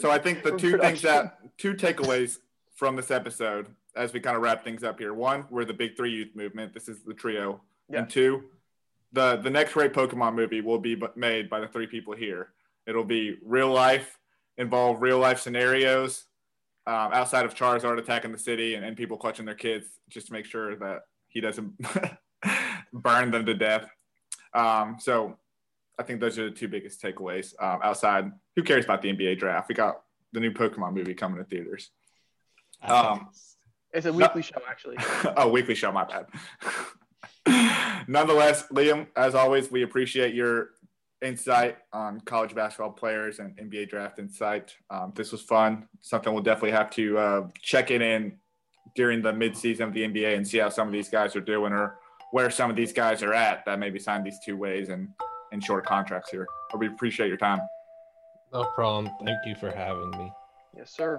So 0.00 0.10
I 0.10 0.18
think 0.18 0.42
the 0.42 0.50
For 0.50 0.58
two 0.58 0.78
things 0.78 1.02
that 1.02 1.38
two 1.58 1.74
takeaways 1.74 2.38
from 2.74 2.96
this 2.96 3.10
episode, 3.10 3.68
as 3.96 4.12
we 4.12 4.20
kind 4.20 4.36
of 4.36 4.42
wrap 4.42 4.64
things 4.64 4.82
up 4.84 4.98
here. 4.98 5.14
One, 5.14 5.44
we're 5.50 5.64
the 5.64 5.72
big 5.74 5.96
three 5.96 6.10
youth 6.12 6.34
movement. 6.34 6.74
This 6.74 6.88
is 6.88 7.02
the 7.02 7.14
trio. 7.14 7.60
Yeah. 7.88 8.00
And 8.00 8.10
two, 8.10 8.44
the 9.12 9.36
the 9.36 9.50
next 9.50 9.72
great 9.72 9.92
Pokemon 9.92 10.34
movie 10.34 10.60
will 10.60 10.78
be 10.78 11.00
made 11.16 11.48
by 11.48 11.60
the 11.60 11.68
three 11.68 11.86
people 11.86 12.14
here. 12.14 12.52
It'll 12.86 13.04
be 13.04 13.36
real 13.44 13.70
life, 13.70 14.18
involve 14.56 15.02
real 15.02 15.18
life 15.18 15.40
scenarios 15.40 16.24
um, 16.88 17.12
outside 17.12 17.44
of 17.44 17.54
Charizard 17.54 17.98
attacking 17.98 18.32
the 18.32 18.38
city 18.38 18.74
and, 18.74 18.82
and 18.82 18.96
people 18.96 19.18
clutching 19.18 19.44
their 19.44 19.54
kids 19.54 19.86
just 20.08 20.28
to 20.28 20.32
make 20.32 20.46
sure 20.46 20.74
that 20.76 21.00
he 21.28 21.38
doesn't 21.38 21.74
burn 22.94 23.30
them 23.30 23.44
to 23.44 23.52
death. 23.52 23.90
Um, 24.54 24.96
so 24.98 25.36
I 25.98 26.02
think 26.02 26.20
those 26.20 26.38
are 26.38 26.48
the 26.48 26.56
two 26.56 26.66
biggest 26.66 27.02
takeaways. 27.02 27.52
Um, 27.62 27.80
outside, 27.82 28.32
who 28.56 28.62
cares 28.62 28.86
about 28.86 29.02
the 29.02 29.12
NBA 29.12 29.38
draft? 29.38 29.68
We 29.68 29.74
got 29.74 30.00
the 30.32 30.40
new 30.40 30.50
Pokemon 30.50 30.94
movie 30.94 31.12
coming 31.12 31.36
to 31.36 31.44
theaters. 31.44 31.90
Um, 32.80 33.28
It's 33.92 34.06
a 34.06 34.12
weekly 34.12 34.42
show, 34.42 34.62
actually. 34.66 34.96
oh, 35.36 35.48
weekly 35.48 35.74
show, 35.74 35.92
my 35.92 36.04
bad. 36.04 36.24
Nonetheless, 38.08 38.66
Liam, 38.72 39.06
as 39.16 39.34
always, 39.34 39.70
we 39.70 39.82
appreciate 39.82 40.34
your 40.34 40.70
insight 41.22 41.78
on 41.92 42.20
college 42.20 42.54
basketball 42.54 42.92
players 42.92 43.38
and 43.38 43.56
NBA 43.56 43.90
draft 43.90 44.18
insight. 44.18 44.74
Um, 44.90 45.12
this 45.14 45.32
was 45.32 45.42
fun. 45.42 45.88
Something 46.00 46.32
we'll 46.32 46.42
definitely 46.42 46.72
have 46.72 46.90
to 46.90 47.18
uh, 47.18 47.48
check 47.60 47.90
in 47.90 48.02
in 48.02 48.38
during 48.94 49.22
the 49.22 49.32
midseason 49.32 49.80
of 49.80 49.92
the 49.92 50.02
NBA 50.02 50.36
and 50.36 50.46
see 50.46 50.58
how 50.58 50.68
some 50.68 50.86
of 50.86 50.92
these 50.92 51.08
guys 51.08 51.36
are 51.36 51.40
doing 51.40 51.72
or 51.72 51.98
where 52.32 52.50
some 52.50 52.70
of 52.70 52.76
these 52.76 52.92
guys 52.92 53.22
are 53.22 53.34
at 53.34 53.64
that 53.64 53.78
maybe 53.78 53.98
signed 53.98 54.24
these 54.24 54.38
two 54.44 54.56
ways 54.56 54.88
and 54.88 55.08
in 55.52 55.60
short 55.60 55.84
contracts 55.86 56.30
here. 56.30 56.46
But 56.70 56.78
we 56.78 56.86
appreciate 56.86 57.28
your 57.28 57.36
time. 57.36 57.60
no 58.52 58.64
problem. 58.74 59.12
Thank 59.24 59.38
you 59.46 59.54
for 59.54 59.70
having 59.70 60.10
me. 60.10 60.32
Yes, 60.76 60.90
sir. 60.94 61.18